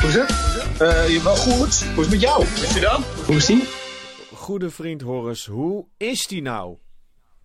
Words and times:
Hoe 0.00 0.08
is 0.08 0.14
het? 0.14 0.30
Uh, 1.16 1.22
wel 1.22 1.36
goed. 1.36 1.84
Hoe 1.84 2.04
is 2.04 2.10
het 2.10 2.10
met 2.10 2.20
jou? 2.20 2.42
Is 2.42 2.74
je 2.74 2.80
dan? 2.80 3.02
Hoe 3.26 3.36
is 3.36 3.46
die? 3.46 3.68
Goede 4.34 4.70
vriend 4.70 5.00
Horus, 5.00 5.46
hoe 5.46 5.86
is 5.96 6.26
die 6.26 6.42
nou? 6.42 6.76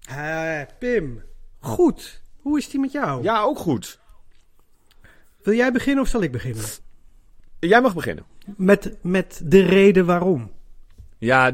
Uh, 0.09 0.61
Pim, 0.79 1.23
goed. 1.59 2.21
Hoe 2.41 2.57
is 2.57 2.69
die 2.69 2.79
met 2.79 2.91
jou? 2.91 3.23
Ja, 3.23 3.41
ook 3.41 3.57
goed. 3.57 3.99
Wil 5.41 5.53
jij 5.53 5.71
beginnen 5.71 6.03
of 6.03 6.09
zal 6.09 6.21
ik 6.21 6.31
beginnen? 6.31 6.65
Jij 7.59 7.81
mag 7.81 7.93
beginnen. 7.93 8.25
Met, 8.57 8.97
met 9.01 9.41
de 9.43 9.61
reden 9.61 10.05
waarom. 10.05 10.51
Ja, 11.17 11.51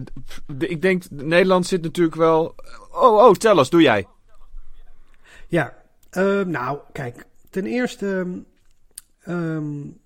ik 0.57 0.81
denk, 0.81 1.03
Nederland 1.09 1.67
zit 1.67 1.81
natuurlijk 1.81 2.15
wel... 2.15 2.55
Oh, 2.91 3.25
oh, 3.25 3.33
tel 3.33 3.57
eens, 3.57 3.69
doe 3.69 3.81
jij. 3.81 4.07
Ja, 5.47 5.73
uh, 6.11 6.41
nou, 6.45 6.79
kijk. 6.91 7.25
Ten 7.49 7.65
eerste, 7.65 8.05
um, 8.05 8.45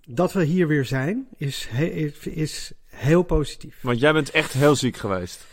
dat 0.06 0.34
we 0.34 0.44
hier 0.44 0.68
weer 0.68 0.86
zijn, 0.86 1.28
is, 1.38 1.68
he 1.70 1.86
is 2.24 2.72
heel 2.86 3.24
positief. 3.24 3.76
Want 3.82 4.00
jij 4.00 4.14
bent 4.14 4.32
echt 4.32 4.54
heel 4.54 4.76
ziek 4.76 4.98
geweest. 4.98 5.46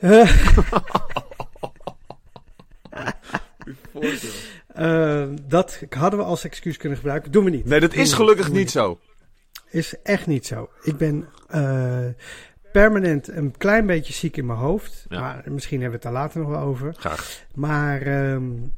Uh, 0.00 0.28
dat 5.48 5.82
hadden 5.90 6.18
we 6.18 6.24
als 6.24 6.44
excuus 6.44 6.76
kunnen 6.76 6.98
gebruiken. 6.98 7.32
Doen 7.32 7.44
we 7.44 7.50
niet. 7.50 7.64
Nee, 7.64 7.80
dat 7.80 7.94
is 7.94 8.12
gelukkig 8.12 8.50
niet 8.50 8.70
zo. 8.70 8.98
Is 9.70 9.94
echt 10.02 10.26
niet 10.26 10.46
zo. 10.46 10.68
Ik 10.82 10.96
ben 10.96 11.28
uh, 11.54 12.06
permanent 12.72 13.28
een 13.28 13.54
klein 13.56 13.86
beetje 13.86 14.12
ziek 14.12 14.36
in 14.36 14.46
mijn 14.46 14.58
hoofd. 14.58 15.06
Ja. 15.08 15.20
Maar 15.20 15.42
misschien 15.46 15.80
hebben 15.80 16.00
we 16.00 16.06
het 16.06 16.14
daar 16.14 16.22
later 16.22 16.40
nog 16.40 16.48
wel 16.48 16.60
over. 16.60 16.94
Graag. 16.96 17.44
Maar 17.54 18.30
um, 18.32 18.72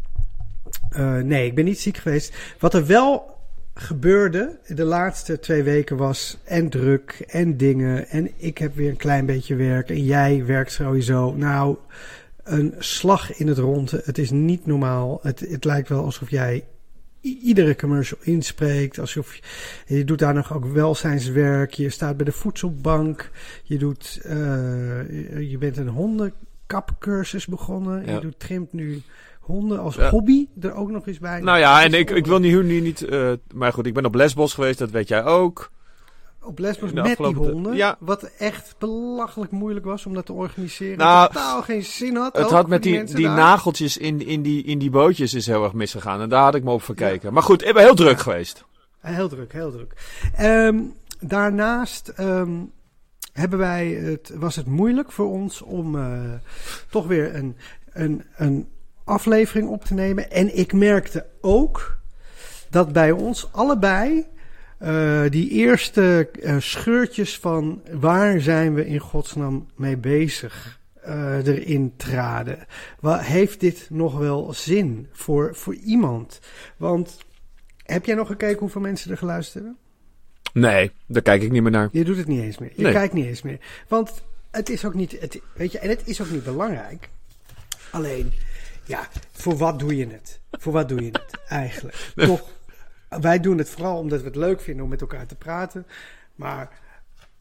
uh, 0.90 1.16
nee, 1.16 1.46
ik 1.46 1.54
ben 1.54 1.64
niet 1.64 1.80
ziek 1.80 1.96
geweest. 1.96 2.36
Wat 2.58 2.74
er 2.74 2.86
wel 2.86 3.39
gebeurde 3.80 4.58
de 4.66 4.84
laatste 4.84 5.38
twee 5.38 5.62
weken 5.62 5.96
was 5.96 6.38
en 6.44 6.68
druk 6.68 7.24
en 7.28 7.56
dingen. 7.56 8.08
En 8.08 8.30
ik 8.36 8.58
heb 8.58 8.74
weer 8.74 8.90
een 8.90 8.96
klein 8.96 9.26
beetje 9.26 9.54
werk. 9.54 9.90
En 9.90 10.04
jij 10.04 10.44
werkt 10.46 10.72
sowieso. 10.72 11.34
Nou, 11.36 11.76
een 12.42 12.74
slag 12.78 13.38
in 13.38 13.48
het 13.48 13.58
rond. 13.58 13.90
Het 13.90 14.18
is 14.18 14.30
niet 14.30 14.66
normaal. 14.66 15.18
Het, 15.22 15.40
het 15.40 15.64
lijkt 15.64 15.88
wel 15.88 16.04
alsof 16.04 16.30
jij 16.30 16.64
iedere 17.20 17.76
commercial 17.76 18.20
inspreekt. 18.22 18.98
Alsof 18.98 19.34
je, 19.34 19.42
je 19.96 20.04
doet 20.04 20.18
daar 20.18 20.34
nog 20.34 20.54
ook 20.54 20.64
welzijnswerk. 20.64 21.72
Je 21.72 21.90
staat 21.90 22.16
bij 22.16 22.24
de 22.24 22.32
voedselbank. 22.32 23.30
Je 23.62 23.78
doet, 23.78 24.20
uh, 24.26 24.32
je 25.50 25.56
bent 25.58 25.76
een 25.76 25.88
hondenkapcursus 25.88 27.46
begonnen. 27.46 28.06
Ja. 28.06 28.12
Je 28.12 28.20
doet 28.20 28.38
trimt 28.38 28.72
nu 28.72 29.02
honden 29.50 29.80
als 29.80 29.96
hobby 29.96 30.46
er 30.60 30.74
ook 30.74 30.90
nog 30.90 31.06
eens 31.06 31.18
bij. 31.18 31.40
Nou 31.40 31.58
ja, 31.58 31.82
en 31.82 31.94
ik, 31.94 32.10
ik 32.10 32.26
wil 32.26 32.38
nu, 32.38 32.62
nu 32.62 32.80
niet... 32.80 33.00
Uh, 33.02 33.32
maar 33.54 33.72
goed, 33.72 33.86
ik 33.86 33.94
ben 33.94 34.04
op 34.04 34.14
Lesbos 34.14 34.54
geweest, 34.54 34.78
dat 34.78 34.90
weet 34.90 35.08
jij 35.08 35.24
ook. 35.24 35.70
Op 36.42 36.58
Lesbos 36.58 36.92
met 36.92 37.16
die 37.16 37.34
honden. 37.34 37.76
Ja. 37.76 37.96
Wat 37.98 38.22
echt 38.38 38.74
belachelijk 38.78 39.50
moeilijk 39.50 39.86
was 39.86 40.06
om 40.06 40.14
dat 40.14 40.26
te 40.26 40.32
organiseren. 40.32 40.98
Nou, 40.98 41.26
totaal 41.26 41.62
geen 41.62 41.84
zin 41.84 42.16
had. 42.16 42.36
Het 42.36 42.50
had 42.50 42.68
met 42.68 42.82
die, 42.82 43.04
die 43.04 43.26
nageltjes 43.26 43.96
in, 43.96 44.26
in, 44.26 44.42
die, 44.42 44.64
in 44.64 44.78
die 44.78 44.90
bootjes 44.90 45.34
is 45.34 45.46
heel 45.46 45.64
erg 45.64 45.72
misgegaan. 45.72 46.20
En 46.20 46.28
daar 46.28 46.42
had 46.42 46.54
ik 46.54 46.64
me 46.64 46.70
op 46.70 46.82
verkeken. 46.82 47.28
Ja. 47.28 47.30
Maar 47.30 47.42
goed, 47.42 47.66
ik 47.66 47.74
ben 47.74 47.82
heel 47.82 47.94
druk 47.94 48.18
geweest. 48.18 48.64
Heel 49.00 49.28
druk, 49.28 49.52
heel 49.52 49.70
druk. 49.70 49.92
Um, 50.40 50.94
daarnaast 51.20 52.12
um, 52.18 52.72
hebben 53.32 53.58
wij 53.58 53.88
het, 53.88 54.32
was 54.34 54.56
het 54.56 54.66
moeilijk 54.66 55.12
voor 55.12 55.30
ons 55.30 55.62
om 55.62 55.94
uh, 55.94 56.20
toch 56.90 57.06
weer 57.06 57.34
een, 57.34 57.56
een, 57.92 58.24
een 58.36 58.68
aflevering 59.10 59.68
op 59.68 59.84
te 59.84 59.94
nemen. 59.94 60.30
En 60.30 60.56
ik 60.56 60.72
merkte 60.72 61.26
ook 61.40 61.98
dat 62.70 62.92
bij 62.92 63.10
ons 63.10 63.52
allebei 63.52 64.26
uh, 64.82 65.22
die 65.28 65.50
eerste 65.50 66.30
uh, 66.40 66.56
scheurtjes 66.58 67.38
van 67.38 67.82
waar 67.92 68.40
zijn 68.40 68.74
we 68.74 68.86
in 68.86 68.98
godsnaam 68.98 69.66
mee 69.76 69.96
bezig 69.96 70.80
uh, 71.06 71.46
erin 71.46 71.92
traden. 71.96 72.66
Wat, 73.00 73.20
heeft 73.20 73.60
dit 73.60 73.86
nog 73.90 74.18
wel 74.18 74.52
zin 74.52 75.08
voor, 75.12 75.54
voor 75.54 75.74
iemand? 75.74 76.40
Want 76.76 77.18
heb 77.84 78.04
jij 78.04 78.14
nog 78.14 78.26
gekeken 78.26 78.58
hoeveel 78.58 78.80
mensen 78.80 79.10
er 79.10 79.16
geluisterd 79.16 79.64
hebben? 79.64 79.82
Nee, 80.52 80.90
daar 81.06 81.22
kijk 81.22 81.42
ik 81.42 81.50
niet 81.50 81.62
meer 81.62 81.70
naar. 81.70 81.88
Je 81.92 82.04
doet 82.04 82.16
het 82.16 82.26
niet 82.26 82.42
eens 82.42 82.58
meer. 82.58 82.72
Je 82.76 82.82
nee. 82.82 82.92
kijkt 82.92 83.12
niet 83.12 83.26
eens 83.26 83.42
meer. 83.42 83.58
Want 83.88 84.22
het 84.50 84.68
is 84.68 84.84
ook 84.84 84.94
niet, 84.94 85.20
het, 85.20 85.40
weet 85.54 85.72
je, 85.72 85.78
en 85.78 85.88
het 85.88 86.02
is 86.04 86.20
ook 86.20 86.30
niet 86.30 86.44
belangrijk. 86.44 87.08
Alleen, 87.90 88.32
ja, 88.84 89.08
voor 89.32 89.56
wat 89.56 89.78
doe 89.78 89.96
je 89.96 90.06
het? 90.06 90.40
Voor 90.50 90.72
wat 90.72 90.88
doe 90.88 91.04
je 91.04 91.10
het 91.10 91.40
eigenlijk? 91.48 92.12
Toch, 92.14 92.50
wij 93.08 93.40
doen 93.40 93.58
het 93.58 93.70
vooral 93.70 93.98
omdat 93.98 94.20
we 94.20 94.26
het 94.26 94.36
leuk 94.36 94.60
vinden 94.60 94.84
om 94.84 94.90
met 94.90 95.00
elkaar 95.00 95.26
te 95.26 95.34
praten. 95.34 95.86
Maar 96.34 96.68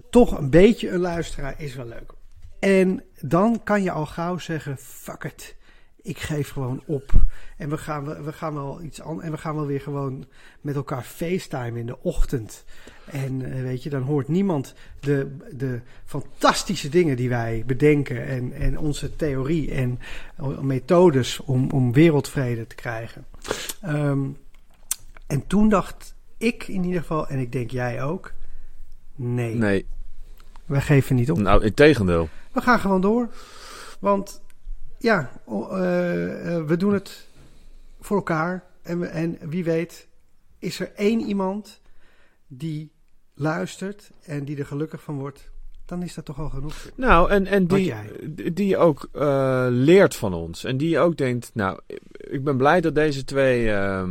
toch 0.09 0.38
een 0.38 0.50
beetje 0.50 0.89
een 0.89 1.00
luisteraar 1.00 1.53
is 1.57 1.75
wel 1.75 1.85
leuk. 1.85 2.11
En 2.59 3.03
dan 3.19 3.63
kan 3.63 3.83
je 3.83 3.91
al 3.91 4.05
gauw 4.05 4.38
zeggen: 4.38 4.77
fuck 4.77 5.23
it. 5.23 5.55
Ik 6.01 6.17
geef 6.17 6.49
gewoon 6.49 6.83
op. 6.85 7.11
En 7.57 7.69
we 7.69 7.77
gaan, 7.77 8.23
we 8.23 8.33
gaan 8.33 8.53
wel 8.53 8.81
iets 8.81 9.01
anders. 9.01 9.25
En 9.25 9.31
we 9.31 9.37
gaan 9.37 9.55
wel 9.55 9.65
weer 9.65 9.81
gewoon 9.81 10.25
met 10.61 10.75
elkaar 10.75 11.03
FaceTime 11.03 11.79
in 11.79 11.85
de 11.85 12.01
ochtend. 12.01 12.65
En 13.05 13.41
uh, 13.41 13.61
weet 13.61 13.83
je, 13.83 13.89
dan 13.89 14.01
hoort 14.01 14.27
niemand 14.27 14.73
de, 14.99 15.38
de 15.51 15.81
fantastische 16.05 16.89
dingen 16.89 17.15
die 17.15 17.29
wij 17.29 17.63
bedenken. 17.65 18.25
En, 18.25 18.53
en 18.53 18.79
onze 18.79 19.15
theorie 19.15 19.71
en 19.71 19.99
methodes 20.61 21.39
om, 21.39 21.71
om 21.71 21.93
wereldvrede 21.93 22.67
te 22.67 22.75
krijgen. 22.75 23.25
Um, 23.85 24.38
en 25.27 25.47
toen 25.47 25.69
dacht 25.69 26.15
ik 26.38 26.67
in 26.67 26.83
ieder 26.83 27.01
geval, 27.01 27.27
en 27.27 27.39
ik 27.39 27.51
denk 27.51 27.71
jij 27.71 28.03
ook, 28.03 28.33
nee. 29.15 29.55
Nee. 29.55 29.85
We 30.65 30.81
geven 30.81 31.15
niet 31.15 31.31
op. 31.31 31.38
Nou, 31.38 31.63
in 31.63 31.73
tegendeel. 31.73 32.29
We 32.51 32.61
gaan 32.61 32.79
gewoon 32.79 33.01
door. 33.01 33.29
Want 33.99 34.41
ja, 34.99 35.31
uh, 35.49 35.55
uh, 35.55 36.63
we 36.65 36.75
doen 36.77 36.93
het 36.93 37.27
voor 37.99 38.17
elkaar. 38.17 38.63
En, 38.81 38.99
we, 38.99 39.05
en 39.05 39.37
wie 39.49 39.63
weet 39.63 40.07
is 40.59 40.79
er 40.79 40.91
één 40.95 41.21
iemand 41.21 41.81
die 42.47 42.91
luistert 43.33 44.11
en 44.25 44.45
die 44.45 44.57
er 44.57 44.65
gelukkig 44.65 45.01
van 45.01 45.17
wordt. 45.17 45.49
Dan 45.85 46.03
is 46.03 46.13
dat 46.13 46.25
toch 46.25 46.39
al 46.39 46.49
genoeg. 46.49 46.75
Nou, 46.95 47.29
en, 47.29 47.45
en 47.45 47.67
die, 47.67 47.93
die 48.53 48.77
ook 48.77 49.09
uh, 49.13 49.67
leert 49.69 50.15
van 50.15 50.33
ons. 50.33 50.63
En 50.63 50.77
die 50.77 50.99
ook 50.99 51.17
denkt, 51.17 51.51
nou, 51.53 51.79
ik 52.11 52.43
ben 52.43 52.57
blij 52.57 52.81
dat 52.81 52.95
deze 52.95 53.23
twee 53.23 53.65
uh, 53.65 54.03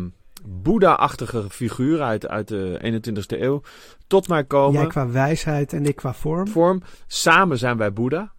Boeddha-achtige 0.45 1.51
figuren 1.51 2.07
uit, 2.07 2.29
uit 2.29 2.49
de 2.49 3.01
21ste 3.01 3.41
eeuw 3.41 3.63
tot 4.07 4.29
mij 4.29 4.45
komen. 4.45 4.81
Jij 4.81 4.89
qua 4.89 5.09
wijsheid 5.09 5.73
en 5.73 5.87
ik 5.87 5.97
qua 5.97 6.15
vorm. 6.15 6.49
Vorm. 6.49 6.83
Samen 7.07 7.59
zijn 7.59 7.77
wij 7.77 7.93
Boeddha. 7.93 8.33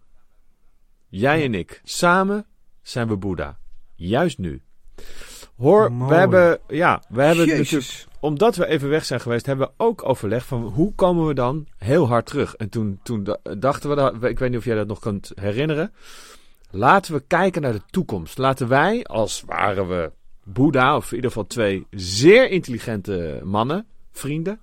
Jij 1.10 1.44
en 1.44 1.54
ik. 1.54 1.80
Samen 1.84 2.46
zijn 2.82 3.08
we 3.08 3.16
Boeddha. 3.16 3.58
Juist 3.94 4.38
nu. 4.38 4.62
Hoor, 5.56 5.92
Mooi. 5.92 6.10
we 6.10 6.16
hebben, 6.16 6.58
ja, 6.68 7.02
we 7.08 7.22
hebben 7.22 7.48
natuurlijk, 7.48 8.06
omdat 8.20 8.56
we 8.56 8.66
even 8.66 8.88
weg 8.88 9.04
zijn 9.04 9.20
geweest, 9.20 9.46
hebben 9.46 9.66
we 9.66 9.84
ook 9.84 10.08
overlegd 10.08 10.46
van 10.46 10.62
hoe 10.62 10.94
komen 10.94 11.26
we 11.26 11.34
dan 11.34 11.66
heel 11.76 12.08
hard 12.08 12.26
terug. 12.26 12.54
En 12.54 12.68
toen, 12.68 13.00
toen 13.02 13.36
dachten 13.58 14.20
we, 14.20 14.28
ik 14.28 14.38
weet 14.38 14.50
niet 14.50 14.58
of 14.58 14.64
jij 14.64 14.74
dat 14.74 14.86
nog 14.86 14.98
kunt 14.98 15.32
herinneren. 15.34 15.92
Laten 16.70 17.14
we 17.14 17.22
kijken 17.26 17.62
naar 17.62 17.72
de 17.72 17.82
toekomst. 17.90 18.38
Laten 18.38 18.68
wij, 18.68 19.04
als 19.04 19.42
waren 19.46 19.88
we 19.88 20.12
Boeddha, 20.44 20.96
of 20.96 21.10
in 21.10 21.14
ieder 21.14 21.30
geval 21.30 21.46
twee 21.46 21.86
zeer 21.90 22.50
intelligente 22.50 23.40
mannen, 23.44 23.86
vrienden, 24.12 24.60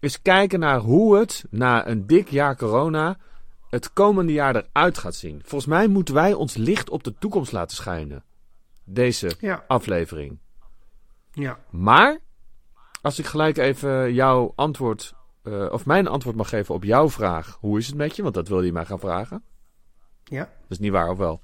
eens 0.00 0.22
kijken 0.22 0.60
naar 0.60 0.78
hoe 0.78 1.18
het 1.18 1.44
na 1.50 1.88
een 1.88 2.06
dik 2.06 2.28
jaar 2.28 2.56
corona 2.56 3.18
het 3.72 3.92
komende 3.92 4.32
jaar 4.32 4.56
eruit 4.56 4.98
gaat 4.98 5.14
zien. 5.14 5.40
Volgens 5.44 5.70
mij 5.70 5.86
moeten 5.88 6.14
wij 6.14 6.32
ons 6.32 6.56
licht 6.56 6.90
op 6.90 7.04
de 7.04 7.14
toekomst 7.18 7.52
laten 7.52 7.76
schijnen. 7.76 8.24
Deze 8.84 9.30
ja. 9.40 9.64
aflevering. 9.66 10.38
Ja. 11.32 11.58
Maar, 11.70 12.18
als 13.02 13.18
ik 13.18 13.26
gelijk 13.26 13.56
even 13.56 14.12
jouw 14.12 14.52
antwoord, 14.54 15.14
uh, 15.44 15.72
of 15.72 15.86
mijn 15.86 16.06
antwoord 16.06 16.36
mag 16.36 16.48
geven 16.48 16.74
op 16.74 16.84
jouw 16.84 17.10
vraag. 17.10 17.56
Hoe 17.60 17.78
is 17.78 17.86
het 17.86 17.96
met 17.96 18.16
je? 18.16 18.22
Want 18.22 18.34
dat 18.34 18.48
wilde 18.48 18.64
je 18.64 18.72
mij 18.72 18.84
gaan 18.84 18.98
vragen. 18.98 19.42
Ja. 20.24 20.44
Dat 20.44 20.70
is 20.70 20.78
niet 20.78 20.92
waar, 20.92 21.10
of 21.10 21.18
wel? 21.18 21.40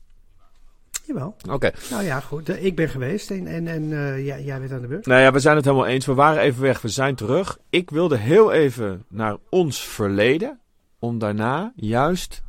Jawel. 1.06 1.36
Oké. 1.50 1.70
Nou 1.90 2.04
ja, 2.04 2.20
goed. 2.20 2.48
Ik 2.64 2.76
ben 2.76 2.88
geweest 2.88 3.30
en, 3.30 3.46
en, 3.46 3.66
en 3.66 3.82
uh, 3.82 4.26
jij, 4.26 4.44
jij 4.44 4.60
bent 4.60 4.72
aan 4.72 4.80
de 4.80 4.86
beurt. 4.86 5.06
Nou 5.06 5.20
ja, 5.20 5.32
we 5.32 5.38
zijn 5.38 5.56
het 5.56 5.64
helemaal 5.64 5.86
eens. 5.86 6.06
We 6.06 6.14
waren 6.14 6.42
even 6.42 6.62
weg. 6.62 6.80
We 6.80 6.88
zijn 6.88 7.14
terug. 7.14 7.58
Ik 7.70 7.90
wilde 7.90 8.16
heel 8.16 8.52
even 8.52 9.04
naar 9.08 9.36
ons 9.50 9.80
verleden. 9.80 10.60
Om 10.98 11.18
daarna 11.18 11.72
juist 11.76 12.42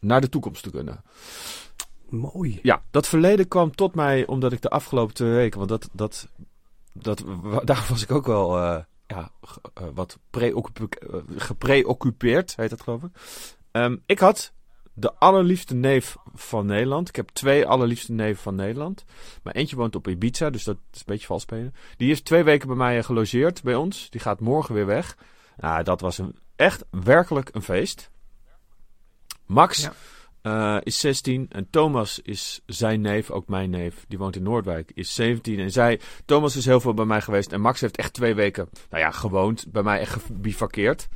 naar 0.00 0.20
de 0.20 0.28
toekomst 0.28 0.62
te 0.62 0.70
kunnen. 0.70 1.02
Mooi. 2.08 2.58
Ja, 2.62 2.82
dat 2.90 3.06
verleden 3.06 3.48
kwam 3.48 3.74
tot 3.74 3.94
mij 3.94 4.26
omdat 4.26 4.52
ik 4.52 4.60
de 4.60 4.70
afgelopen 4.70 5.14
twee 5.14 5.30
weken... 5.30 5.58
Want 5.58 5.70
dat, 5.70 5.88
dat, 5.92 6.28
dat, 6.92 7.24
daar 7.64 7.86
was 7.88 8.02
ik 8.02 8.10
ook 8.10 8.26
wel 8.26 8.58
uh, 8.58 8.78
ja, 9.06 9.30
uh, 9.80 9.88
wat 9.94 10.18
gepreoccupeerd, 11.36 12.56
heet 12.56 12.70
dat 12.70 12.82
geloof 12.82 13.02
ik. 13.02 13.10
Um, 13.72 14.02
ik 14.06 14.18
had 14.18 14.52
de 14.94 15.14
allerliefste 15.14 15.74
neef 15.74 16.16
van 16.34 16.66
Nederland. 16.66 17.08
Ik 17.08 17.16
heb 17.16 17.28
twee 17.28 17.66
allerliefste 17.66 18.12
neven 18.12 18.42
van 18.42 18.54
Nederland. 18.54 19.04
Maar 19.42 19.54
eentje 19.54 19.76
woont 19.76 19.96
op 19.96 20.08
Ibiza, 20.08 20.50
dus 20.50 20.64
dat 20.64 20.76
is 20.92 20.98
een 20.98 21.04
beetje 21.06 21.26
vals 21.26 21.42
spelen. 21.42 21.74
Die 21.96 22.10
is 22.10 22.20
twee 22.20 22.42
weken 22.42 22.68
bij 22.68 22.76
mij 22.76 23.02
gelogeerd 23.02 23.62
bij 23.62 23.74
ons. 23.74 24.10
Die 24.10 24.20
gaat 24.20 24.40
morgen 24.40 24.74
weer 24.74 24.86
weg. 24.86 25.16
Nou, 25.62 25.82
dat 25.82 26.00
was 26.00 26.18
een, 26.18 26.36
echt 26.56 26.84
werkelijk 26.90 27.48
een 27.52 27.62
feest. 27.62 28.10
Max 29.46 29.88
ja. 30.42 30.80
is 30.82 31.00
16 31.00 31.46
en 31.48 31.70
Thomas 31.70 32.20
is 32.22 32.60
zijn 32.66 33.00
neef, 33.00 33.30
ook 33.30 33.48
mijn 33.48 33.70
neef, 33.70 34.04
die 34.08 34.18
woont 34.18 34.36
in 34.36 34.42
Noordwijk, 34.42 34.90
is 34.94 35.14
17. 35.14 35.58
En 35.58 35.70
zij, 35.70 36.00
Thomas 36.24 36.56
is 36.56 36.64
heel 36.64 36.80
veel 36.80 36.94
bij 36.94 37.04
mij 37.04 37.20
geweest 37.20 37.52
en 37.52 37.60
Max 37.60 37.80
heeft 37.80 37.96
echt 37.96 38.12
twee 38.12 38.34
weken, 38.34 38.68
nou 38.90 39.02
ja, 39.02 39.10
gewoond, 39.10 39.72
bij 39.72 39.82
mij 39.82 40.00
echt 40.00 40.12
gebivakkeerd. 40.12 41.08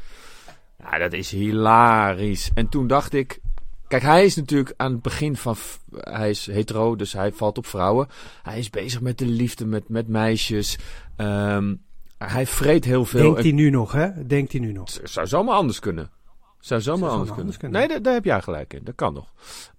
Ja, 0.79 0.99
dat 0.99 1.13
is 1.13 1.31
hilarisch. 1.31 2.51
En 2.55 2.69
toen 2.69 2.87
dacht 2.87 3.13
ik, 3.13 3.41
Kijk, 3.89 4.03
hij 4.03 4.25
is 4.25 4.37
natuurlijk 4.37 4.73
aan 4.77 4.93
het 4.93 5.03
begin 5.03 5.37
van. 5.37 5.57
Hij 5.91 6.31
is 6.31 6.47
hetero, 6.47 6.97
dus 6.97 7.13
hij 7.13 7.33
valt 7.33 7.59
op 7.59 7.67
vrouwen. 7.67 8.09
Hij 8.43 8.59
is 8.59 8.71
bezig 8.71 9.01
met 9.01 9.19
de 9.19 9.27
liefde, 9.27 9.67
met, 9.67 9.89
met 9.89 10.09
meisjes. 10.09 10.79
Um, 11.17 11.86
hij 12.19 12.47
vreet 12.47 12.85
heel 12.85 13.05
veel. 13.05 13.23
Denkt 13.23 13.43
hij 13.43 13.53
nu 13.53 13.71
nog, 13.71 13.93
hè? 13.93 14.27
Denkt 14.27 14.53
hij 14.53 14.61
nu 14.61 14.73
nog? 14.73 14.89
Zou 15.03 15.27
zomaar 15.27 15.55
anders 15.55 15.79
kunnen. 15.79 16.11
Zou 16.59 16.81
zomaar 16.81 17.11
anders, 17.11 17.31
anders, 17.31 17.57
kunnen. 17.57 17.79
Nee, 17.79 17.89
daar, 17.89 18.03
daar, 18.03 18.15
heb 18.15 18.25
jij 18.25 18.43
gelijk 18.43 18.73
in. 18.73 18.85
Dat 18.85 18.95
kan 18.95 19.15
nog. 19.15 19.33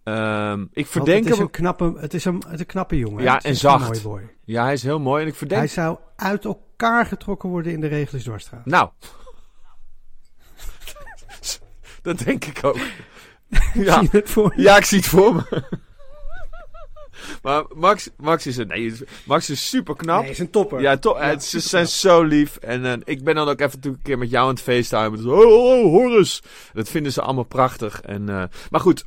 Um, 0.04 0.70
ik 0.72 0.86
verdenk 0.86 1.24
het 1.24 1.34
is 1.34 1.40
een 1.40 1.50
knappe, 1.50 1.94
het 1.98 2.14
is 2.14 2.26
een, 2.26 2.44
het 2.48 2.60
een 2.60 2.66
knappe 2.66 2.98
jongen. 2.98 3.24
Ja, 3.24 3.42
en 3.42 3.56
zacht. 3.56 3.82
Een 3.82 3.88
mooi 3.88 4.02
boy. 4.02 4.36
Ja, 4.44 4.64
hij 4.64 4.74
is 4.74 4.84
heel 4.84 5.00
mooi. 5.00 5.22
En 5.22 5.28
ik 5.28 5.36
verdenk... 5.36 5.62
Hij 5.62 5.70
zou 5.70 5.98
uit 6.16 6.46
elkaar 6.46 7.06
getrokken 7.06 7.50
worden 7.50 7.72
in 7.72 7.82
de 7.82 7.88
Regels 7.88 8.24
Dwarsstraat. 8.24 8.66
Nou. 8.66 8.90
dat 12.02 12.20
denk 12.20 12.46
ik 12.46 12.60
ook. 12.64 12.78
het 14.12 14.36
Ja, 14.56 14.78
ik 14.78 14.86
zie 14.86 14.98
het 14.98 15.08
voor 15.08 15.36
me. 15.36 15.64
Maar 17.42 17.64
Max, 17.76 18.10
Max 18.18 18.48
is 18.48 18.58
een, 18.58 18.68
nee, 18.68 18.94
Max 19.26 19.50
is 19.50 19.70
super 19.70 19.96
knap. 19.96 20.22
Hij 20.22 20.30
is 20.30 20.40
een 20.40 20.50
topper. 20.50 20.82
Ja, 20.82 20.98
to 20.98 21.18
ja, 21.20 21.40
ze 21.40 21.60
zijn 21.60 21.88
zo 21.88 22.24
lief. 22.24 22.58
En 22.58 22.86
uh, 22.86 22.94
ik 23.04 23.24
ben 23.24 23.36
dan 23.36 23.50
ook 23.50 23.60
even 23.60 23.80
een 23.82 24.02
keer 24.02 24.18
met 24.18 24.30
jou 24.30 24.44
aan 24.44 24.54
het 24.54 24.62
facetimen. 24.62 25.18
Dus, 25.18 25.26
oh, 25.26 25.46
oh, 25.46 25.92
Horus. 25.92 26.42
Dat 26.74 26.90
vinden 26.90 27.12
ze 27.12 27.22
allemaal 27.22 27.44
prachtig. 27.44 28.02
En, 28.02 28.22
uh, 28.22 28.44
maar 28.70 28.82
goed, 28.82 29.06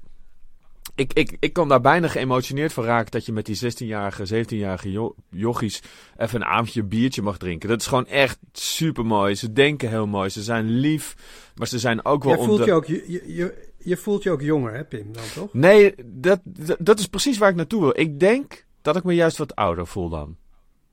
ik, 0.94 1.12
ik, 1.12 1.36
ik 1.40 1.52
kan 1.52 1.68
daar 1.68 1.80
bijna 1.80 2.08
geëmotioneerd 2.08 2.72
van 2.72 2.84
raken 2.84 3.10
dat 3.10 3.26
je 3.26 3.32
met 3.32 3.46
die 3.46 3.72
16-jarige, 3.72 4.44
17-jarige 4.44 4.90
jo 4.90 5.14
jochies 5.30 5.82
even 6.16 6.40
een 6.40 6.46
avondje 6.46 6.82
biertje 6.82 7.22
mag 7.22 7.38
drinken. 7.38 7.68
Dat 7.68 7.80
is 7.80 7.86
gewoon 7.86 8.06
echt 8.06 8.38
super 8.52 9.06
mooi. 9.06 9.34
Ze 9.34 9.52
denken 9.52 9.88
heel 9.88 10.06
mooi. 10.06 10.30
Ze 10.30 10.42
zijn 10.42 10.70
lief, 10.70 11.16
maar 11.54 11.66
ze 11.66 11.78
zijn 11.78 12.04
ook 12.04 12.24
wel... 12.24 12.36
Jij 12.36 12.44
voelt 12.44 12.64
je 12.64 12.72
ook... 12.72 12.86
Je, 12.86 13.04
je, 13.06 13.34
je 13.34 13.68
voelt 13.84 14.22
je 14.22 14.30
ook 14.30 14.42
jonger, 14.42 14.74
hè, 14.74 14.84
Pim, 14.84 15.12
dan 15.12 15.22
toch? 15.34 15.52
Nee, 15.52 15.94
dat, 16.04 16.40
dat, 16.78 16.98
is 16.98 17.06
precies 17.06 17.38
waar 17.38 17.50
ik 17.50 17.56
naartoe 17.56 17.80
wil. 17.80 18.00
Ik 18.00 18.20
denk 18.20 18.64
dat 18.82 18.96
ik 18.96 19.04
me 19.04 19.14
juist 19.14 19.38
wat 19.38 19.54
ouder 19.54 19.86
voel 19.86 20.08
dan. 20.08 20.36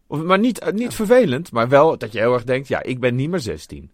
Of, 0.08 0.24
maar 0.24 0.40
niet, 0.40 0.72
niet 0.74 0.94
vervelend, 0.94 1.52
maar 1.52 1.70
wel 1.70 1.98
dat 1.98 2.12
je 2.12 2.20
heel 2.20 2.34
erg 2.34 2.44
denkt: 2.44 2.68
ja, 2.68 2.84
ik 2.84 3.00
ben 3.00 3.16
niet 3.16 3.30
meer 3.30 3.40
16. 3.40 3.92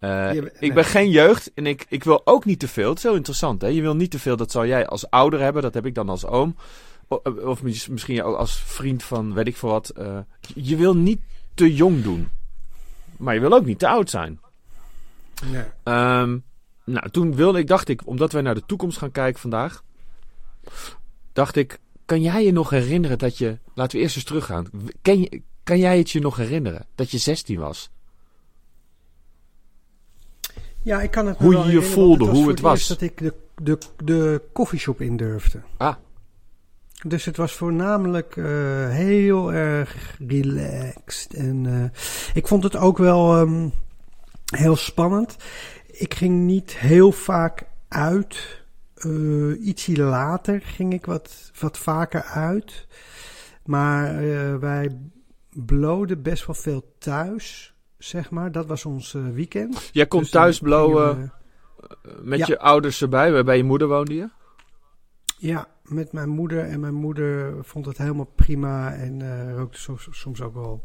Uh, 0.00 0.34
ik 0.58 0.74
ben 0.74 0.84
geen 0.84 1.10
jeugd 1.10 1.52
en 1.54 1.66
ik, 1.66 1.86
ik 1.88 2.04
wil 2.04 2.20
ook 2.24 2.44
niet 2.44 2.58
te 2.58 2.68
veel. 2.68 2.88
Het 2.88 2.98
is 2.98 3.02
heel 3.02 3.14
interessant, 3.14 3.62
hè? 3.62 3.68
Je 3.68 3.80
wil 3.80 3.96
niet 3.96 4.10
te 4.10 4.18
veel, 4.18 4.36
dat 4.36 4.50
zal 4.50 4.66
jij 4.66 4.86
als 4.86 5.10
ouder 5.10 5.40
hebben, 5.40 5.62
dat 5.62 5.74
heb 5.74 5.86
ik 5.86 5.94
dan 5.94 6.08
als 6.08 6.26
oom. 6.26 6.56
Of, 7.44 7.62
misschien 7.62 8.22
ook 8.22 8.36
als 8.36 8.62
vriend 8.62 9.02
van 9.02 9.34
weet 9.34 9.46
ik 9.46 9.56
veel 9.56 9.68
wat. 9.68 9.92
Uh, 9.98 10.18
je 10.54 10.76
wil 10.76 10.96
niet 10.96 11.20
te 11.54 11.74
jong 11.74 12.02
doen, 12.02 12.28
maar 13.16 13.34
je 13.34 13.40
wil 13.40 13.52
ook 13.52 13.64
niet 13.64 13.78
te 13.78 13.88
oud 13.88 14.10
zijn. 14.10 14.40
Nee. 15.50 15.64
Um, 15.84 16.44
nou, 16.84 17.10
toen 17.10 17.34
wilde 17.34 17.58
ik, 17.58 17.66
dacht 17.66 17.88
ik, 17.88 18.06
omdat 18.06 18.32
wij 18.32 18.42
naar 18.42 18.54
de 18.54 18.66
toekomst 18.66 18.98
gaan 18.98 19.10
kijken 19.10 19.40
vandaag, 19.40 19.82
dacht 21.32 21.56
ik, 21.56 21.78
kan 22.04 22.22
jij 22.22 22.44
je 22.44 22.52
nog 22.52 22.70
herinneren 22.70 23.18
dat 23.18 23.38
je, 23.38 23.58
laten 23.74 23.96
we 23.96 24.02
eerst 24.02 24.16
eens 24.16 24.24
teruggaan, 24.24 24.66
kan, 25.02 25.20
je, 25.20 25.42
kan 25.62 25.78
jij 25.78 25.98
het 25.98 26.10
je 26.10 26.20
nog 26.20 26.36
herinneren 26.36 26.86
dat 26.94 27.10
je 27.10 27.18
16 27.18 27.58
was? 27.58 27.90
Ja, 30.82 31.00
ik 31.00 31.10
kan 31.10 31.26
het 31.26 31.38
Hoe 31.38 31.56
je 31.56 31.72
je 31.72 31.82
voelde, 31.82 32.24
hoe 32.24 32.48
het 32.48 32.60
was. 32.60 32.86
dat 32.86 33.00
ik 33.00 33.18
de, 33.18 33.34
de, 33.62 33.78
de 34.04 34.42
koffieshop 34.52 35.00
in 35.00 35.16
durfde. 35.16 35.60
Ah. 35.76 35.94
Dus 37.06 37.24
het 37.24 37.36
was 37.36 37.52
voornamelijk 37.52 38.36
uh, 38.36 38.46
heel 38.88 39.52
erg 39.52 40.16
relaxed. 40.28 41.34
En 41.34 41.64
uh, 41.64 41.84
ik 42.34 42.46
vond 42.46 42.62
het 42.62 42.76
ook 42.76 42.98
wel 42.98 43.38
um, 43.38 43.72
heel 44.44 44.76
spannend 44.76 45.36
ik 45.98 46.14
ging 46.14 46.40
niet 46.40 46.76
heel 46.76 47.12
vaak 47.12 47.66
uit. 47.88 48.62
Uh, 48.96 49.66
ietsje 49.66 50.02
later 50.02 50.60
ging 50.60 50.92
ik 50.92 51.06
wat, 51.06 51.50
wat 51.60 51.78
vaker 51.78 52.22
uit. 52.22 52.86
Maar 53.64 54.24
uh, 54.24 54.56
wij 54.56 54.98
bloden 55.50 56.22
best 56.22 56.46
wel 56.46 56.54
veel 56.54 56.94
thuis, 56.98 57.74
zeg 57.98 58.30
maar. 58.30 58.52
Dat 58.52 58.66
was 58.66 58.84
ons 58.84 59.14
uh, 59.14 59.28
weekend. 59.28 59.90
Jij 59.92 60.06
kon 60.06 60.20
dus 60.20 60.30
thuis 60.30 60.58
blowen 60.58 61.32
met 62.22 62.38
ja. 62.38 62.46
je 62.46 62.58
ouders 62.58 63.02
erbij? 63.02 63.44
Bij 63.44 63.56
je 63.56 63.64
moeder 63.64 63.88
woonde 63.88 64.14
je? 64.14 64.28
Ja, 65.38 65.68
met 65.82 66.12
mijn 66.12 66.28
moeder. 66.28 66.64
En 66.64 66.80
mijn 66.80 66.94
moeder 66.94 67.64
vond 67.64 67.86
het 67.86 67.98
helemaal 67.98 68.32
prima. 68.34 68.92
En 68.92 69.22
rookte 69.56 69.78
soms, 69.78 70.08
soms, 70.10 70.40
ook 70.40 70.54
wel 70.54 70.84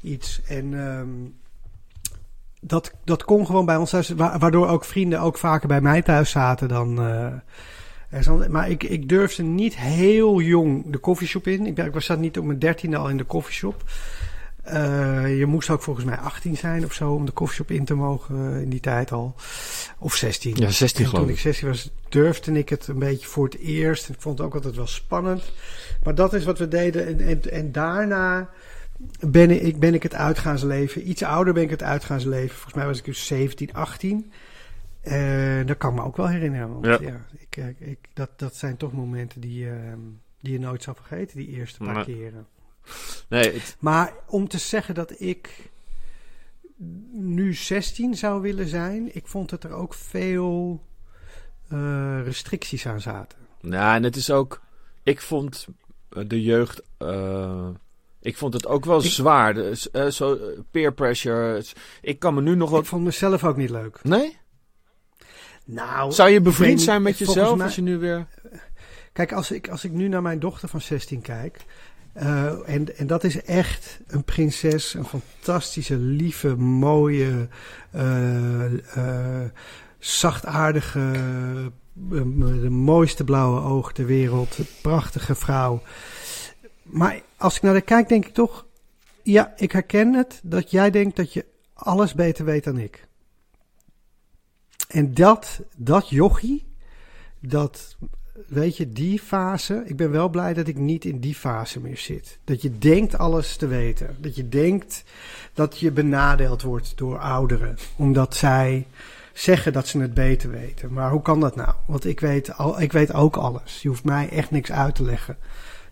iets. 0.00 0.42
En... 0.42 0.72
Um, 0.72 1.36
dat, 2.60 2.92
dat 3.04 3.24
kon 3.24 3.46
gewoon 3.46 3.66
bij 3.66 3.76
ons 3.76 3.90
thuis, 3.90 4.08
waardoor 4.16 4.68
ook 4.68 4.84
vrienden 4.84 5.20
ook 5.20 5.38
vaker 5.38 5.68
bij 5.68 5.80
mij 5.80 6.02
thuis 6.02 6.30
zaten 6.30 6.68
dan. 6.68 7.00
Uh, 7.00 8.46
maar 8.48 8.70
ik, 8.70 8.82
ik 8.82 9.08
durfde 9.08 9.42
niet 9.42 9.76
heel 9.76 10.40
jong 10.40 10.92
de 10.92 10.98
koffieshop 10.98 11.46
in. 11.46 11.66
Ik, 11.66 11.74
ben, 11.74 11.86
ik 11.86 11.92
was 11.92 12.04
zat 12.04 12.18
niet 12.18 12.38
op 12.38 12.44
mijn 12.44 12.58
dertiende 12.58 12.96
al 12.96 13.08
in 13.08 13.16
de 13.16 13.24
koffieshop. 13.24 13.84
Uh, 14.72 15.38
je 15.38 15.46
moest 15.46 15.70
ook 15.70 15.82
volgens 15.82 16.06
mij 16.06 16.16
18 16.16 16.56
zijn 16.56 16.84
of 16.84 16.92
zo 16.92 17.12
om 17.12 17.24
de 17.24 17.32
koffieshop 17.32 17.70
in 17.70 17.84
te 17.84 17.94
mogen 17.94 18.36
uh, 18.36 18.60
in 18.60 18.68
die 18.68 18.80
tijd 18.80 19.12
al. 19.12 19.34
Of 19.98 20.14
16. 20.14 20.54
Ja, 20.56 20.70
16 20.70 21.04
en 21.04 21.10
Toen 21.10 21.28
ik 21.28 21.38
16 21.38 21.68
was, 21.68 21.90
durfde 22.08 22.52
ik 22.52 22.68
het 22.68 22.86
een 22.86 22.98
beetje 22.98 23.26
voor 23.26 23.44
het 23.44 23.58
eerst. 23.58 24.08
Ik 24.08 24.14
vond 24.18 24.38
het 24.38 24.46
ook 24.46 24.54
altijd 24.54 24.76
wel 24.76 24.86
spannend. 24.86 25.52
Maar 26.02 26.14
dat 26.14 26.34
is 26.34 26.44
wat 26.44 26.58
we 26.58 26.68
deden. 26.68 27.06
En, 27.06 27.20
en, 27.20 27.52
en 27.52 27.72
daarna 27.72 28.48
ben 29.28 29.66
ik, 29.66 29.78
ben 29.78 29.94
ik 29.94 30.02
het 30.02 30.14
uitgaansleven. 30.14 31.08
Iets 31.08 31.22
ouder 31.22 31.54
ben 31.54 31.62
ik 31.62 31.70
het 31.70 31.82
uitgaansleven. 31.82 32.54
Volgens 32.54 32.74
mij 32.74 32.86
was 32.86 32.98
ik 32.98 33.04
dus 33.04 33.26
17, 33.26 33.74
18. 33.74 34.32
Uh, 35.04 35.66
dat 35.66 35.76
kan 35.76 35.90
ik 35.90 35.96
me 35.96 36.04
ook 36.04 36.16
wel 36.16 36.28
herinneren. 36.28 36.72
Want 36.72 36.84
ja. 36.84 36.98
ja 37.00 37.26
ik, 37.38 37.56
eh, 37.56 37.88
ik, 37.90 37.98
dat, 38.12 38.30
dat 38.36 38.54
zijn 38.54 38.76
toch 38.76 38.92
momenten 38.92 39.40
die, 39.40 39.64
uh, 39.64 39.72
die 40.40 40.52
je 40.52 40.58
nooit 40.58 40.82
zal 40.82 40.94
vergeten, 40.94 41.36
die 41.36 41.48
eerste 41.48 41.84
paar 41.84 42.04
keren. 42.04 42.46
Nee, 43.28 43.52
het... 43.52 43.76
Maar 43.78 44.12
om 44.26 44.48
te 44.48 44.58
zeggen 44.58 44.94
dat 44.94 45.20
ik 45.20 45.70
nu 47.12 47.54
16 47.54 48.14
zou 48.14 48.40
willen 48.40 48.68
zijn, 48.68 49.14
ik 49.16 49.26
vond 49.26 49.50
dat 49.50 49.64
er 49.64 49.72
ook 49.72 49.94
veel 49.94 50.82
uh, 51.72 52.20
restricties 52.24 52.86
aan 52.86 53.00
zaten. 53.00 53.38
Nou, 53.60 53.96
en 53.96 54.02
het 54.02 54.16
is 54.16 54.30
ook, 54.30 54.62
ik 55.02 55.20
vond 55.20 55.66
de 56.08 56.42
jeugd 56.42 56.82
ik 58.26 58.36
vond 58.36 58.54
het 58.54 58.66
ook 58.66 58.84
wel 58.84 59.00
zwaar. 59.00 59.54
Dus, 59.54 59.88
uh, 59.92 60.06
zo, 60.06 60.38
peer 60.70 60.92
pressure. 60.92 61.64
Ik 62.02 62.18
kan 62.18 62.34
me 62.34 62.40
nu 62.40 62.54
nog 62.54 62.70
wel... 62.70 62.80
Ik 62.80 62.86
vond 62.86 63.04
mezelf 63.04 63.44
ook 63.44 63.56
niet 63.56 63.70
leuk. 63.70 63.98
Nee? 64.02 64.36
Nou... 65.64 66.12
Zou 66.12 66.30
je 66.30 66.40
bevriend 66.40 66.80
zijn 66.80 67.02
met 67.02 67.18
jezelf 67.18 67.60
als 67.60 67.74
je 67.74 67.82
nu 67.82 67.98
weer... 67.98 68.26
Kijk, 69.12 69.32
als 69.32 69.50
ik, 69.50 69.68
als 69.68 69.84
ik 69.84 69.92
nu 69.92 70.08
naar 70.08 70.22
mijn 70.22 70.38
dochter 70.38 70.68
van 70.68 70.80
16 70.80 71.20
kijk... 71.20 71.64
Uh, 72.16 72.68
en, 72.68 72.96
en 72.96 73.06
dat 73.06 73.24
is 73.24 73.42
echt 73.42 74.00
een 74.06 74.24
prinses. 74.24 74.94
Een 74.94 75.04
fantastische, 75.04 75.96
lieve, 75.96 76.56
mooie, 76.56 77.48
uh, 77.94 78.64
zachtaardige... 79.98 81.12
de 81.94 82.70
mooiste 82.70 83.24
blauwe 83.24 83.60
ogen 83.60 83.94
ter 83.94 84.06
wereld. 84.06 84.58
Prachtige 84.82 85.34
vrouw. 85.34 85.82
Maar 86.82 87.20
als 87.38 87.56
ik 87.56 87.62
naar 87.62 87.74
de 87.74 87.80
kijk, 87.80 88.08
denk 88.08 88.26
ik 88.26 88.34
toch, 88.34 88.66
ja, 89.22 89.52
ik 89.56 89.72
herken 89.72 90.14
het 90.14 90.40
dat 90.42 90.70
jij 90.70 90.90
denkt 90.90 91.16
dat 91.16 91.32
je 91.32 91.44
alles 91.74 92.14
beter 92.14 92.44
weet 92.44 92.64
dan 92.64 92.78
ik. 92.78 93.08
En 94.88 95.14
dat, 95.14 95.60
dat 95.76 96.08
jochie, 96.08 96.64
dat, 97.40 97.96
weet 98.46 98.76
je, 98.76 98.92
die 98.92 99.20
fase, 99.20 99.82
ik 99.86 99.96
ben 99.96 100.10
wel 100.10 100.28
blij 100.28 100.54
dat 100.54 100.68
ik 100.68 100.76
niet 100.76 101.04
in 101.04 101.20
die 101.20 101.34
fase 101.34 101.80
meer 101.80 101.96
zit. 101.96 102.38
Dat 102.44 102.62
je 102.62 102.78
denkt 102.78 103.18
alles 103.18 103.56
te 103.56 103.66
weten. 103.66 104.16
Dat 104.20 104.36
je 104.36 104.48
denkt 104.48 105.04
dat 105.52 105.78
je 105.78 105.90
benadeeld 105.90 106.62
wordt 106.62 106.96
door 106.96 107.18
ouderen, 107.18 107.76
omdat 107.96 108.34
zij 108.34 108.86
zeggen 109.32 109.72
dat 109.72 109.86
ze 109.86 110.00
het 110.00 110.14
beter 110.14 110.50
weten. 110.50 110.92
Maar 110.92 111.10
hoe 111.10 111.22
kan 111.22 111.40
dat 111.40 111.56
nou? 111.56 111.74
Want 111.86 112.04
ik 112.04 112.20
weet, 112.20 112.56
al, 112.56 112.80
ik 112.80 112.92
weet 112.92 113.12
ook 113.12 113.36
alles. 113.36 113.82
Je 113.82 113.88
hoeft 113.88 114.04
mij 114.04 114.28
echt 114.28 114.50
niks 114.50 114.72
uit 114.72 114.94
te 114.94 115.02
leggen 115.02 115.36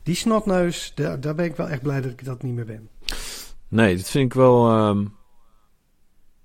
die 0.05 0.15
snotneus, 0.15 0.93
daar, 0.95 1.21
daar 1.21 1.35
ben 1.35 1.45
ik 1.45 1.57
wel 1.57 1.69
echt 1.69 1.83
blij 1.83 2.01
dat 2.01 2.11
ik 2.11 2.25
dat 2.25 2.43
niet 2.43 2.55
meer 2.55 2.65
ben. 2.65 2.89
Nee, 3.69 3.97
dat 3.97 4.11
vind 4.11 4.25
ik 4.25 4.35
wel, 4.35 4.87
um, 4.89 5.15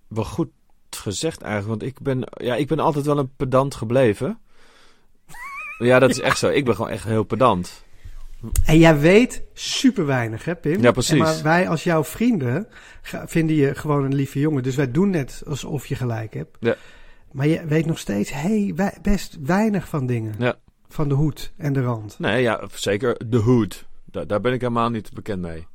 wel 0.08 0.26
goed 0.26 0.50
gezegd 0.90 1.42
eigenlijk. 1.42 1.80
Want 1.82 1.92
ik 1.92 2.02
ben, 2.02 2.24
ja, 2.44 2.56
ik 2.56 2.68
ben 2.68 2.80
altijd 2.80 3.06
wel 3.06 3.18
een 3.18 3.36
pedant 3.36 3.76
gebleven. 3.76 4.40
ja, 5.78 6.00
dat 6.00 6.10
is 6.10 6.20
echt 6.30 6.38
zo. 6.38 6.48
Ik 6.48 6.66
ben 6.66 6.76
gewoon 6.76 6.92
echt 6.92 7.04
heel 7.04 7.24
pedant. 7.24 7.84
En 8.66 8.78
jij 8.78 9.00
weet 9.00 9.44
super 9.54 10.06
weinig, 10.06 10.46
hè, 10.46 10.56
Pim? 10.56 10.82
Ja, 10.82 10.92
precies. 10.92 11.20
maar 11.20 11.44
wij 11.44 11.70
als 11.70 11.84
jouw 11.84 12.04
vrienden 12.04 12.68
vinden 13.26 13.56
je 13.56 13.76
gewoon 13.76 14.04
een 14.04 14.16
lieve 14.16 14.40
jongen. 14.40 14.64
Dus 14.64 14.76
wij 14.76 14.92
doen 14.92 15.10
net 15.10 15.44
alsof 15.48 15.86
je 15.86 15.96
gelijk 15.96 16.34
hebt. 16.34 16.58
Ja. 16.60 16.76
Maar 17.32 17.48
je 17.48 17.66
weet 17.66 17.86
nog 17.86 18.00
steeds 18.00 18.32
hey, 18.32 18.74
best 19.02 19.38
weinig 19.42 19.88
van 19.88 20.06
dingen. 20.06 20.36
Ja. 20.38 20.56
Van 20.90 21.10
de 21.10 21.16
hoed 21.16 21.54
en 21.58 21.74
de 21.74 21.82
rand. 21.82 22.20
Nee, 22.20 22.42
ja, 22.42 22.62
zeker 22.74 23.30
de 23.30 23.38
hoed. 23.38 23.88
Daar, 24.06 24.28
daar 24.28 24.42
ben 24.42 24.54
ik 24.54 24.62
helemaal 24.62 24.90
niet 24.90 25.14
bekend 25.14 25.42
mee. 25.42 25.68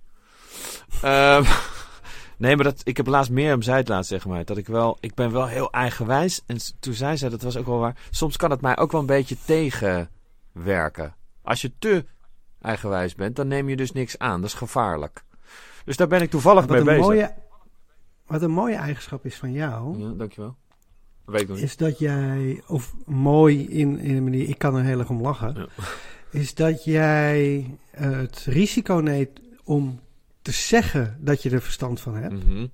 Ehm, 1.02 1.44
nee, 2.38 2.56
maar 2.56 2.64
dat, 2.64 2.80
ik 2.85 2.97
heb 2.97 3.06
laatst 3.06 3.30
meer 3.30 3.54
om 3.54 3.62
zei 3.62 3.76
het 3.76 3.88
laatst 3.88 4.11
tegen 4.11 4.30
mij. 4.30 4.44
Dat 4.44 4.56
ik 4.56 4.66
wel, 4.66 4.97
ik 5.00 5.14
ben 5.14 5.33
wel 5.33 5.47
heel 5.47 5.71
eigenwijs. 5.71 6.42
En 6.47 6.56
toen 6.80 6.94
zei 6.94 7.16
ze, 7.16 7.30
dat 7.30 7.42
was 7.42 7.56
ook 7.56 7.66
wel 7.66 7.78
waar. 7.78 7.97
Soms 8.11 8.37
kan 8.37 8.50
het 8.50 8.61
mij 8.61 8.76
ook 8.76 8.92
wel 8.92 9.00
een 9.00 9.06
beetje 9.06 9.37
tegenwerken. 9.44 11.14
Als 11.42 11.61
je 11.61 11.73
te 11.78 12.04
eigenwijs 12.61 13.14
bent, 13.14 13.37
dan 13.37 13.49
neem 13.49 13.68
je 13.68 13.76
dus 13.76 13.92
niks 13.92 14.18
aan. 14.18 14.40
Dat 14.40 14.50
is 14.50 14.56
gevaarlijk. 14.56 15.25
Dus 15.85 15.97
daar 15.97 16.09
ben 16.09 16.23
ik 16.23 16.30
toevallig 16.30 16.68
mee 16.68 16.83
bezig. 16.83 17.00
Mooie, 17.00 17.35
wat 18.26 18.42
een 18.42 18.50
mooie 18.50 18.76
eigenschap 18.76 19.25
is 19.25 19.37
van 19.37 19.52
jou. 19.52 19.99
Ja, 19.99 20.12
dankjewel. 20.12 20.56
Weet 21.25 21.40
ik 21.40 21.49
nog 21.49 21.59
is 21.59 21.76
dat 21.76 21.99
jij, 21.99 22.62
of 22.66 22.95
mooi 23.07 23.69
in, 23.69 23.99
in 23.99 24.16
een 24.16 24.25
manier, 24.25 24.49
ik 24.49 24.59
kan 24.59 24.76
er 24.76 24.85
heel 24.85 24.99
erg 24.99 25.09
om 25.09 25.21
lachen. 25.21 25.54
Ja. 25.57 25.85
Is 26.31 26.54
dat 26.54 26.85
jij 26.85 27.71
het 27.90 28.45
risico 28.47 28.95
neemt 28.95 29.40
om 29.64 30.00
te 30.43 30.52
zeggen 30.52 31.16
dat 31.21 31.43
je 31.43 31.50
er 31.50 31.62
verstand 31.62 32.00
van 32.00 32.16
hebt. 32.16 32.47
Mhm. 32.47 32.66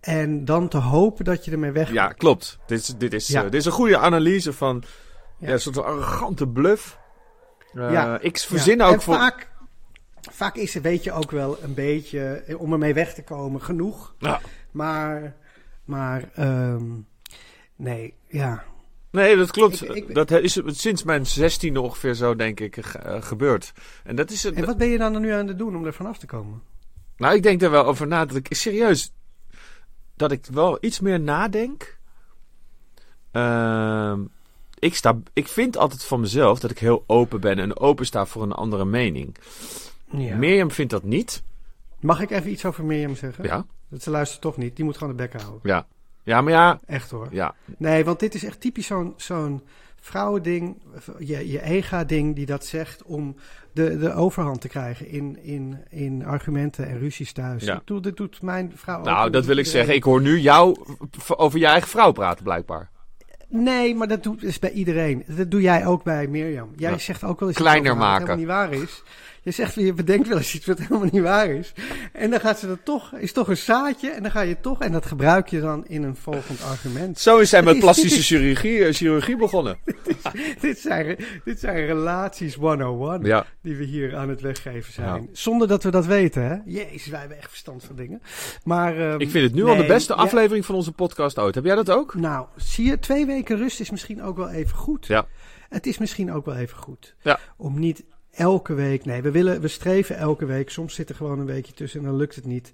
En 0.00 0.44
dan 0.44 0.68
te 0.68 0.76
hopen 0.76 1.24
dat 1.24 1.44
je 1.44 1.50
ermee 1.50 1.70
weg. 1.70 1.92
Ja, 1.92 2.08
klopt. 2.08 2.58
Dit 2.66 2.80
is, 2.80 2.86
dit 2.86 3.12
is, 3.12 3.30
uh, 3.30 3.42
dit 3.42 3.54
is 3.54 3.64
een 3.64 3.72
goede 3.72 3.98
analyse 3.98 4.52
van 4.52 4.82
ja. 5.38 5.48
een 5.48 5.60
soort 5.60 5.78
arrogante 5.78 6.48
bluff. 6.48 6.98
Uh, 7.74 7.92
ja. 7.92 8.20
Ik 8.20 8.38
verzin 8.38 8.82
ook 8.82 9.02
voor. 9.02 9.14
Vaak, 9.14 9.50
vaak 10.30 10.56
is 10.56 10.74
er, 10.74 10.82
weet 10.82 11.04
je 11.04 11.12
ook 11.12 11.30
wel, 11.30 11.62
een 11.62 11.74
beetje 11.74 12.20
eh, 12.20 12.60
om 12.60 12.72
ermee 12.72 12.94
weg 12.94 13.14
te 13.14 13.22
komen 13.22 13.62
genoeg. 13.62 14.14
Ja. 14.18 14.40
Maar, 14.70 15.34
maar 15.84 16.28
um, 16.38 17.06
nee, 17.76 18.14
ja. 18.26 18.64
Nee, 19.10 19.36
dat 19.36 19.50
klopt. 19.50 19.84
Ik, 19.84 19.94
ik, 19.94 20.14
dat 20.14 20.30
is 20.30 20.60
sinds 20.66 21.02
mijn 21.02 21.26
zestiende 21.26 21.80
ongeveer 21.80 22.14
zo, 22.14 22.34
denk 22.34 22.60
ik, 22.60 22.78
gebeurd. 23.20 23.72
En, 24.04 24.16
dat 24.16 24.30
is 24.30 24.42
het, 24.42 24.54
en 24.54 24.64
wat 24.64 24.78
ben 24.78 24.88
je 24.88 24.98
dan 24.98 25.20
nu 25.20 25.30
aan 25.30 25.46
het 25.46 25.58
doen 25.58 25.76
om 25.76 25.84
er 25.84 25.94
vanaf 25.94 26.18
te 26.18 26.26
komen? 26.26 26.62
Nou, 27.16 27.34
ik 27.34 27.42
denk 27.42 27.62
er 27.62 27.70
wel 27.70 27.84
over 27.84 28.06
na 28.06 28.24
dat 28.24 28.36
ik 28.36 28.46
serieus 28.50 29.12
dat 30.16 30.32
ik 30.32 30.46
wel 30.46 30.78
iets 30.80 31.00
meer 31.00 31.20
nadenk. 31.20 31.98
Uh, 33.32 34.18
ik, 34.78 34.94
sta, 34.94 35.18
ik 35.32 35.48
vind 35.48 35.76
altijd 35.76 36.04
van 36.04 36.20
mezelf 36.20 36.60
dat 36.60 36.70
ik 36.70 36.78
heel 36.78 37.04
open 37.06 37.40
ben 37.40 37.58
en 37.58 37.78
open 37.78 38.06
sta 38.06 38.26
voor 38.26 38.42
een 38.42 38.52
andere 38.52 38.84
mening. 38.84 39.36
Ja. 40.10 40.36
Mirjam 40.36 40.70
vindt 40.70 40.90
dat 40.90 41.02
niet. 41.02 41.42
Mag 42.00 42.20
ik 42.20 42.30
even 42.30 42.50
iets 42.50 42.64
over 42.64 42.84
Mirjam 42.84 43.16
zeggen? 43.16 43.44
Ja. 43.44 43.66
Dat 43.88 44.02
ze 44.02 44.10
luistert 44.10 44.40
toch 44.40 44.56
niet. 44.56 44.76
Die 44.76 44.84
moet 44.84 44.98
gewoon 44.98 45.16
de 45.16 45.22
bek 45.22 45.40
houden. 45.40 45.60
Ja. 45.62 45.86
Ja, 46.26 46.40
maar 46.40 46.52
ja. 46.52 46.80
Echt 46.86 47.10
hoor. 47.10 47.28
Ja. 47.30 47.54
Nee, 47.76 48.04
want 48.04 48.20
dit 48.20 48.34
is 48.34 48.44
echt 48.44 48.60
typisch 48.60 48.86
zo'n 48.86 49.14
zo'n 49.16 49.62
vrouwending, 50.00 50.82
je, 51.18 51.50
je 51.50 51.62
ega-ding 51.62 52.36
die 52.36 52.46
dat 52.46 52.64
zegt 52.64 53.02
om 53.02 53.36
de, 53.72 53.98
de 53.98 54.12
overhand 54.12 54.60
te 54.60 54.68
krijgen 54.68 55.08
in, 55.08 55.38
in, 55.42 55.78
in 55.88 56.24
argumenten 56.24 56.88
en 56.88 56.98
ruzies 56.98 57.32
thuis. 57.32 57.64
Ja. 57.64 57.82
Doe, 57.84 58.00
dit 58.00 58.16
doet 58.16 58.42
mijn 58.42 58.72
vrouw 58.74 59.02
Nou, 59.02 59.30
dat 59.30 59.44
wil 59.44 59.56
ik 59.56 59.66
zeggen. 59.66 59.94
Ik 59.94 60.02
hoor 60.02 60.20
nu 60.20 60.38
jou 60.38 60.76
over 61.26 61.58
je 61.58 61.66
eigen 61.66 61.88
vrouw 61.88 62.12
praten, 62.12 62.44
blijkbaar. 62.44 62.90
Nee, 63.48 63.94
maar 63.94 64.08
dat 64.08 64.22
doet 64.22 64.40
dus 64.40 64.58
bij 64.58 64.70
iedereen. 64.70 65.24
Dat 65.26 65.50
doe 65.50 65.60
jij 65.60 65.86
ook 65.86 66.04
bij 66.04 66.26
Mirjam. 66.26 66.72
Jij 66.76 66.98
zegt 66.98 67.24
ook 67.24 67.40
wel 67.40 67.48
eens 67.48 67.58
kleiner 67.58 67.96
maken. 67.96 68.26
Wat 68.26 68.36
niet 68.36 68.46
waar 68.46 68.72
is. 68.72 69.02
Je 69.46 69.52
zegt, 69.52 69.74
je 69.74 69.92
bedenkt 69.92 70.28
wel 70.28 70.36
eens 70.36 70.54
iets 70.54 70.66
wat 70.66 70.78
helemaal 70.78 71.08
niet 71.12 71.22
waar 71.22 71.48
is. 71.48 71.72
En 72.12 72.30
dan 72.30 72.40
gaat 72.40 72.58
ze 72.58 72.66
dat 72.66 72.78
toch, 72.84 73.14
is 73.14 73.32
toch 73.32 73.48
een 73.48 73.56
zaadje. 73.56 74.10
En 74.10 74.22
dan 74.22 74.30
ga 74.30 74.40
je 74.40 74.60
toch, 74.60 74.80
en 74.80 74.92
dat 74.92 75.06
gebruik 75.06 75.48
je 75.48 75.60
dan 75.60 75.86
in 75.86 76.02
een 76.02 76.16
volgend 76.16 76.62
argument. 76.62 77.18
Zo 77.18 77.38
is 77.38 77.48
zij 77.48 77.62
met 77.62 77.78
plastische 77.78 78.22
chirurgie, 78.22 78.84
eh, 78.84 78.94
chirurgie 78.94 79.36
begonnen. 79.36 79.78
dit, 80.60 80.78
zijn, 80.78 81.16
dit 81.44 81.60
zijn 81.60 81.86
relaties 81.86 82.54
101 82.54 83.24
ja. 83.24 83.46
die 83.62 83.76
we 83.76 83.84
hier 83.84 84.16
aan 84.16 84.28
het 84.28 84.40
weggeven 84.40 84.92
zijn. 84.92 85.28
Zonder 85.32 85.68
dat 85.68 85.82
we 85.82 85.90
dat 85.90 86.06
weten, 86.06 86.42
hè? 86.42 86.56
Jezus, 86.64 87.06
wij 87.06 87.20
hebben 87.20 87.38
echt 87.38 87.48
verstand 87.48 87.84
van 87.84 87.96
dingen. 87.96 88.22
Maar, 88.64 89.00
um, 89.00 89.20
Ik 89.20 89.30
vind 89.30 89.44
het 89.44 89.54
nu 89.54 89.64
al 89.64 89.76
de 89.76 89.86
beste 89.86 90.14
aflevering 90.14 90.64
van 90.64 90.74
onze 90.74 90.92
podcast 90.92 91.38
ooit. 91.38 91.54
Heb 91.54 91.64
jij 91.64 91.74
dat 91.74 91.90
ook? 91.90 92.14
Nou, 92.14 92.46
zie 92.56 92.86
je, 92.86 92.98
twee 92.98 93.26
weken 93.26 93.56
rust 93.56 93.80
is 93.80 93.90
misschien 93.90 94.22
ook 94.22 94.36
wel 94.36 94.50
even 94.50 94.76
goed. 94.76 95.06
Ja. 95.06 95.26
Het 95.68 95.86
is 95.86 95.98
misschien 95.98 96.32
ook 96.32 96.44
wel 96.44 96.56
even 96.56 96.76
goed. 96.76 97.14
Ja. 97.22 97.38
Om 97.56 97.78
niet 97.78 98.04
elke 98.36 98.74
week. 98.74 99.04
Nee, 99.04 99.22
we, 99.22 99.30
willen, 99.30 99.60
we 99.60 99.68
streven 99.68 100.16
elke 100.16 100.44
week. 100.44 100.70
Soms 100.70 100.94
zit 100.94 101.08
er 101.08 101.14
gewoon 101.14 101.38
een 101.38 101.46
weekje 101.46 101.72
tussen 101.72 102.00
en 102.00 102.06
dan 102.06 102.16
lukt 102.16 102.34
het 102.34 102.46
niet. 102.46 102.72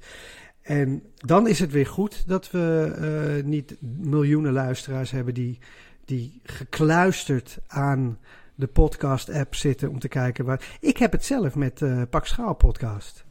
En 0.62 1.02
dan 1.16 1.48
is 1.48 1.58
het 1.58 1.72
weer 1.72 1.86
goed 1.86 2.22
dat 2.26 2.50
we 2.50 2.96
uh, 3.38 3.44
niet 3.44 3.76
miljoenen 4.00 4.52
luisteraars 4.52 5.10
hebben 5.10 5.34
die, 5.34 5.58
die 6.04 6.40
gekluisterd 6.44 7.58
aan 7.66 8.18
de 8.54 8.66
podcast-app 8.66 9.54
zitten 9.54 9.88
om 9.88 9.98
te 9.98 10.08
kijken 10.08 10.44
waar. 10.44 10.76
Ik 10.80 10.96
heb 10.96 11.12
het 11.12 11.24
zelf 11.24 11.54
met 11.54 11.80
uh, 11.80 12.02
Pak 12.10 12.26
Schaal 12.26 12.54
podcast. 12.54 13.24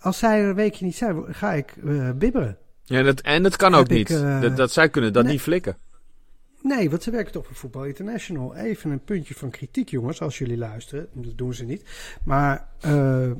Als 0.00 0.18
zij 0.18 0.40
er 0.40 0.48
een 0.48 0.54
weekje 0.54 0.84
niet 0.84 0.96
zijn, 0.96 1.34
ga 1.34 1.52
ik 1.52 1.74
uh, 1.84 2.10
bibberen. 2.10 2.58
Ja, 2.84 3.02
dat, 3.02 3.20
en 3.20 3.42
dat 3.42 3.56
kan 3.56 3.74
ook 3.74 3.88
niet. 3.88 4.08
dat, 4.40 4.56
dat, 4.56 4.72
zij 4.72 4.88
kunnen 4.88 5.12
dat 5.12 5.24
niet 5.24 5.40
flikken. 5.40 5.76
Nee, 6.62 6.90
want 6.90 7.02
ze 7.02 7.10
werken 7.10 7.32
toch 7.32 7.46
voor 7.46 7.56
Voetbal 7.56 7.84
International. 7.84 8.54
Even 8.54 8.90
een 8.90 9.04
puntje 9.04 9.34
van 9.34 9.50
kritiek, 9.50 9.88
jongens, 9.88 10.20
als 10.20 10.38
jullie 10.38 10.56
luisteren. 10.56 11.08
Dat 11.12 11.38
doen 11.38 11.54
ze 11.54 11.64
niet. 11.64 11.84
Maar 12.24 12.68
uh, 12.86 13.30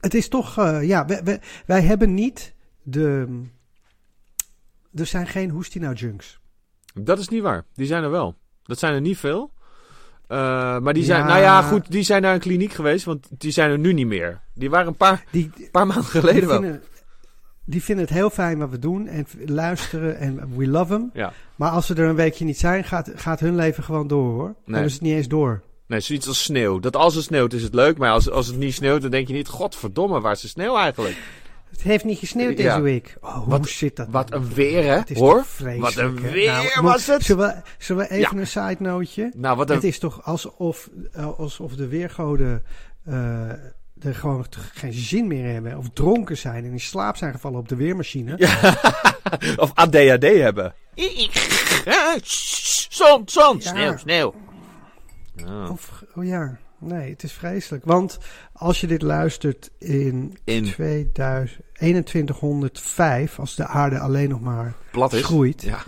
het 0.00 0.14
is 0.14 0.28
toch, 0.28 0.58
uh, 0.58 0.82
ja, 0.82 1.06
wij, 1.06 1.20
wij, 1.24 1.40
wij, 1.66 1.82
hebben 1.82 2.14
niet 2.14 2.54
de. 2.82 3.40
Er 4.94 5.06
zijn 5.06 5.26
geen 5.26 5.50
Hoestina-junks. 5.50 6.40
Dat 6.94 7.18
is 7.18 7.28
niet 7.28 7.42
waar. 7.42 7.64
Die 7.74 7.86
zijn 7.86 8.02
er 8.02 8.10
wel. 8.10 8.36
Dat 8.62 8.78
zijn 8.78 8.94
er 8.94 9.00
niet 9.00 9.18
veel. 9.18 9.54
Uh, 10.28 10.38
maar 10.78 10.94
die 10.94 11.04
zijn, 11.04 11.20
ja, 11.20 11.26
nou 11.26 11.40
ja, 11.40 11.62
goed, 11.62 11.90
die 11.90 12.02
zijn 12.02 12.22
naar 12.22 12.34
een 12.34 12.40
kliniek 12.40 12.72
geweest, 12.72 13.04
want 13.04 13.28
die 13.30 13.50
zijn 13.50 13.70
er 13.70 13.78
nu 13.78 13.92
niet 13.92 14.06
meer. 14.06 14.40
Die 14.54 14.70
waren 14.70 14.86
een 14.86 14.96
paar, 14.96 15.24
die, 15.30 15.50
paar 15.70 15.86
maanden 15.86 16.04
geleden 16.04 16.48
wel. 16.48 16.60
Vinden, 16.60 16.82
die 17.66 17.82
vinden 17.82 18.04
het 18.04 18.14
heel 18.14 18.30
fijn 18.30 18.58
wat 18.58 18.70
we 18.70 18.78
doen 18.78 19.06
en 19.06 19.26
luisteren 19.44 20.18
en 20.18 20.56
we 20.56 20.66
love 20.66 20.92
them. 20.92 21.10
Ja. 21.12 21.32
Maar 21.56 21.70
als 21.70 21.86
ze 21.86 21.94
er 21.94 22.08
een 22.08 22.14
weekje 22.14 22.44
niet 22.44 22.58
zijn, 22.58 22.84
gaat, 22.84 23.10
gaat 23.14 23.40
hun 23.40 23.56
leven 23.56 23.82
gewoon 23.82 24.06
door 24.06 24.32
hoor. 24.32 24.54
Nee. 24.64 24.76
Dan 24.76 24.84
is 24.84 24.92
het 24.92 25.02
niet 25.02 25.14
eens 25.14 25.28
door. 25.28 25.62
Nee, 25.86 26.00
zoiets 26.00 26.28
als 26.28 26.42
sneeuw. 26.42 26.80
Dat 26.80 26.96
als 26.96 27.14
het 27.14 27.24
sneeuwt 27.24 27.52
is 27.52 27.62
het 27.62 27.74
leuk, 27.74 27.98
maar 27.98 28.10
als, 28.10 28.30
als 28.30 28.46
het 28.46 28.56
niet 28.56 28.74
sneeuwt, 28.74 29.02
dan 29.02 29.10
denk 29.10 29.28
je 29.28 29.34
niet, 29.34 29.48
godverdomme, 29.48 30.20
waar 30.20 30.32
is 30.32 30.40
de 30.40 30.48
sneeuw 30.48 30.76
eigenlijk? 30.76 31.16
Het 31.70 31.82
heeft 31.82 32.04
niet 32.04 32.18
gesneeuwd 32.18 32.56
deze 32.56 32.80
week. 32.80 33.16
Oh, 33.20 33.48
wat, 33.48 33.58
hoe 33.58 33.68
zit 33.68 33.96
dat? 33.96 34.08
Wat 34.10 34.32
een 34.32 34.54
weer, 34.54 34.84
hè? 34.84 35.14
Hoor. 35.14 35.44
Wat 35.78 35.96
een 35.96 36.20
weer 36.20 36.70
nou, 36.74 36.82
was 36.82 37.06
het. 37.06 37.22
Zullen 37.22 37.46
we, 37.46 37.62
zullen 37.78 38.02
we 38.02 38.10
even 38.10 38.36
ja. 38.36 38.40
een 38.40 38.46
side 38.46 38.76
noteje? 38.78 39.32
Nou, 39.36 39.56
wat 39.56 39.68
een... 39.68 39.74
Het 39.74 39.84
is 39.84 39.98
toch 39.98 40.24
alsof, 40.24 40.90
alsof 41.36 41.76
de 41.76 41.88
weergoden 41.88 42.62
uh, 43.08 43.52
er 44.00 44.14
gewoon 44.14 44.46
geen 44.72 44.92
zin 44.92 45.26
meer 45.26 45.52
hebben. 45.52 45.78
Of 45.78 45.90
dronken 45.92 46.36
zijn 46.36 46.64
en 46.64 46.72
in 46.72 46.80
slaap 46.80 47.16
zijn 47.16 47.32
gevallen 47.32 47.58
op 47.58 47.68
de 47.68 47.76
weermachine. 47.76 48.34
Ja. 48.36 48.78
of 49.64 49.74
ADHD 49.74 50.22
hebben. 50.22 50.74
Zon, 52.88 53.22
zon, 53.26 53.56
ja. 53.58 53.70
sneeuw, 53.70 53.96
sneeuw. 53.96 54.34
Oh. 55.44 55.70
Of, 55.70 56.04
oh 56.14 56.24
ja, 56.24 56.58
nee, 56.78 57.10
het 57.10 57.22
is 57.22 57.32
vreselijk. 57.32 57.84
Want 57.84 58.18
als 58.52 58.80
je 58.80 58.86
dit 58.86 59.02
luistert 59.02 59.70
in, 59.78 60.38
in 60.44 60.64
2000, 60.64 61.60
2105, 62.06 63.38
als 63.38 63.54
de 63.54 63.66
aarde 63.66 63.98
alleen 63.98 64.28
nog 64.28 64.40
maar 64.40 64.74
Plat 64.90 65.12
is. 65.12 65.24
groeit... 65.24 65.62
Ja. 65.62 65.82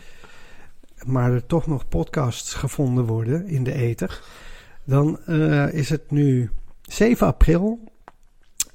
maar 1.06 1.32
er 1.32 1.46
toch 1.46 1.66
nog 1.66 1.88
podcasts 1.88 2.54
gevonden 2.54 3.04
worden 3.04 3.46
in 3.46 3.64
de 3.64 3.72
ether... 3.72 4.22
dan 4.84 5.18
uh, 5.26 5.72
is 5.72 5.88
het 5.88 6.10
nu 6.10 6.50
7 6.82 7.26
april 7.26 7.87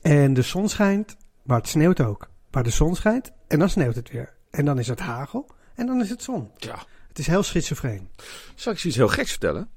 en 0.04 0.34
de 0.34 0.42
zon 0.42 0.70
schijnt, 0.70 1.16
maar 1.44 1.58
het 1.58 1.68
sneeuwt 1.68 2.02
ook. 2.02 2.28
Waar 2.52 2.64
de 2.64 2.70
zon 2.70 2.96
schijnt 2.96 3.32
en 3.48 3.60
dan 3.60 3.70
sneeuwt 3.70 3.96
het 3.96 4.12
weer. 4.12 4.34
En 4.52 4.66
dan 4.66 4.80
is 4.80 4.88
het 4.88 5.00
hagel 5.00 5.50
en 5.76 5.86
dan 5.86 6.02
is 6.02 6.10
het 6.10 6.24
zon. 6.24 6.52
Ja. 6.56 6.76
Het 7.08 7.20
is 7.20 7.28
heel 7.28 7.44
schizofreen. 7.44 8.10
Zal 8.56 8.74
ik 8.74 8.80
je 8.80 8.88
iets 8.88 8.98
heel 8.98 9.08
geks 9.08 9.30
vertellen? 9.30 9.70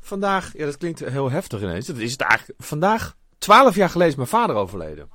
Vandaag, 0.00 0.56
ja 0.56 0.64
dat 0.64 0.76
klinkt 0.76 0.98
heel 0.98 1.30
heftig 1.30 1.62
ineens. 1.62 1.86
Dat 1.86 1.96
is 1.96 2.12
het 2.12 2.20
eigenlijk. 2.20 2.62
Vandaag, 2.62 3.16
twaalf 3.38 3.74
jaar 3.74 3.90
geleden, 3.90 4.10
is 4.10 4.16
mijn 4.16 4.28
vader 4.28 4.56
overleden. 4.56 5.08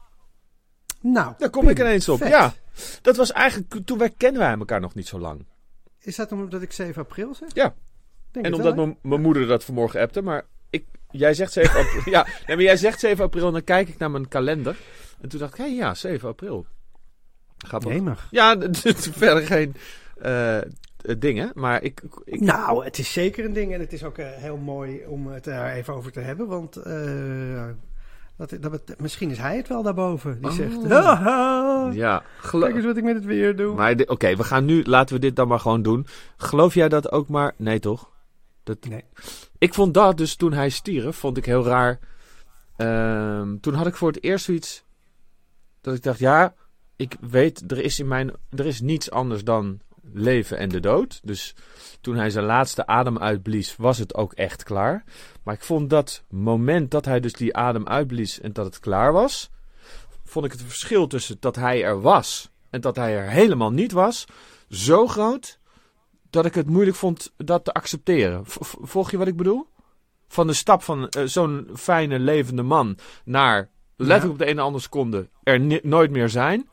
Nou, 1.01 1.33
daar 1.37 1.49
kom 1.49 1.69
ik 1.69 1.79
ineens 1.79 2.09
op. 2.09 2.19
Ja, 2.19 2.53
dat 3.01 3.15
was 3.15 3.31
eigenlijk, 3.31 3.85
toen 3.85 3.97
wij 3.97 4.09
kennen 4.09 4.41
wij 4.41 4.57
elkaar 4.57 4.81
nog 4.81 4.93
niet 4.93 5.07
zo 5.07 5.19
lang. 5.19 5.45
Is 5.99 6.15
dat 6.15 6.31
omdat 6.31 6.61
ik 6.61 6.71
7 6.71 7.01
april 7.01 7.35
zeg? 7.35 7.49
Ja. 7.53 7.73
Denk 8.31 8.45
en 8.45 8.53
omdat 8.53 8.75
mijn 9.01 9.21
moeder 9.21 9.47
dat 9.47 9.63
vanmorgen 9.63 10.01
appte, 10.01 10.21
maar 10.21 10.45
jij 11.11 11.33
zegt 11.33 11.51
7 11.51 11.79
april. 11.79 12.01
ja, 12.13 12.27
nee, 12.47 12.55
maar 12.55 12.65
jij 12.65 12.77
zegt 12.77 12.99
7 12.99 13.23
april 13.23 13.47
en 13.47 13.53
dan 13.53 13.63
kijk 13.63 13.89
ik 13.89 13.97
naar 13.97 14.11
mijn 14.11 14.27
kalender. 14.27 14.75
En 15.21 15.29
toen 15.29 15.39
dacht 15.39 15.51
ik, 15.51 15.57
hé 15.57 15.65
hey, 15.65 15.75
ja, 15.75 15.93
7 15.93 16.29
april. 16.29 16.65
Grappig. 17.57 17.93
Jemig. 17.93 18.27
Ja, 18.31 18.57
verder 19.21 19.45
geen... 19.45 19.75
Uh, 20.25 20.57
ding, 21.17 21.37
hè? 21.37 21.47
Maar 21.53 21.83
ik, 21.83 22.01
ik, 22.23 22.39
Nou, 22.39 22.85
het 22.85 22.97
is 22.97 23.13
zeker 23.13 23.45
een 23.45 23.53
ding. 23.53 23.73
En 23.73 23.79
het 23.79 23.93
is 23.93 24.03
ook 24.03 24.17
heel 24.17 24.57
mooi 24.57 25.05
om 25.07 25.27
het 25.27 25.45
er 25.45 25.71
even 25.71 25.93
over 25.93 26.11
te 26.11 26.19
hebben. 26.19 26.47
Want 26.47 26.77
dat, 28.47 28.61
dat, 28.61 28.81
misschien 28.97 29.29
is 29.29 29.37
hij 29.37 29.57
het 29.57 29.67
wel 29.67 29.83
daarboven. 29.83 30.41
Die 30.41 30.51
zegt, 30.51 30.77
oh. 30.77 31.89
ja, 31.93 32.23
kijk 32.51 32.75
eens 32.75 32.85
wat 32.85 32.97
ik 32.97 33.03
met 33.03 33.15
het 33.15 33.25
weer 33.25 33.55
doe. 33.55 33.75
Maar 33.75 33.95
oké, 34.05 34.35
we 34.35 34.43
gaan 34.43 34.65
nu, 34.65 34.83
laten 34.83 35.15
we 35.15 35.21
dit 35.21 35.35
dan 35.35 35.47
maar 35.47 35.59
gewoon 35.59 35.81
doen. 35.81 36.07
Geloof 36.37 36.73
jij 36.73 36.89
dat 36.89 37.11
ook 37.11 37.27
maar? 37.27 37.53
Nee, 37.57 37.79
toch? 37.79 38.09
Dat... 38.63 38.77
Nee. 38.89 39.03
Ik 39.61 39.73
vond 39.73 39.93
dat 39.93 40.17
dus 40.17 40.35
toen 40.35 40.53
hij 40.53 40.69
stierf, 40.69 41.15
vond 41.15 41.37
ik 41.37 41.45
heel 41.45 41.63
raar. 41.63 41.99
Ehm, 42.75 43.57
toen 43.59 43.73
had 43.73 43.87
ik 43.87 43.95
voor 43.95 44.11
het 44.11 44.23
eerst 44.23 44.45
zoiets 44.45 44.83
dat 45.81 45.95
ik 45.95 46.03
dacht, 46.03 46.19
ja, 46.19 46.53
ik 46.95 47.15
weet, 47.19 47.71
er 47.71 47.83
is 47.83 47.99
in 47.99 48.07
mijn, 48.07 48.31
er 48.49 48.65
is 48.65 48.81
niets 48.81 49.11
anders 49.11 49.43
dan 49.43 49.79
leven 50.13 50.57
en 50.57 50.69
de 50.69 50.79
dood. 50.79 51.19
Dus 51.23 51.55
toen 52.01 52.15
hij 52.15 52.29
zijn 52.29 52.45
laatste 52.45 52.87
adem 52.87 53.17
uitblies, 53.17 53.75
was 53.75 53.97
het 53.97 54.15
ook 54.15 54.33
echt 54.33 54.63
klaar. 54.63 55.03
Maar 55.43 55.53
ik 55.53 55.63
vond 55.63 55.89
dat 55.89 56.23
moment 56.29 56.91
dat 56.91 57.05
hij 57.05 57.19
dus 57.19 57.33
die 57.33 57.55
adem 57.55 57.87
uitblies 57.87 58.39
en 58.39 58.53
dat 58.53 58.65
het 58.65 58.79
klaar 58.79 59.11
was, 59.11 59.49
vond 60.23 60.45
ik 60.45 60.51
het 60.51 60.61
verschil 60.61 61.07
tussen 61.07 61.37
dat 61.39 61.55
hij 61.55 61.83
er 61.83 62.01
was 62.01 62.51
en 62.69 62.81
dat 62.81 62.95
hij 62.95 63.17
er 63.17 63.29
helemaal 63.29 63.71
niet 63.71 63.91
was, 63.91 64.25
zo 64.69 65.07
groot 65.07 65.59
dat 66.31 66.45
ik 66.45 66.53
het 66.53 66.69
moeilijk 66.69 66.97
vond 66.97 67.33
dat 67.37 67.65
te 67.65 67.73
accepteren. 67.73 68.41
Volg 68.81 69.11
je 69.11 69.17
wat 69.17 69.27
ik 69.27 69.37
bedoel? 69.37 69.67
Van 70.27 70.47
de 70.47 70.53
stap 70.53 70.83
van 70.83 71.09
uh, 71.17 71.23
zo'n 71.25 71.69
fijne, 71.75 72.19
levende 72.19 72.61
man 72.61 72.97
naar 73.23 73.69
letterlijk 73.95 74.31
op 74.31 74.45
de 74.45 74.51
ene 74.51 74.61
andere 74.61 74.83
seconde 74.83 75.29
er 75.43 75.79
nooit 75.83 76.11
meer 76.11 76.29
zijn. 76.29 76.69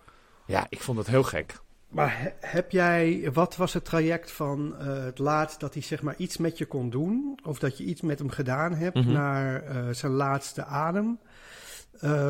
Ja, 0.46 0.66
ik 0.68 0.80
vond 0.80 0.98
het 0.98 1.06
heel 1.06 1.22
gek. 1.22 1.54
Maar 1.88 2.34
heb 2.40 2.70
jij, 2.70 3.30
wat 3.32 3.56
was 3.56 3.72
het 3.72 3.84
traject 3.84 4.32
van 4.32 4.74
uh, 4.80 5.04
het 5.04 5.18
laatst 5.18 5.60
dat 5.60 5.74
hij 5.74 5.82
zeg 5.82 6.02
maar 6.02 6.14
iets 6.16 6.36
met 6.36 6.58
je 6.58 6.66
kon 6.66 6.90
doen? 6.90 7.38
Of 7.44 7.58
dat 7.58 7.78
je 7.78 7.84
iets 7.84 8.00
met 8.00 8.18
hem 8.18 8.30
gedaan 8.30 8.74
hebt 8.74 8.94
mm 8.94 9.02
-hmm. 9.02 9.12
naar 9.12 9.76
uh, 9.76 9.94
zijn 9.94 10.12
laatste 10.12 10.64
adem? 10.64 11.18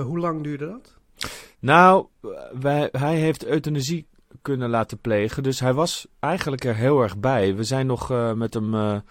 Hoe 0.02 0.18
lang 0.18 0.42
duurde 0.42 0.66
dat? 0.66 0.97
Nou, 1.58 2.06
wij, 2.61 2.88
hij 2.92 3.16
heeft 3.16 3.44
euthanasie 3.44 4.06
kunnen 4.42 4.71
laten 4.71 4.99
plegen. 4.99 5.42
Dus 5.42 5.61
hij 5.61 5.75
was 5.75 6.07
eigenlijk 6.18 6.64
er 6.64 6.75
heel 6.75 7.02
erg 7.02 7.18
bij. 7.18 7.54
We 7.54 7.64
zijn 7.64 7.87
nog 7.87 8.09
met 8.35 8.54
hem 8.54 9.02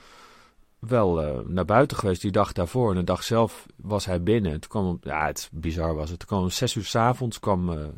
wel 0.80 1.44
naar 1.48 1.66
buiten 1.66 1.98
geweest 1.98 2.22
die 2.22 2.32
dag 2.32 2.52
daarvoor. 2.52 2.90
En 2.90 2.96
de 2.98 3.04
dag 3.04 3.24
zelf 3.24 3.66
was 3.76 4.06
hij 4.06 4.24
binnen. 4.24 4.60
Toen 4.60 4.70
kwam, 4.70 4.98
ja, 5.02 5.26
het 5.26 5.50
bizar 5.52 5.96
was 5.96 6.10
het. 6.10 6.20
Toen 6.20 6.28
kwam 6.28 6.42
om 6.42 6.50
zes 6.50 6.76
uur 6.76 6.86
s 6.86 6.96
avonds 6.96 7.40
kwam 7.40 7.92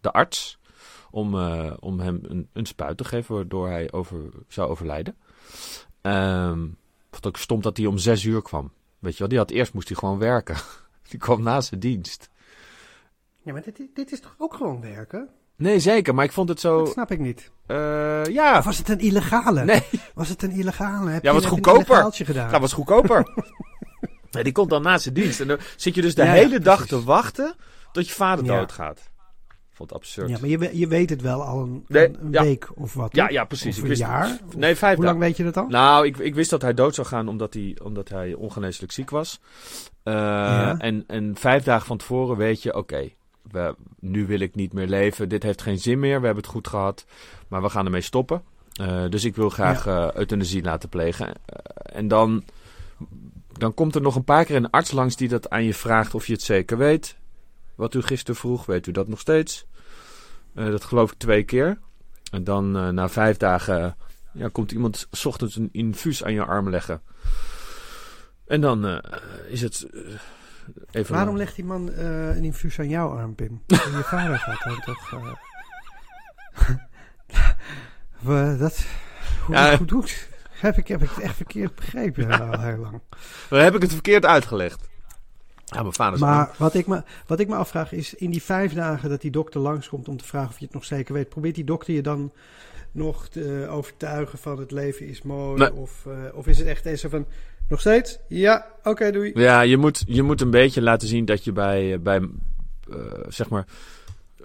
de 0.00 0.12
arts 0.12 0.58
om, 1.10 1.34
om 1.80 2.00
hem 2.00 2.20
een, 2.22 2.48
een 2.52 2.66
spuit 2.66 2.96
te 2.96 3.04
geven, 3.04 3.34
waardoor 3.34 3.68
hij 3.68 3.92
over, 3.92 4.18
zou 4.48 4.70
overlijden. 4.70 5.16
Um, 6.02 6.76
wat 7.10 7.26
ook 7.26 7.36
stom 7.36 7.60
dat 7.62 7.76
hij 7.76 7.86
om 7.86 7.98
zes 7.98 8.24
uur 8.24 8.42
kwam. 8.42 8.72
Weet 8.98 9.12
je 9.12 9.18
wel, 9.18 9.28
die 9.28 9.38
had 9.38 9.50
eerst 9.50 9.74
moest 9.74 9.88
hij 9.88 9.96
gewoon 9.96 10.18
werken. 10.18 10.56
Die 11.10 11.20
kwam 11.20 11.42
na 11.42 11.60
zijn 11.60 11.80
dienst. 11.80 12.30
Ja, 13.42 13.52
maar 13.52 13.62
dit, 13.62 13.80
dit 13.94 14.12
is 14.12 14.20
toch 14.20 14.34
ook 14.38 14.54
gewoon 14.54 14.80
werken? 14.80 15.28
Nee, 15.56 15.78
zeker, 15.78 16.14
maar 16.14 16.24
ik 16.24 16.32
vond 16.32 16.48
het 16.48 16.60
zo... 16.60 16.78
Dat 16.78 16.92
snap 16.92 17.10
ik 17.10 17.18
niet. 17.18 17.50
Uh, 17.66 18.24
ja. 18.24 18.58
Of 18.58 18.64
was 18.64 18.78
het 18.78 18.88
een 18.88 18.98
illegale? 18.98 19.64
Nee. 19.64 19.82
Was 20.14 20.28
het 20.28 20.42
een 20.42 20.50
illegale? 20.50 21.10
Heb 21.10 21.22
ja, 21.22 21.32
was 21.32 21.44
goedkoper. 21.44 22.12
gedaan? 22.12 22.50
Ja, 22.50 22.60
was 22.60 22.72
goedkoper. 22.72 23.26
nee, 24.30 24.42
die 24.42 24.52
komt 24.52 24.70
dan 24.70 24.82
na 24.82 24.98
zijn 24.98 25.14
dienst. 25.14 25.40
En 25.40 25.48
dan 25.48 25.58
zit 25.76 25.94
je 25.94 26.02
dus 26.02 26.14
de 26.14 26.24
ja, 26.24 26.32
hele 26.32 26.52
ja, 26.52 26.58
dag 26.58 26.86
te 26.86 27.02
wachten 27.02 27.54
tot 27.92 28.08
je 28.08 28.14
vader 28.14 28.44
doodgaat 28.44 29.10
vond 29.72 29.92
absurd. 29.92 30.28
Ja, 30.28 30.38
maar 30.40 30.48
je, 30.48 30.78
je 30.78 30.86
weet 30.86 31.10
het 31.10 31.20
wel 31.20 31.42
al 31.42 31.62
een, 31.62 31.84
een 31.88 32.28
ja. 32.30 32.42
week 32.42 32.68
of 32.74 32.94
wat? 32.94 33.16
Ja, 33.16 33.28
ja 33.28 33.44
precies. 33.44 33.68
Of 33.70 33.76
ik 33.76 33.82
een 33.82 33.88
wist 33.88 34.00
jaar? 34.00 34.28
Het. 34.28 34.56
Nee, 34.56 34.74
vijf 34.74 34.96
Hoe 34.96 35.04
lang 35.04 35.18
weet 35.18 35.36
je 35.36 35.44
dat 35.44 35.56
al? 35.56 35.66
Nou, 35.68 36.06
ik, 36.06 36.16
ik 36.18 36.34
wist 36.34 36.50
dat 36.50 36.62
hij 36.62 36.74
dood 36.74 36.94
zou 36.94 37.06
gaan 37.06 37.28
omdat 37.28 37.54
hij, 37.54 37.76
omdat 37.82 38.08
hij 38.08 38.34
ongeneeslijk 38.34 38.92
ziek 38.92 39.10
was. 39.10 39.40
Uh, 40.04 40.14
ja. 40.14 40.78
en, 40.78 41.04
en 41.06 41.36
vijf 41.36 41.62
dagen 41.62 41.86
van 41.86 41.96
tevoren 41.96 42.36
weet 42.36 42.62
je, 42.62 42.68
oké, 42.68 42.78
okay, 42.78 43.16
nu 43.98 44.26
wil 44.26 44.40
ik 44.40 44.54
niet 44.54 44.72
meer 44.72 44.86
leven. 44.86 45.28
Dit 45.28 45.42
heeft 45.42 45.62
geen 45.62 45.78
zin 45.78 45.98
meer. 45.98 46.20
We 46.20 46.26
hebben 46.26 46.42
het 46.42 46.52
goed 46.52 46.68
gehad. 46.68 47.04
Maar 47.48 47.62
we 47.62 47.68
gaan 47.68 47.84
ermee 47.84 48.00
stoppen. 48.00 48.42
Uh, 48.80 49.08
dus 49.08 49.24
ik 49.24 49.36
wil 49.36 49.50
graag 49.50 49.84
ja. 49.84 50.06
uh, 50.06 50.12
euthanasie 50.14 50.62
laten 50.62 50.88
plegen. 50.88 51.26
Uh, 51.26 51.32
en 51.82 52.08
dan, 52.08 52.44
dan 53.52 53.74
komt 53.74 53.94
er 53.94 54.00
nog 54.00 54.16
een 54.16 54.24
paar 54.24 54.44
keer 54.44 54.56
een 54.56 54.70
arts 54.70 54.90
langs 54.90 55.16
die 55.16 55.28
dat 55.28 55.50
aan 55.50 55.64
je 55.64 55.74
vraagt 55.74 56.14
of 56.14 56.26
je 56.26 56.32
het 56.32 56.42
zeker 56.42 56.78
weet. 56.78 57.16
Wat 57.74 57.94
u 57.94 58.02
gisteren 58.02 58.40
vroeg, 58.40 58.66
weet 58.66 58.86
u 58.86 58.92
dat 58.92 59.08
nog 59.08 59.20
steeds? 59.20 59.66
Dat 60.54 60.84
geloof 60.84 61.12
ik 61.12 61.18
twee 61.18 61.42
keer. 61.42 61.78
En 62.30 62.44
dan 62.44 62.94
na 62.94 63.08
vijf 63.08 63.36
dagen 63.36 63.96
ja, 64.32 64.48
komt 64.48 64.72
iemand 64.72 65.06
s 65.10 65.24
ochtends 65.24 65.56
een 65.56 65.68
infuus 65.72 66.24
aan 66.24 66.32
je 66.32 66.44
arm 66.44 66.70
leggen. 66.70 67.00
En 68.46 68.60
dan 68.60 69.02
is 69.48 69.62
het 69.62 69.86
even... 70.90 71.14
Waarom 71.14 71.36
legt 71.36 71.54
die 71.54 71.64
man 71.64 71.92
een 71.92 72.44
infuus 72.44 72.78
aan 72.78 72.88
jouw 72.88 73.16
arm, 73.16 73.34
Pim? 73.34 73.62
je 73.66 74.00
vader 74.04 74.38
gaat 74.38 74.64
dan 74.64 74.80
toch... 74.80 75.10
dat... 78.58 78.84
Hoe, 79.46 79.54
Ja. 79.54 79.76
hoe 79.76 79.86
doe 79.86 80.02
ik 80.02 80.30
heb 80.62 80.76
ik, 80.76 80.88
heb 80.88 81.02
ik 81.02 81.10
het 81.10 81.20
echt 81.20 81.36
verkeerd 81.36 81.74
begrepen 81.74 82.40
al 82.40 82.60
heel 82.60 82.76
lang. 82.76 83.00
Dan 83.48 83.58
heb 83.58 83.74
ik 83.74 83.82
het 83.82 83.92
verkeerd 83.92 84.26
uitgelegd. 84.26 84.90
Ja, 85.64 85.80
mijn 85.80 85.92
vader 85.92 86.14
is 86.14 86.20
Maar 86.20 86.50
wat 86.58 86.74
ik, 86.74 86.86
me, 86.86 87.02
wat 87.26 87.40
ik 87.40 87.48
me 87.48 87.54
afvraag 87.54 87.92
is, 87.92 88.14
in 88.14 88.30
die 88.30 88.42
vijf 88.42 88.72
dagen 88.72 89.08
dat 89.08 89.20
die 89.20 89.30
dokter 89.30 89.60
langskomt 89.60 90.08
om 90.08 90.16
te 90.16 90.24
vragen 90.24 90.48
of 90.48 90.58
je 90.58 90.64
het 90.64 90.74
nog 90.74 90.84
zeker 90.84 91.14
weet, 91.14 91.28
probeert 91.28 91.54
die 91.54 91.64
dokter 91.64 91.94
je 91.94 92.02
dan 92.02 92.32
nog 92.92 93.28
te 93.28 93.66
overtuigen 93.70 94.38
van 94.38 94.58
het 94.58 94.70
leven 94.70 95.06
is 95.06 95.22
mooi? 95.22 95.58
Nee. 95.58 95.72
Of, 95.72 96.04
uh, 96.08 96.14
of 96.34 96.46
is 96.46 96.58
het 96.58 96.66
echt 96.66 96.86
eens 96.86 97.04
van, 97.08 97.26
nog 97.72 97.80
steeds? 97.80 98.18
Ja, 98.28 98.66
oké, 98.78 98.88
okay, 98.88 99.12
doei. 99.12 99.30
Ja, 99.34 99.60
je 99.60 99.76
moet, 99.76 100.04
je 100.06 100.22
moet 100.22 100.40
een 100.40 100.50
beetje 100.50 100.82
laten 100.82 101.08
zien 101.08 101.24
dat 101.24 101.44
je 101.44 101.52
bij, 101.52 102.00
bij 102.00 102.20
uh, 102.20 102.96
zeg 103.28 103.48
maar, 103.48 103.66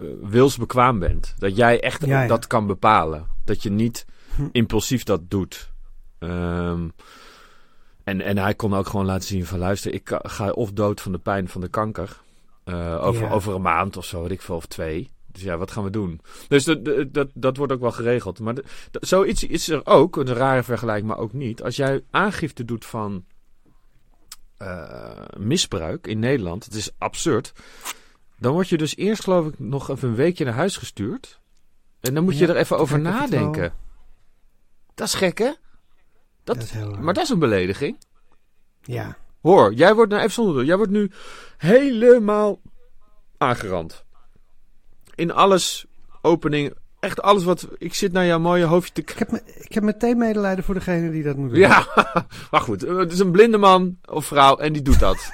uh, 0.02 0.10
wilsbekwaam 0.22 1.00
bent. 1.00 1.34
Dat 1.38 1.56
jij 1.56 1.80
echt 1.82 2.06
Ja, 2.06 2.22
ja. 2.22 2.28
dat 2.28 2.48
kan 2.48 2.68
bepalen. 2.68 3.28
Dat 3.46 3.64
je 3.64 3.70
niet 3.70 4.06
Hm. 4.36 4.48
impulsief 4.52 5.04
dat 5.04 5.30
doet. 5.30 5.70
Um, 6.20 6.92
en, 8.04 8.22
en 8.22 8.38
hij 8.38 8.54
kon 8.54 8.74
ook 8.76 8.88
gewoon 8.88 9.06
laten 9.06 9.28
zien 9.28 9.46
van 9.46 9.60
luister, 9.60 9.94
ik 9.94 10.20
ga 10.22 10.50
of 10.50 10.72
dood 10.72 11.02
van 11.02 11.12
de 11.12 11.18
pijn 11.18 11.48
van 11.50 11.62
de 11.62 11.68
kanker. 11.68 12.18
Uh, 12.66 13.04
over, 13.06 13.24
Ja. 13.24 13.32
over 13.32 13.56
een 13.56 13.62
maand 13.62 13.98
of 13.98 14.06
zo, 14.06 14.22
weet 14.22 14.32
ik 14.32 14.42
veel, 14.42 14.56
of 14.56 14.66
twee. 14.66 15.12
Dus 15.38 15.46
ja, 15.46 15.58
wat 15.58 15.72
gaan 15.72 15.84
we 15.84 15.90
doen? 15.90 16.22
Dus 16.48 16.64
dat, 16.64 16.86
dat, 17.14 17.30
dat, 17.34 17.58
wordt 17.58 17.74
ook 17.74 17.80
wel 17.80 17.92
geregeld. 17.92 18.40
Maar 18.40 18.54
de- 18.54 18.64
dat- 18.92 19.08
zoiets 19.08 19.44
is 19.44 19.70
er 19.70 19.86
ook, 19.86 20.16
een 20.16 20.34
rare 20.34 20.64
vergelijking, 20.64 21.08
maar 21.08 21.18
ook 21.18 21.34
niet. 21.34 21.64
Als 21.64 21.76
jij 21.76 22.04
aangifte 22.12 22.66
doet 22.66 22.86
van 22.86 23.26
uh, 24.62 25.12
misbruik 25.38 26.08
in 26.08 26.20
Nederland, 26.20 26.66
het 26.66 26.74
is 26.74 26.92
absurd. 26.98 27.52
Dan 28.40 28.52
word 28.54 28.70
je 28.70 28.78
dus 28.78 28.96
eerst, 28.96 29.24
geloof 29.24 29.48
ik, 29.48 29.60
nog 29.60 29.90
even 29.90 30.10
een 30.10 30.16
weekje 30.16 30.46
naar 30.46 30.54
huis 30.54 30.78
gestuurd. 30.78 31.40
En 32.00 32.14
dan 32.14 32.24
moet 32.24 32.38
je 32.38 32.48
er 32.48 32.56
even 32.56 32.78
over 32.78 33.00
nadenken. 33.00 33.74
Dat 34.94 35.08
is 35.08 35.14
gek, 35.14 35.38
hè? 35.38 35.52
Dat, 36.44 36.56
Dat 36.56 36.64
is 36.64 36.72
heel 36.72 36.92
maar 36.92 37.14
dat 37.14 37.24
is 37.24 37.30
een 37.30 37.40
belediging. 37.40 37.98
Ja, 38.82 39.18
Hoor, 39.42 39.74
jij 39.74 39.96
wordt, 39.96 40.12
nou 40.12 40.22
even 40.24 40.34
zonder 40.34 40.66
jij 40.66 40.78
wordt 40.78 40.92
nu 40.92 41.12
helemaal 41.58 42.62
aangerand. 43.38 44.06
In 45.18 45.32
alles, 45.34 45.86
opening, 46.22 46.74
echt 47.00 47.22
alles 47.22 47.44
wat, 47.44 47.68
ik 47.78 47.94
zit 47.94 48.12
naar 48.12 48.26
jouw 48.26 48.40
mooie 48.40 48.64
hoofdje 48.66 48.94
te 48.94 49.02
ik 49.02 49.20
heb, 49.20 49.32
me, 49.32 49.42
ik 49.60 49.74
heb 49.74 49.84
meteen 49.84 50.18
medelijden 50.18 50.64
voor 50.64 50.74
degene 50.74 51.12
die 51.12 51.24
dat 51.24 51.36
moet 51.36 51.50
doen. 51.50 51.60
Ja, 51.60 51.88
maar 52.52 52.62
goed, 52.62 52.82
het 52.82 53.12
is 53.12 53.20
een 53.20 53.32
blinde 53.32 53.58
man 53.58 53.98
of 54.06 54.26
vrouw 54.26 54.58
en 54.58 54.74
die 54.74 54.82
doet 54.82 55.00
dat. 55.00 55.18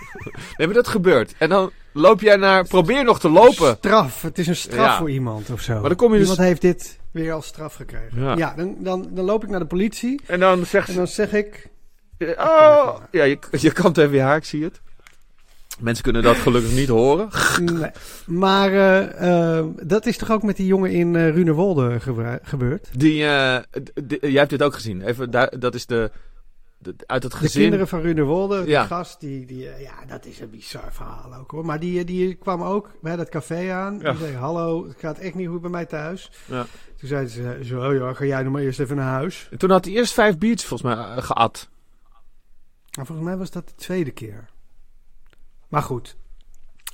nee, 0.57 0.67
maar 0.67 0.75
dat 0.75 0.87
gebeurt. 0.87 1.35
En 1.37 1.49
dan 1.49 1.71
loop 1.93 2.21
jij 2.21 2.35
naar, 2.35 2.67
probeer 2.67 3.03
nog 3.03 3.19
te 3.19 3.29
lopen. 3.29 3.75
Straf, 3.75 4.21
het 4.21 4.37
is 4.37 4.47
een 4.47 4.55
straf 4.55 4.85
Ja. 4.85 4.97
voor 4.97 5.09
iemand 5.09 5.49
of 5.49 5.61
zo. 5.61 5.73
Maar 5.73 5.81
dan 5.89 5.95
kom 5.95 6.11
je 6.11 6.19
dus- 6.19 6.29
Iemand 6.29 6.47
heeft 6.47 6.61
dit 6.61 6.99
weer 7.11 7.33
als 7.33 7.45
straf 7.45 7.73
gekregen. 7.73 8.21
Ja. 8.21 8.35
Ja, 8.35 8.53
dan, 8.57 8.75
dan, 8.79 9.07
dan 9.11 9.25
loop 9.25 9.43
ik 9.43 9.49
naar 9.49 9.59
de 9.59 9.65
politie 9.65 10.21
En 10.25 10.39
dan 10.39 10.65
zegt 10.65 10.89
en 10.89 10.95
dan 10.95 11.07
zeg 11.07 11.33
ik... 11.33 11.69
oh, 12.19 12.95
ja, 13.11 13.23
je, 13.23 13.37
je 13.51 13.71
kant 13.71 13.97
even 13.97 14.15
je 14.15 14.21
haar, 14.21 14.35
ik 14.37 14.45
zie 14.45 14.63
het. 14.63 14.81
Mensen 15.79 16.03
kunnen 16.03 16.23
dat 16.23 16.35
gelukkig 16.35 16.71
niet 16.73 16.87
horen. 16.87 17.27
Nee. 17.61 17.91
Maar 18.25 18.71
eh, 18.73 19.57
eh, 19.59 19.65
dat 19.83 20.05
is 20.05 20.17
toch 20.17 20.31
ook 20.31 20.43
met 20.43 20.55
die 20.57 20.65
jongen 20.65 20.91
in 20.91 21.13
uh, 21.13 21.29
Runewolde 21.29 21.99
gebeurd? 22.43 22.89
Die, 22.99 23.15
jij 23.15 23.65
hebt 24.19 24.49
dit 24.49 24.63
ook 24.63 24.73
gezien. 24.73 25.01
Even, 25.01 25.31
daar, 25.31 25.59
dat 25.59 25.75
is 25.75 25.85
de, 25.85 26.11
de- 26.77 26.95
uit 27.05 27.23
het 27.23 27.31
De 27.31 27.37
gezin. 27.37 27.61
kinderen 27.61 27.87
van 27.87 28.01
Runewolde, 28.01 28.59
die 28.61 28.69
Ja. 28.69 28.85
gast, 28.85 29.19
die, 29.19 29.45
die, 29.45 29.59
ja, 29.63 30.05
dat 30.07 30.25
is 30.25 30.39
een 30.39 30.49
bizar 30.49 30.93
verhaal 30.93 31.35
ook 31.35 31.51
hoor. 31.51 31.65
Maar 31.65 31.79
die, 31.79 32.03
die 32.03 32.33
kwam 32.35 32.61
ook 32.63 32.89
bij 33.01 33.15
dat 33.15 33.29
café 33.29 33.71
aan. 33.71 33.99
Ja. 34.01 34.11
Die 34.11 34.19
zei, 34.19 34.35
hallo, 34.35 34.87
het 34.87 34.99
gaat 34.99 35.17
echt 35.17 35.35
niet 35.35 35.47
goed 35.47 35.61
bij 35.61 35.69
mij 35.69 35.85
thuis. 35.85 36.31
Ja. 36.45 36.65
Toen 36.99 37.07
zeiden 37.07 37.29
ze, 37.31 37.59
zo 37.63 37.87
"Oh 37.89 37.93
ja, 37.95 38.13
ga 38.13 38.25
jij 38.25 38.43
nog 38.43 38.53
maar 38.53 38.61
eerst 38.61 38.79
even 38.79 38.95
naar 38.95 39.11
huis. 39.13 39.47
En 39.51 39.57
toen 39.57 39.69
had 39.69 39.85
hij 39.85 39.93
eerst 39.93 40.13
vijf 40.13 40.37
biertjes 40.37 40.67
volgens 40.67 40.95
mij 40.95 41.21
geat. 41.21 41.69
Volgens 42.91 43.27
mij 43.27 43.37
was 43.37 43.51
dat 43.51 43.67
de 43.67 43.75
tweede 43.75 44.11
keer. 44.11 44.51
Maar 45.73 45.81
goed, 45.81 46.15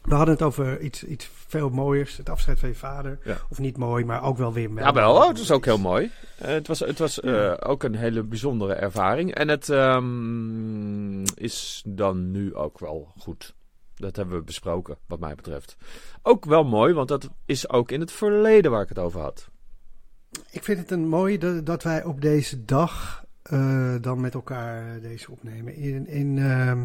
we 0.04 0.16
hadden 0.16 0.34
het 0.34 0.44
over 0.44 0.80
iets, 0.80 1.04
iets 1.04 1.30
veel 1.48 1.70
mooiers. 1.70 2.18
Het 2.18 2.30
afscheid 2.30 2.60
van 2.60 2.70
je 2.70 2.76
vader. 2.76 3.20
Ja. 3.24 3.38
Of 3.50 3.60
niet 3.60 3.78
mooi, 3.78 4.06
maar 4.06 4.24
ook 4.24 4.38
wel 4.38 4.54
weer... 4.54 4.70
Ja, 4.76 4.94
wel. 4.94 5.16
Oh, 5.16 5.28
dat 5.28 5.38
is 5.38 5.52
ook 5.52 5.66
heel 5.66 5.78
mooi. 5.78 6.12
het 6.36 6.68
was, 6.68 6.80
het 6.80 7.00
was 7.00 7.24
ook 7.62 7.84
een 7.84 7.96
hele 7.96 8.24
bijzondere 8.24 8.74
ervaring. 8.74 9.34
En 9.34 9.48
het 9.48 9.68
um, 9.70 11.24
is 11.24 11.84
dan 11.86 12.32
nu 12.32 12.56
ook 12.56 12.80
wel 12.80 13.14
goed. 13.18 13.56
Dat 13.96 14.16
hebben 14.16 14.38
we 14.38 14.44
besproken, 14.44 14.98
wat 15.08 15.20
mij 15.20 15.36
betreft. 15.36 15.78
Ook 16.22 16.46
wel 16.46 16.64
mooi, 16.64 16.94
want 16.94 17.08
dat 17.08 17.30
is 17.46 17.70
ook 17.70 17.92
in 17.92 18.00
het 18.00 18.12
verleden 18.12 18.72
waar 18.72 18.82
ik 18.82 18.90
het 18.90 19.00
over 19.00 19.22
had. 19.22 19.50
Ik 20.52 20.64
vind 20.64 20.80
het 20.80 20.92
een 20.92 21.08
mooi 21.08 21.38
dat, 21.38 21.66
dat 21.66 21.84
wij 21.84 22.04
op 22.04 22.22
deze 22.22 22.66
dag 22.66 23.26
uh, 23.52 23.96
dan 24.02 24.22
met 24.22 24.34
elkaar 24.34 25.02
deze 25.02 25.32
opnemen. 25.32 25.76
In, 25.76 26.08
in, 26.08 26.38
uh, 26.38 26.82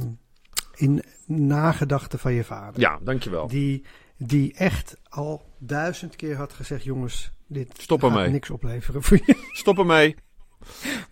in 0.74 1.02
nagedachten 1.26 2.18
van 2.18 2.32
je 2.32 2.44
vader. 2.44 2.80
Ja, 2.80 2.98
dankjewel. 3.02 3.48
Die, 3.48 3.84
die 4.16 4.54
echt 4.54 4.96
al 5.08 5.44
duizend 5.58 6.16
keer 6.16 6.36
had 6.36 6.52
gezegd: 6.52 6.84
jongens, 6.84 7.32
dit 7.46 7.70
Stop 7.78 8.02
ermee. 8.02 8.30
niks 8.30 8.50
opleveren 8.50 9.02
voor 9.02 9.20
je. 9.26 9.34
Stop 9.52 9.78
ermee. 9.78 10.16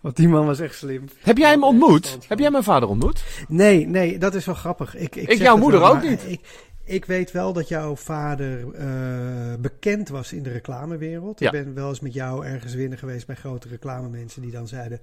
Want 0.01 0.15
die 0.15 0.27
man 0.27 0.45
was 0.45 0.59
echt 0.59 0.75
slim. 0.75 1.05
Heb 1.19 1.37
jij 1.37 1.49
hem 1.49 1.63
ontmoet? 1.63 2.17
Heb 2.27 2.39
jij 2.39 2.51
mijn 2.51 2.63
vader 2.63 2.89
ontmoet? 2.89 3.23
Nee, 3.47 3.87
nee, 3.87 4.17
dat 4.17 4.35
is 4.35 4.45
wel 4.45 4.55
grappig. 4.55 4.95
Ik, 4.95 5.15
ik, 5.15 5.29
ik 5.29 5.37
jouw 5.37 5.57
moeder 5.57 5.81
ook 5.81 6.01
niet. 6.01 6.23
Ik, 6.27 6.41
ik 6.85 7.05
weet 7.05 7.31
wel 7.31 7.53
dat 7.53 7.67
jouw 7.67 7.95
vader 7.95 8.59
uh, 8.59 9.55
bekend 9.59 10.09
was 10.09 10.33
in 10.33 10.43
de 10.43 10.51
reclamewereld. 10.51 11.39
Ja. 11.39 11.51
Ik 11.51 11.63
ben 11.63 11.73
wel 11.73 11.89
eens 11.89 11.99
met 11.99 12.13
jou 12.13 12.45
ergens 12.45 12.73
winnen 12.73 12.97
geweest 12.97 13.27
bij 13.27 13.35
grote 13.35 13.67
reclamemensen 13.67 14.41
die 14.41 14.51
dan 14.51 14.67
zeiden: 14.67 15.01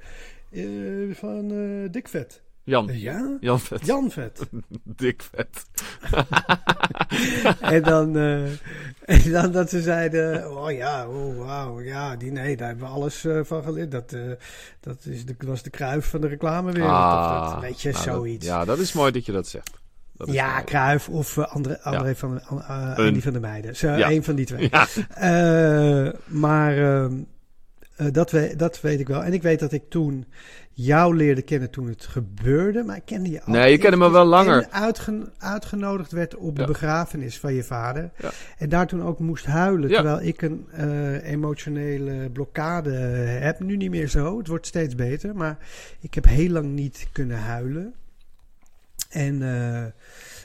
uh, 0.51 1.15
van 1.15 1.53
uh, 1.53 1.89
Dick 1.91 2.09
Vet. 2.09 2.43
Jan. 2.71 2.89
Ja? 2.93 3.37
Jan 3.41 3.61
Vet. 3.61 3.87
Jan 3.87 4.11
Vet. 4.11 4.49
Dik 5.01 5.23
Vet. 5.23 5.65
en, 7.75 7.83
dan, 7.83 8.17
en 9.05 9.33
dan 9.33 9.53
dat 9.53 9.71
ze 9.71 9.83
zeiden: 9.83 10.57
Oh 10.57 10.73
ja, 10.73 11.09
oh 11.09 11.39
wauw, 11.39 11.81
ja, 11.81 12.17
die, 12.17 12.33
nee, 12.33 12.57
daar 12.57 12.69
hebben 12.69 12.87
we 12.87 12.93
alles 12.93 13.27
van 13.43 13.63
geleerd. 13.63 13.91
Dat, 13.91 14.17
dat 14.81 15.05
is 15.05 15.25
de, 15.25 15.35
was 15.39 15.63
de 15.63 15.71
kruif 15.71 16.07
van 16.07 16.21
de 16.21 16.27
reclamewereld. 16.27 16.91
Ah, 16.91 17.43
of 17.45 17.53
dat, 17.53 17.61
weet 17.61 17.83
je, 17.83 17.91
nou, 17.91 18.03
zoiets. 18.03 18.47
Dat, 18.47 18.55
ja, 18.55 18.65
dat 18.65 18.79
is 18.79 18.93
mooi 18.93 19.13
dat 19.13 19.27
je 19.27 19.33
dat 19.33 19.47
zegt. 19.47 19.81
Ja, 20.25 20.53
mooi. 20.53 20.65
Kruif 20.65 21.09
of 21.09 21.37
uh, 21.37 21.47
André, 21.47 21.79
ja. 21.85 22.15
van, 22.15 22.41
uh, 22.53 22.97
Andy 22.97 23.21
van 23.21 23.33
der 23.33 23.41
Meijden. 23.41 23.77
Zo, 23.77 23.91
ja. 23.91 24.11
Een 24.11 24.25
van 24.25 24.35
die 24.35 24.47
twee. 24.47 24.69
Ja. 24.71 24.87
Uh, 28.01 28.07
maar 28.07 28.13
dat, 28.13 28.31
we, 28.31 28.55
dat 28.57 28.81
weet 28.81 29.01
ik 29.01 29.09
wel. 29.09 29.25
En 29.25 29.33
ik 29.33 29.43
weet 29.43 29.61
dat 29.61 29.73
ik 29.73 29.83
toen 29.89 30.27
jou 30.73 31.17
leerde 31.17 31.43
kennen 31.43 31.71
toen 31.71 31.89
het 31.89 32.07
gebeurde. 32.07 32.83
Maar 32.83 32.97
ik 32.97 33.05
kende 33.05 33.31
je 33.31 33.43
al. 33.43 33.53
Nee, 33.53 33.71
je 33.71 33.79
kende 33.79 33.97
me 33.97 34.11
wel 34.11 34.25
langer. 34.25 34.63
En 34.63 34.73
uitgen, 34.73 35.33
uitgenodigd 35.39 36.13
werd 36.13 36.37
op 36.37 36.57
de 36.57 36.65
begrafenis 36.65 37.39
van 37.39 37.55
je 37.55 37.63
vader. 37.63 38.11
Ja. 38.17 38.31
En 38.59 38.69
daar 38.69 38.87
toen 38.87 39.03
ook 39.03 39.19
moest 39.19 39.47
huilen. 39.47 39.89
Ja. 39.89 39.95
Terwijl 39.95 40.23
ik 40.23 40.43
een 40.43 40.67
eh, 40.71 41.31
emotionele 41.31 42.31
blokkade 42.31 42.91
heb. 42.91 43.61
Nu 43.61 43.77
niet 43.77 43.91
meer 43.91 44.09
zo. 44.09 44.39
Het 44.39 44.47
wordt 44.47 44.67
steeds 44.67 44.95
beter. 44.95 45.37
Maar 45.37 45.59
ik 46.01 46.15
heb 46.15 46.25
heel 46.25 46.51
lang 46.51 46.67
niet 46.67 47.09
kunnen 47.13 47.39
huilen. 47.39 47.95
En 49.11 49.43
eh, 49.43 49.85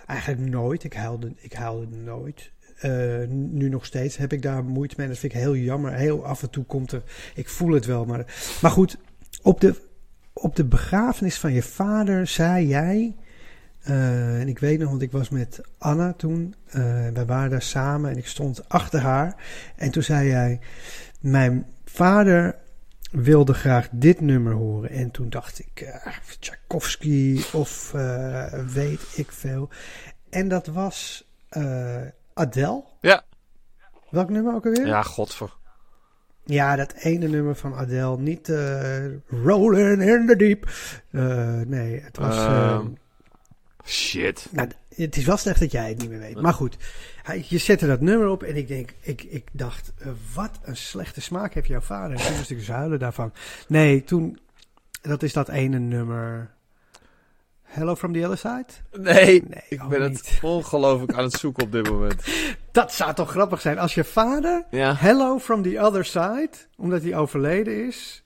eigenlijk 0.07 0.49
nooit. 0.49 0.83
Ik 0.83 0.93
huilde, 0.93 1.33
ik 1.35 1.53
huilde 1.53 1.95
nooit. 1.95 2.51
Eh, 2.75 3.27
nu 3.29 3.69
nog 3.69 3.85
steeds 3.85 4.17
heb 4.17 4.33
ik 4.33 4.41
daar 4.41 4.63
moeite 4.63 4.95
mee. 4.97 5.07
Dat 5.07 5.17
vind 5.17 5.33
ik 5.33 5.39
heel 5.39 5.55
jammer. 5.55 5.93
Heel 5.93 6.25
af 6.25 6.41
en 6.41 6.49
toe 6.49 6.63
komt 6.65 6.91
er. 6.91 7.03
Ik 7.35 7.49
voel 7.49 7.73
het 7.73 7.85
wel. 7.85 8.05
Maar, 8.05 8.25
maar 8.61 8.71
goed, 8.71 8.97
op 9.41 9.61
de, 9.61 9.81
op 10.33 10.55
de 10.55 10.65
begrafenis 10.65 11.39
van 11.39 11.53
je 11.53 11.63
vader 11.63 12.27
zei 12.27 12.67
jij. 12.67 13.15
eh, 13.81 14.39
en 14.41 14.47
ik 14.47 14.59
weet 14.59 14.79
nog, 14.79 14.89
want 14.89 15.01
ik 15.01 15.11
was 15.11 15.29
met 15.29 15.61
Anna 15.77 16.13
toen. 16.13 16.55
eh, 16.65 17.07
wij 17.13 17.25
waren 17.25 17.49
daar 17.49 17.61
samen 17.61 18.11
en 18.11 18.17
ik 18.17 18.27
stond 18.27 18.69
achter 18.69 18.99
haar. 18.99 19.35
En 19.75 19.91
toen 19.91 20.03
zei 20.03 20.27
jij: 20.27 20.59
Mijn 21.19 21.65
vader 21.85 22.55
wilde 23.11 23.53
graag 23.53 23.89
dit 23.91 24.21
nummer 24.21 24.53
horen. 24.53 24.89
En 24.89 25.11
toen 25.11 25.29
dacht 25.29 25.59
ik: 25.59 25.99
Tchaikovsky 26.39 27.41
of 27.53 27.91
weet 28.73 29.01
ik 29.15 29.31
veel. 29.31 29.69
En 30.29 30.47
dat 30.47 30.67
was 30.67 31.27
Adele. 32.39 32.83
Ja. 33.01 33.23
Welk 34.09 34.29
nummer 34.29 34.53
ook 34.55 34.65
alweer? 34.65 34.85
Ja, 34.87 35.01
godver. 35.01 35.53
Ja, 36.45 36.75
dat 36.75 36.93
ene 36.93 37.27
nummer 37.27 37.55
van 37.55 37.75
Adele. 37.75 38.17
Niet 38.17 38.49
eh 38.49 39.05
Rolling 39.27 40.01
in 40.01 40.25
the 40.27 40.35
Deep. 40.35 40.69
Eh, 41.11 41.59
nee, 41.65 42.01
het 42.01 42.17
was... 42.17 42.35
eh, 42.35 42.45
Ehm, 42.69 42.87
Shit. 43.85 44.47
nou, 44.51 44.69
het 44.95 45.15
is 45.17 45.25
wel 45.25 45.37
slecht 45.37 45.59
dat 45.59 45.71
jij 45.71 45.89
het 45.89 45.97
niet 45.97 46.09
meer 46.09 46.19
weet. 46.19 46.41
Maar 46.41 46.53
goed, 46.53 46.77
hij, 47.23 47.45
je 47.47 47.57
zette 47.57 47.87
dat 47.87 48.01
nummer 48.01 48.27
op 48.27 48.43
en 48.43 48.55
ik 48.55 48.67
denk, 48.67 48.93
ik, 49.01 49.23
ik 49.23 49.47
dacht, 49.51 49.93
eh, 49.97 50.07
wat 50.33 50.59
een 50.63 50.77
slechte 50.77 51.21
smaak 51.21 51.53
heeft 51.53 51.67
jouw 51.67 51.81
vader. 51.81 52.17
En 52.17 52.25
toen 52.25 52.35
moest 52.35 52.49
ik 52.51 52.57
dus 52.57 52.67
huilen 52.67 52.99
daarvan. 52.99 53.33
Nee, 53.67 54.03
toen, 54.03 54.39
dat 55.01 55.23
is 55.23 55.33
dat 55.33 55.49
ene 55.49 55.77
nummer. 55.79 56.53
Hello 57.75 57.95
from 57.95 58.13
the 58.13 58.23
other 58.27 58.37
side? 58.37 58.65
Nee, 59.01 59.43
Nee, 59.47 59.61
ik 59.69 59.83
ook 59.83 59.89
ben 59.89 60.01
het 60.01 60.11
niet. 60.11 60.39
ongelooflijk 60.53 61.13
aan 61.13 61.23
het 61.23 61.33
zoeken 61.33 61.63
op 61.63 61.71
dit 61.71 61.89
moment. 61.89 62.23
Dat 62.71 62.93
zou 62.93 63.13
toch 63.13 63.29
grappig 63.29 63.61
zijn 63.61 63.79
als 63.79 63.93
je 63.93 64.03
vader 64.03 64.65
Ja. 64.69 64.93
Hello 64.95 65.39
from 65.39 65.61
the 65.61 65.79
other 65.81 66.05
side, 66.05 66.49
omdat 66.77 67.01
hij 67.01 67.15
overleden 67.17 67.87
is. 67.87 68.23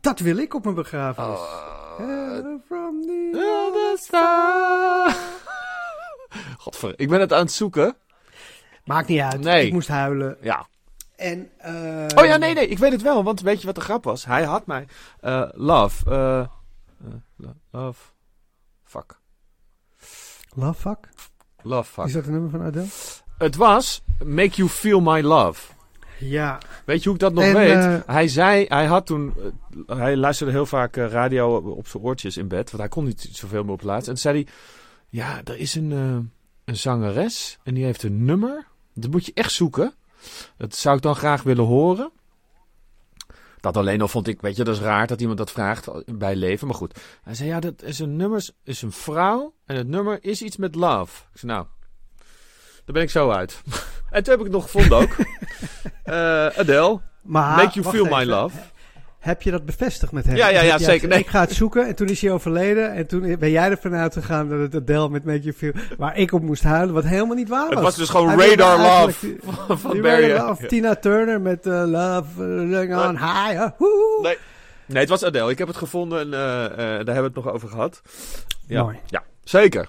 Dat 0.00 0.18
wil 0.18 0.36
ik 0.36 0.54
op 0.54 0.62
mijn 0.64 0.74
begrafenis. 0.76 1.28
Oh, 1.38 1.96
Hello 1.98 2.60
from 2.66 3.00
the 3.02 3.66
other 3.68 3.98
side. 3.98 5.16
Godver, 6.62 6.92
ik 6.96 7.08
ben 7.08 7.20
het 7.20 7.32
aan 7.32 7.40
het 7.40 7.52
zoeken. 7.52 7.96
Maakt 8.84 9.08
niet 9.08 9.20
uit. 9.20 9.40
Nee. 9.40 9.66
Ik 9.66 9.72
moest 9.72 9.88
huilen. 9.88 10.36
Ja. 10.40 10.66
En, 11.16 11.50
eh, 11.58 12.06
Oh 12.14 12.24
ja, 12.24 12.36
nee, 12.36 12.54
nee, 12.54 12.68
ik 12.68 12.78
weet 12.78 12.92
het 12.92 13.02
wel. 13.02 13.24
Want 13.24 13.40
weet 13.40 13.60
je 13.60 13.66
wat 13.66 13.74
de 13.74 13.80
grap 13.80 14.04
was? 14.04 14.24
Hij 14.24 14.44
had 14.44 14.66
mij... 14.66 14.86
eh, 15.20 15.48
love. 15.52 16.10
eh, 16.10 16.46
lo- 17.36 17.54
love. 17.70 18.00
Fuck. 18.94 19.18
Love 20.54 20.80
fuck? 20.80 21.08
Love 21.62 21.92
fuck. 21.92 22.04
Is 22.04 22.12
dat 22.12 22.26
een 22.26 22.32
nummer 22.32 22.50
van 22.50 22.62
Adele? 22.62 22.86
Het 23.38 23.56
was 23.56 24.02
Make 24.24 24.50
You 24.50 24.68
Feel 24.68 25.00
My 25.00 25.20
Love. 25.20 25.72
Ja. 26.18 26.58
Weet 26.84 26.98
je 26.98 27.04
hoe 27.04 27.14
ik 27.14 27.20
dat 27.20 27.32
nog 27.32 27.44
En, 27.44 27.54
weet? 27.54 27.70
eh, 27.76 27.96
hij 28.06 28.28
zei, 28.28 28.64
hij 28.68 28.86
had 28.86 29.06
toen, 29.06 29.34
eh, 29.86 29.96
hij 29.96 30.16
luisterde 30.16 30.52
heel 30.52 30.66
vaak 30.66 30.96
eh, 30.96 31.08
radio 31.08 31.56
op 31.56 31.88
zijn 31.88 32.02
oortjes 32.02 32.36
in 32.36 32.48
bed, 32.48 32.70
want 32.70 32.82
hij 32.82 32.88
kon 32.88 33.04
niet 33.04 33.28
zoveel 33.32 33.64
meer 33.64 33.72
op 33.72 33.78
plaats. 33.80 34.06
En 34.06 34.12
toen 34.12 34.22
zei 34.22 34.42
hij, 34.42 34.52
ja, 35.08 35.40
er 35.44 35.56
is 35.58 35.74
een, 35.74 35.90
een 36.64 36.76
zangeres 36.76 37.58
en 37.62 37.74
die 37.74 37.84
heeft 37.84 38.02
een 38.02 38.24
nummer. 38.24 38.66
Dat 38.94 39.10
moet 39.10 39.26
je 39.26 39.32
echt 39.34 39.52
zoeken. 39.52 39.94
Dat 40.56 40.74
zou 40.74 40.96
ik 40.96 41.02
dan 41.02 41.14
graag 41.16 41.42
willen 41.42 41.64
horen. 41.64 42.10
Dat 43.64 43.76
alleen 43.76 44.00
al 44.00 44.08
vond 44.08 44.28
ik, 44.28 44.40
weet 44.40 44.56
je, 44.56 44.64
dat 44.64 44.74
is 44.74 44.80
raar 44.80 45.06
dat 45.06 45.20
iemand 45.20 45.38
dat 45.38 45.50
vraagt 45.50 45.88
bij 46.18 46.36
leven, 46.36 46.66
maar 46.66 46.76
goed. 46.76 47.00
Hij 47.22 47.34
zei, 47.34 47.48
ja, 47.48 47.60
dat 47.60 47.82
is 47.82 47.98
een 47.98 48.16
nummer, 48.16 48.48
is 48.64 48.82
een 48.82 48.92
vrouw 48.92 49.54
en 49.66 49.76
het 49.76 49.88
nummer 49.88 50.18
is 50.20 50.42
iets 50.42 50.56
met 50.56 50.74
love. 50.74 51.22
Ik 51.32 51.38
zei, 51.38 51.52
nou, 51.52 51.66
daar 52.84 52.94
ben 52.94 53.02
ik 53.02 53.10
zo 53.10 53.30
uit. 53.30 53.62
en 54.10 54.22
toen 54.22 54.32
heb 54.32 54.38
ik 54.38 54.52
het 54.52 54.54
nog 54.54 54.62
gevonden 54.62 54.98
ook. 54.98 55.16
Eh 56.04 56.46
Adele. 56.46 57.00
Maar, 57.22 57.56
Make 57.56 57.80
you 57.80 57.94
feel 57.94 58.04
my 58.04 58.24
love. 58.24 58.56
Heb 59.24 59.42
je 59.42 59.50
dat 59.50 59.64
bevestigd 59.64 60.12
met 60.12 60.26
hem? 60.26 60.36
Ja, 60.36 60.48
ja, 60.48 60.62
ja, 60.62 60.78
zeker. 60.78 61.08
Nee. 61.08 61.18
Ik 61.18 61.26
ga 61.26 61.40
het 61.40 61.52
zoeken 61.52 61.86
en 61.86 61.94
toen 61.94 62.08
is 62.08 62.20
hij 62.20 62.30
overleden. 62.30 62.92
En 62.92 63.06
toen 63.06 63.36
ben 63.38 63.50
jij 63.50 63.70
ervan 63.70 63.94
uitgegaan 63.94 64.48
dat 64.48 64.58
het 64.58 64.74
Adele 64.74 65.08
met 65.08 65.24
Make 65.24 65.40
You 65.40 65.52
Feel... 65.52 65.72
Waar 65.98 66.16
ik 66.16 66.32
op 66.32 66.42
moest 66.42 66.62
huilen, 66.62 66.94
wat 66.94 67.04
helemaal 67.04 67.36
niet 67.36 67.48
waar 67.48 67.64
was. 67.64 67.74
Het 67.74 67.82
was 67.82 67.96
dus 67.96 68.08
gewoon 68.08 68.28
Hij 68.28 68.48
Radar 68.48 68.78
Love 68.78 69.36
van, 69.66 69.78
van 69.78 70.00
Barry. 70.00 70.56
Tina 70.66 70.94
Turner 70.94 71.40
met 71.40 71.66
eh, 71.66 71.72
Love 71.86 72.42
uh, 72.42 73.06
on 73.08 73.16
High. 73.16 73.68
woehoe. 73.78 74.18
Nee. 74.22 74.36
Nee, 74.86 75.00
het 75.00 75.08
was 75.08 75.24
Adele. 75.24 75.50
Ik 75.50 75.58
heb 75.58 75.68
het 75.68 75.76
gevonden 75.76 76.18
en 76.18 76.26
eh, 76.26 76.76
daar 76.76 76.94
hebben 76.96 77.14
we 77.14 77.22
het 77.22 77.34
nog 77.34 77.50
over 77.50 77.68
gehad. 77.68 78.02
Ja, 78.66 78.82
Mooi. 78.82 78.98
ja 79.06 79.22
zeker. 79.44 79.88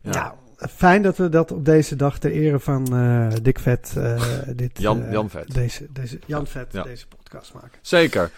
Ja. 0.00 0.10
Nou, 0.10 0.32
fijn 0.58 1.02
dat 1.02 1.16
we 1.16 1.28
dat 1.28 1.52
op 1.52 1.64
deze 1.64 1.96
dag 1.96 2.18
ter 2.18 2.30
ere 2.32 2.60
van 2.60 2.94
eh 2.94 3.28
Dick 3.42 3.58
Vet... 3.58 3.94
eh, 3.96 4.22
dit, 4.56 4.78
Jan- 4.80 5.02
eh, 5.04 5.12
Jan 5.12 5.30
Vet. 5.30 5.54
Deze, 5.54 5.86
deze, 5.90 6.18
Jan 6.26 6.46
Vet 6.46 6.72
Ja. 6.72 6.82
deze 6.82 7.06
podcast 7.06 7.54
maken. 7.54 7.78
Zeker. 7.82 8.30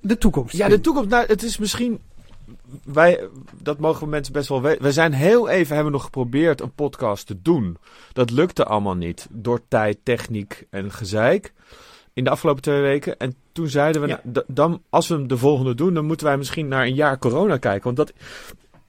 De 0.00 0.18
toekomst. 0.18 0.56
Ja, 0.56 0.68
de 0.68 0.80
toekomst. 0.80 1.10
Nou, 1.10 1.26
het 1.26 1.42
is 1.42 1.58
misschien. 1.58 2.00
Wij, 2.84 3.28
dat 3.62 3.78
mogen 3.78 4.08
mensen 4.08 4.32
best 4.32 4.48
wel 4.48 4.62
weten. 4.62 4.82
We 4.82 4.92
zijn 4.92 5.12
heel 5.12 5.48
even 5.48 5.74
hebben 5.74 5.92
nog 5.92 6.04
geprobeerd 6.04 6.60
een 6.60 6.72
podcast 6.74 7.26
te 7.26 7.42
doen. 7.42 7.76
Dat 8.12 8.30
lukte 8.30 8.64
allemaal 8.64 8.96
niet. 8.96 9.26
Door 9.30 9.60
tijd, 9.68 9.98
techniek 10.02 10.66
en 10.70 10.92
gezeik. 10.92 11.52
In 12.12 12.24
de 12.24 12.30
afgelopen 12.30 12.62
twee 12.62 12.80
weken. 12.80 13.16
En 13.18 13.34
toen 13.52 13.68
zeiden 13.68 14.02
we, 14.02 14.08
Ja. 14.08 14.20
nou, 14.24 14.44
dan, 14.46 14.82
als 14.90 15.08
we 15.08 15.14
hem 15.14 15.28
de 15.28 15.36
volgende 15.38 15.74
doen, 15.74 15.94
dan 15.94 16.04
moeten 16.04 16.26
wij 16.26 16.36
misschien 16.36 16.68
naar 16.68 16.84
een 16.86 16.94
jaar 16.94 17.18
corona 17.18 17.56
kijken. 17.56 17.84
Want 17.84 17.96
dat 17.96 18.12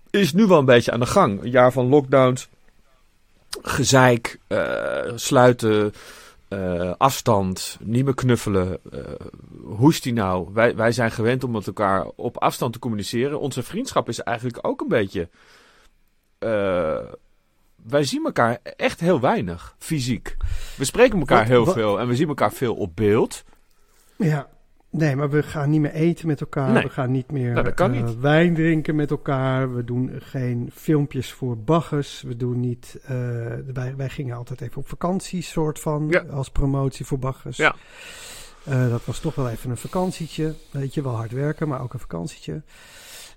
is 0.10 0.34
nu 0.34 0.46
wel 0.46 0.60
een 0.60 0.66
beetje 0.66 0.92
aan 0.92 1.00
de 1.00 1.06
gang. 1.06 1.42
Een 1.44 1.50
jaar 1.50 1.72
van 1.72 1.86
lockdowns, 1.88 2.48
gezeik, 3.62 4.40
eh, 4.48 5.12
sluiten, 5.16 5.94
eh, 6.48 6.94
afstand, 6.98 7.78
niet 7.82 8.06
meer 8.06 8.16
knuffelen. 8.16 8.80
eh 8.92 9.00
hoe 9.64 9.90
is 9.90 10.02
die 10.02 10.14
nou? 10.14 10.50
Wij, 10.54 10.76
wij 10.76 10.92
zijn 10.92 11.12
gewend 11.12 11.44
om 11.44 11.52
met 11.52 11.68
elkaar 11.68 12.06
op 12.16 12.38
afstand 12.38 12.74
te 12.74 12.80
communiceren. 12.80 13.40
Onze 13.40 13.64
vriendschap 13.64 14.10
is 14.10 14.20
eigenlijk 14.20 14.58
ook 14.62 14.82
een 14.82 14.88
beetje. 14.88 15.30
wij 17.84 18.04
zien 18.04 18.26
elkaar 18.26 18.60
echt 18.76 19.00
heel 19.00 19.20
weinig 19.20 19.76
fysiek. 19.78 20.38
We 20.78 20.86
spreken 20.86 21.20
elkaar 21.20 21.38
Wat- 21.40 21.48
heel 21.48 21.66
wat- 21.66 21.74
veel 21.74 22.00
en 22.00 22.08
we 22.08 22.16
zien 22.16 22.28
elkaar 22.28 22.52
veel 22.54 22.76
op 22.76 22.96
beeld. 22.96 23.44
Ja. 24.16 24.48
Nee, 24.92 25.16
maar 25.16 25.30
we 25.30 25.44
gaan 25.44 25.70
niet 25.70 25.82
meer 25.82 25.92
eten 25.92 26.28
met 26.28 26.42
elkaar. 26.42 26.84
We 26.84 26.90
gaan 26.90 27.12
niet 27.12 27.32
meer 27.32 27.74
nou, 27.76 27.94
uh, 27.94 28.10
wijn 28.20 28.54
drinken 28.54 28.96
met 28.96 29.12
elkaar. 29.12 29.76
We 29.76 29.84
doen 29.84 30.12
geen 30.20 30.70
filmpjes 30.74 31.32
voor 31.32 31.58
baggers. 31.58 32.22
We 32.22 32.36
doen 32.36 32.60
niet. 32.60 33.00
Uh, 33.02 33.10
wij, 33.74 33.96
wij, 33.96 34.10
gingen 34.10 34.36
altijd 34.36 34.62
even 34.62 34.78
op 34.78 34.88
vakantie, 34.88 35.42
soort 35.42 35.80
van. 35.80 36.30
Als 36.30 36.50
promotie 36.50 37.06
voor 37.06 37.20
baggers. 37.20 37.58
Ja. 37.58 37.76
Uh, 38.70 38.90
dat 38.90 39.06
was 39.06 39.20
toch 39.20 39.36
wel 39.36 39.50
even 39.50 39.70
een 39.70 39.78
vakantietje. 39.78 40.56
Weet 40.72 40.94
je, 40.94 41.02
wel 41.02 41.16
hard 41.16 41.32
werken, 41.32 41.68
maar 41.68 41.82
ook 41.82 41.94
een 41.94 42.00
vakantietje. 42.00 42.62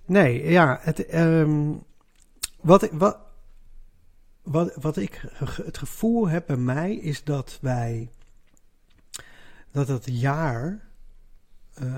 Nee, 0.04 0.50
ja, 0.50 0.78
het, 0.82 1.14
um, 1.14 1.82
wat, 2.60 2.88
wat, 2.92 3.18
wat, 4.42 4.74
wat 4.80 4.96
ik 4.96 5.24
het 5.64 5.78
gevoel 5.78 6.28
heb 6.28 6.46
bij 6.46 6.56
mij 6.56 6.94
is 6.94 7.24
dat 7.24 7.58
wij. 7.60 8.10
dat 9.72 9.88
het 9.88 10.04
jaar 10.10 10.90
uh, 11.82 11.88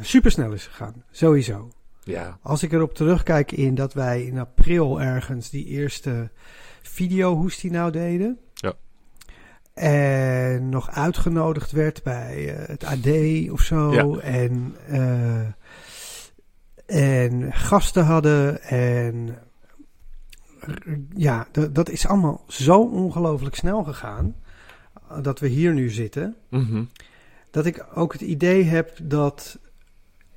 supersnel 0.00 0.52
is 0.52 0.66
gegaan. 0.66 1.04
Sowieso. 1.10 1.70
Ja. 2.00 2.38
Als 2.42 2.62
ik 2.62 2.72
erop 2.72 2.94
terugkijk 2.94 3.52
in 3.52 3.74
dat 3.74 3.94
wij 3.94 4.24
in 4.24 4.38
april 4.38 5.00
ergens 5.00 5.50
die 5.50 5.66
eerste 5.66 6.30
video 6.82 7.34
hoestie 7.34 7.70
nou 7.70 7.90
deden. 7.90 8.38
Ja. 8.54 8.74
En 9.74 10.68
nog 10.68 10.90
uitgenodigd 10.90 11.70
werd 11.70 12.02
bij 12.02 12.58
uh, 12.60 12.66
het 12.66 12.84
AD 12.84 13.06
of 13.50 13.60
zo. 13.60 13.92
Ja. 13.92 14.20
En, 14.20 14.76
uh, 14.90 15.46
en 16.86 17.52
gasten 17.52 18.04
hadden. 18.04 18.62
En 18.62 19.38
ja, 21.14 21.46
dat 21.70 21.88
is 21.88 22.06
allemaal 22.06 22.44
zo 22.48 22.80
ongelooflijk 22.80 23.54
snel 23.54 23.84
gegaan. 23.84 24.36
Dat 25.22 25.40
we 25.40 25.48
hier 25.48 25.72
nu 25.72 25.90
zitten. 25.90 26.36
Mm 26.50 26.88
dat 27.50 27.66
ik 27.66 27.84
ook 27.94 28.12
het 28.12 28.20
idee 28.20 28.64
heb 28.64 28.98
dat. 29.02 29.58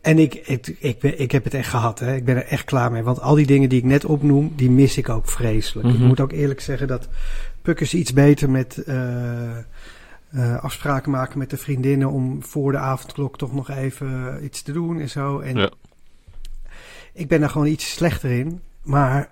En 0.02 0.20
ik, 0.20 0.34
ik, 0.34 0.68
ik, 0.80 1.00
ben, 1.00 1.20
ik 1.20 1.32
heb 1.32 1.44
het 1.44 1.54
echt 1.54 1.70
gehad, 1.70 2.00
hè. 2.00 2.16
ik 2.16 2.26
ben 2.26 2.36
er 2.36 2.46
echt 2.46 2.66
klaar 2.66 2.92
mee. 2.92 3.04
Want 3.04 3.22
al 3.22 3.36
die 3.36 3.46
dingen 3.46 3.70
die 3.70 3.80
ik 3.80 3.86
net 3.86 4.06
opnoem, 4.06 4.54
die 4.56 4.72
mis 4.72 4.98
ik 4.98 5.10
ook 5.10 5.28
vreselijk. 5.28 5.88
Ik 5.88 5.98
mhm. 5.98 6.08
moet 6.08 6.20
ook 6.20 6.32
eerlijk 6.32 6.62
zeggen 6.62 6.88
dat 6.88 7.08
Pukkers 7.62 7.94
iets 7.94 8.14
beter 8.14 8.50
met 8.50 8.84
uh, 8.88 9.58
uh, 10.32 10.64
afspraken 10.64 11.12
maken 11.12 11.40
met 11.40 11.50
de 11.50 11.58
vriendinnen 11.58 12.10
om 12.10 12.44
voor 12.44 12.72
de 12.72 12.78
avondklok 12.78 13.38
toch 13.38 13.54
nog 13.54 13.70
even 13.70 14.40
iets 14.44 14.62
te 14.62 14.72
doen 14.72 15.00
en 15.00 15.10
zo. 15.10 15.40
En 15.40 15.56
ja. 15.56 15.72
ik 17.14 17.28
ben 17.28 17.40
daar 17.40 17.50
gewoon 17.50 17.68
iets 17.68 17.92
slechter 17.92 18.32
in. 18.32 18.62
Maar 18.84 19.30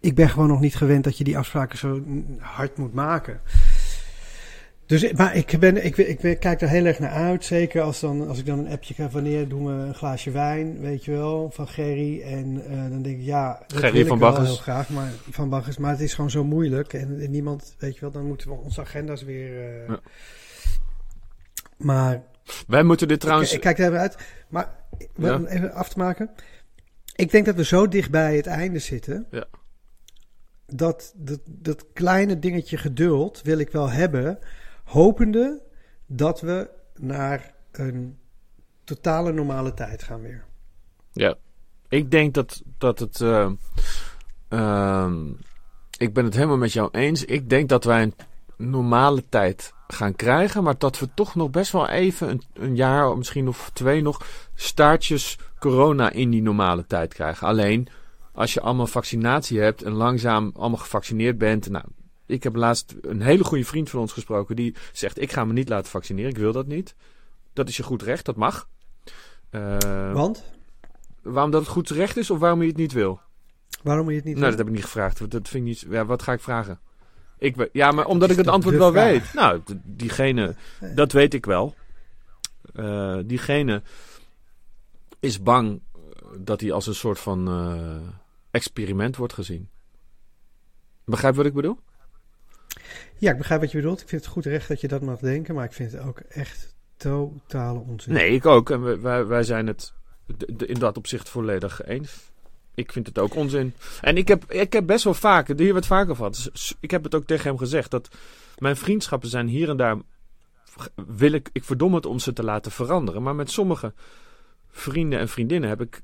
ik 0.00 0.14
ben 0.14 0.28
gewoon 0.28 0.48
nog 0.48 0.60
niet 0.60 0.76
gewend 0.76 1.04
dat 1.04 1.18
je 1.18 1.24
die 1.24 1.38
afspraken 1.38 1.78
zo 1.78 2.02
hard 2.38 2.76
moet 2.76 2.94
maken. 2.94 3.40
Dus, 4.86 5.12
maar 5.12 5.36
ik, 5.36 5.56
ben, 5.58 5.84
ik, 5.84 5.96
ik, 5.96 6.40
kijk 6.40 6.60
er 6.60 6.68
heel 6.68 6.84
erg 6.84 6.98
naar 6.98 7.10
uit. 7.10 7.44
Zeker 7.44 7.82
als, 7.82 8.00
dan, 8.00 8.28
als 8.28 8.38
ik 8.38 8.46
dan 8.46 8.58
een 8.58 8.68
appje 8.68 8.94
krijg. 8.94 9.12
Wanneer 9.12 9.48
doen 9.48 9.66
we 9.66 9.72
een 9.72 9.94
glaasje 9.94 10.30
wijn, 10.30 10.80
weet 10.80 11.04
je 11.04 11.10
wel, 11.10 11.50
van 11.50 11.68
Gerry. 11.68 12.22
En 12.22 12.62
uh, 12.70 12.90
dan 12.90 13.02
denk 13.02 13.18
ik, 13.18 13.24
ja, 13.24 13.64
dat 13.66 13.78
Gerry 13.78 13.94
wil 13.94 14.06
van 14.06 14.16
ik 14.16 14.22
wel 14.22 14.44
heel 14.44 14.56
graag. 14.56 14.88
Maar, 14.88 15.10
van 15.30 15.48
Baggers, 15.48 15.78
maar 15.78 15.90
het 15.90 16.00
is 16.00 16.14
gewoon 16.14 16.30
zo 16.30 16.44
moeilijk. 16.44 16.92
En, 16.92 17.30
niemand, 17.30 17.74
weet 17.78 17.94
je 17.94 18.00
wel, 18.00 18.10
dan 18.10 18.26
moeten 18.26 18.48
we 18.48 18.54
onze 18.54 18.80
agenda's 18.80 19.22
weer... 19.22 19.50
Uh, 19.50 19.88
ja. 19.88 20.00
Maar... 21.76 22.22
Wij 22.66 22.82
moeten 22.82 23.08
dit 23.08 23.20
trouwens... 23.20 23.50
Ik, 23.50 23.56
ik 23.56 23.62
kijk 23.62 23.78
er 23.78 23.86
even 23.86 23.98
uit. 23.98 24.16
Maar 24.48 24.74
ja. 25.16 25.40
even 25.44 25.72
af 25.72 25.88
te 25.88 25.98
maken. 25.98 26.30
Ik 27.16 27.30
denk 27.30 27.46
dat 27.46 27.54
we 27.54 27.64
zo 27.64 27.88
dicht 27.88 28.10
bij 28.10 28.36
het 28.36 28.46
einde 28.46 28.78
zitten. 28.78 29.26
Ja. 29.30 29.46
Dat, 30.66 31.12
dat, 31.16 31.40
dat 31.44 31.86
kleine 31.92 32.38
dingetje 32.38 32.76
geduld 32.76 33.42
wil 33.42 33.58
ik 33.58 33.70
wel 33.70 33.90
hebben 33.90 34.38
Hopende 34.86 35.62
dat 36.06 36.40
we 36.40 36.70
naar 36.94 37.54
een 37.72 38.18
totale 38.84 39.32
normale 39.32 39.74
tijd 39.74 40.02
gaan 40.02 40.20
weer. 40.20 40.44
Ja, 41.12 41.34
ik 41.88 42.10
denk 42.10 42.34
dat, 42.34 42.62
dat 42.78 42.98
het. 42.98 43.20
Uh, 43.20 43.50
uh, 44.50 45.12
ik 45.98 46.14
ben 46.14 46.24
het 46.24 46.34
helemaal 46.34 46.56
met 46.56 46.72
jou 46.72 46.88
eens. 46.92 47.24
Ik 47.24 47.48
denk 47.48 47.68
dat 47.68 47.84
wij 47.84 48.02
een 48.02 48.14
normale 48.56 49.24
tijd 49.28 49.72
gaan 49.86 50.16
krijgen. 50.16 50.62
Maar 50.62 50.78
dat 50.78 50.98
we 50.98 51.08
toch 51.14 51.34
nog 51.34 51.50
best 51.50 51.72
wel 51.72 51.88
even 51.88 52.28
een, 52.28 52.42
een 52.52 52.76
jaar, 52.76 53.16
misschien 53.16 53.48
of 53.48 53.70
twee 53.72 54.02
nog. 54.02 54.26
staartjes 54.54 55.38
corona 55.58 56.10
in 56.10 56.30
die 56.30 56.42
normale 56.42 56.86
tijd 56.86 57.14
krijgen. 57.14 57.46
Alleen 57.46 57.88
als 58.32 58.54
je 58.54 58.60
allemaal 58.60 58.86
vaccinatie 58.86 59.60
hebt 59.60 59.82
en 59.82 59.92
langzaam 59.92 60.50
allemaal 60.54 60.78
gevaccineerd 60.78 61.38
bent. 61.38 61.68
Nou, 61.68 61.84
ik 62.26 62.42
heb 62.42 62.56
laatst 62.56 62.94
een 63.00 63.22
hele 63.22 63.44
goede 63.44 63.64
vriend 63.64 63.90
van 63.90 64.00
ons 64.00 64.12
gesproken. 64.12 64.56
Die 64.56 64.74
zegt: 64.92 65.20
Ik 65.20 65.32
ga 65.32 65.44
me 65.44 65.52
niet 65.52 65.68
laten 65.68 65.90
vaccineren. 65.90 66.30
Ik 66.30 66.38
wil 66.38 66.52
dat 66.52 66.66
niet. 66.66 66.94
Dat 67.52 67.68
is 67.68 67.76
je 67.76 67.82
goed 67.82 68.02
recht. 68.02 68.24
Dat 68.24 68.36
mag. 68.36 68.68
Uh, 69.50 70.12
Want? 70.12 70.44
Waarom 71.22 71.50
dat 71.50 71.60
het 71.60 71.70
goed 71.70 71.90
recht 71.90 72.16
is 72.16 72.30
of 72.30 72.38
waarom 72.38 72.62
je 72.62 72.68
het 72.68 72.76
niet 72.76 72.92
wil? 72.92 73.20
Waarom 73.82 74.10
je 74.10 74.16
het 74.16 74.24
niet 74.24 74.36
Nou, 74.36 74.48
dat 74.48 74.58
heb 74.58 74.66
ik 74.66 74.74
niet 74.74 74.84
gevraagd. 74.84 75.30
Dat 75.30 75.48
vind 75.48 75.54
ik 75.54 75.62
niet. 75.62 75.86
Ja, 75.90 76.04
wat 76.04 76.22
ga 76.22 76.32
ik 76.32 76.40
vragen? 76.40 76.80
Ik, 77.38 77.68
ja, 77.72 77.90
maar 77.90 78.06
omdat 78.06 78.30
ik 78.30 78.36
het 78.36 78.48
antwoord 78.48 78.76
wel 78.76 78.92
weet. 78.92 79.34
Nou, 79.34 79.60
diegene, 79.84 80.54
dat 80.94 81.12
weet 81.12 81.34
ik 81.34 81.46
wel. 81.46 81.74
Uh, 82.74 83.18
diegene 83.24 83.82
is 85.20 85.42
bang 85.42 85.80
dat 86.38 86.60
hij 86.60 86.72
als 86.72 86.86
een 86.86 86.94
soort 86.94 87.18
van 87.18 87.48
uh, 87.48 87.96
experiment 88.50 89.16
wordt 89.16 89.32
gezien. 89.32 89.68
Begrijp 91.04 91.34
wat 91.34 91.46
ik 91.46 91.54
bedoel? 91.54 91.78
Ja, 93.18 93.30
ik 93.30 93.38
begrijp 93.38 93.60
wat 93.60 93.70
je 93.70 93.76
bedoelt. 93.76 94.00
Ik 94.00 94.08
vind 94.08 94.24
het 94.24 94.30
goed 94.30 94.46
recht 94.46 94.68
dat 94.68 94.80
je 94.80 94.88
dat 94.88 95.02
mag 95.02 95.18
denken, 95.18 95.54
maar 95.54 95.64
ik 95.64 95.72
vind 95.72 95.92
het 95.92 96.00
ook 96.00 96.18
echt 96.18 96.74
totale 96.96 97.78
onzin. 97.78 98.12
Nee, 98.12 98.30
ik 98.30 98.46
ook. 98.46 98.70
En 98.70 99.02
wij, 99.02 99.26
wij 99.26 99.42
zijn 99.42 99.66
het 99.66 99.92
in 100.56 100.78
dat 100.78 100.96
opzicht 100.96 101.28
volledig 101.28 101.84
eens. 101.84 102.30
Ik 102.74 102.92
vind 102.92 103.06
het 103.06 103.18
ook 103.18 103.34
onzin. 103.34 103.74
En 104.00 104.16
ik 104.16 104.28
heb, 104.28 104.52
ik 104.52 104.72
heb 104.72 104.86
best 104.86 105.04
wel 105.04 105.14
vaak, 105.14 105.58
hier 105.58 105.72
werd 105.72 105.86
vaker 105.86 106.14
van. 106.14 106.30
Dus 106.30 106.74
ik 106.80 106.90
heb 106.90 107.04
het 107.04 107.14
ook 107.14 107.26
tegen 107.26 107.48
hem 107.48 107.58
gezegd 107.58 107.90
dat 107.90 108.08
mijn 108.58 108.76
vriendschappen 108.76 109.28
zijn 109.28 109.46
hier 109.46 109.68
en 109.68 109.76
daar. 109.76 109.96
Wil 110.94 111.32
ik, 111.32 111.48
ik 111.52 111.64
verdom 111.64 111.94
het 111.94 112.06
om 112.06 112.18
ze 112.18 112.32
te 112.32 112.42
laten 112.42 112.72
veranderen. 112.72 113.22
Maar 113.22 113.34
met 113.34 113.50
sommige 113.50 113.92
vrienden 114.70 115.18
en 115.18 115.28
vriendinnen 115.28 115.68
heb 115.68 115.80
ik 115.80 116.00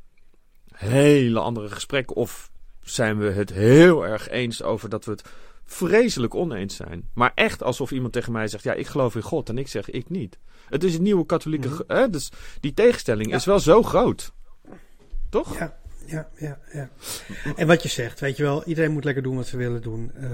hele 0.73 1.41
andere 1.41 1.69
gesprekken. 1.69 2.17
Of 2.17 2.51
zijn 2.83 3.19
we 3.19 3.31
het 3.31 3.51
heel 3.51 4.07
erg 4.07 4.29
eens 4.29 4.63
over 4.63 4.89
dat 4.89 5.05
we 5.05 5.11
het 5.11 5.31
vreselijk 5.65 6.35
oneens 6.35 6.77
zijn. 6.77 7.09
Maar 7.15 7.33
echt 7.35 7.63
alsof 7.63 7.91
iemand 7.91 8.13
tegen 8.13 8.33
mij 8.33 8.49
zegt: 8.49 8.65
Ja, 8.65 8.73
ik 8.73 8.87
geloof 8.87 9.15
in 9.15 9.23
God. 9.23 9.49
En 9.49 9.59
ik 9.59 9.69
zeg: 9.69 9.91
Ik 9.91 10.09
niet. 10.11 10.39
Het 10.69 10.85
is 10.85 10.95
een 10.95 11.03
nieuwe 11.03 11.27
katholieke. 11.27 11.69
Mm 11.69 11.81
hè? 11.87 12.11
Dus 12.11 12.33
die 12.61 12.75
tegenstelling 12.75 13.35
is 13.35 13.45
wel 13.45 13.61
zo 13.61 13.83
groot. 13.83 14.33
Toch? 15.31 15.59
Ja, 15.59 15.77
ja, 16.07 16.29
ja, 16.37 16.59
ja. 16.73 16.89
En 17.57 17.67
wat 17.67 17.83
je 17.83 17.89
zegt, 17.89 18.21
weet 18.21 18.37
je 18.37 18.43
wel, 18.43 18.65
iedereen 18.65 18.93
moet 18.93 19.05
lekker 19.05 19.23
doen 19.23 19.37
wat 19.37 19.47
ze 19.47 19.57
willen 19.57 19.83
doen. 19.83 20.13
Uh, 20.21 20.31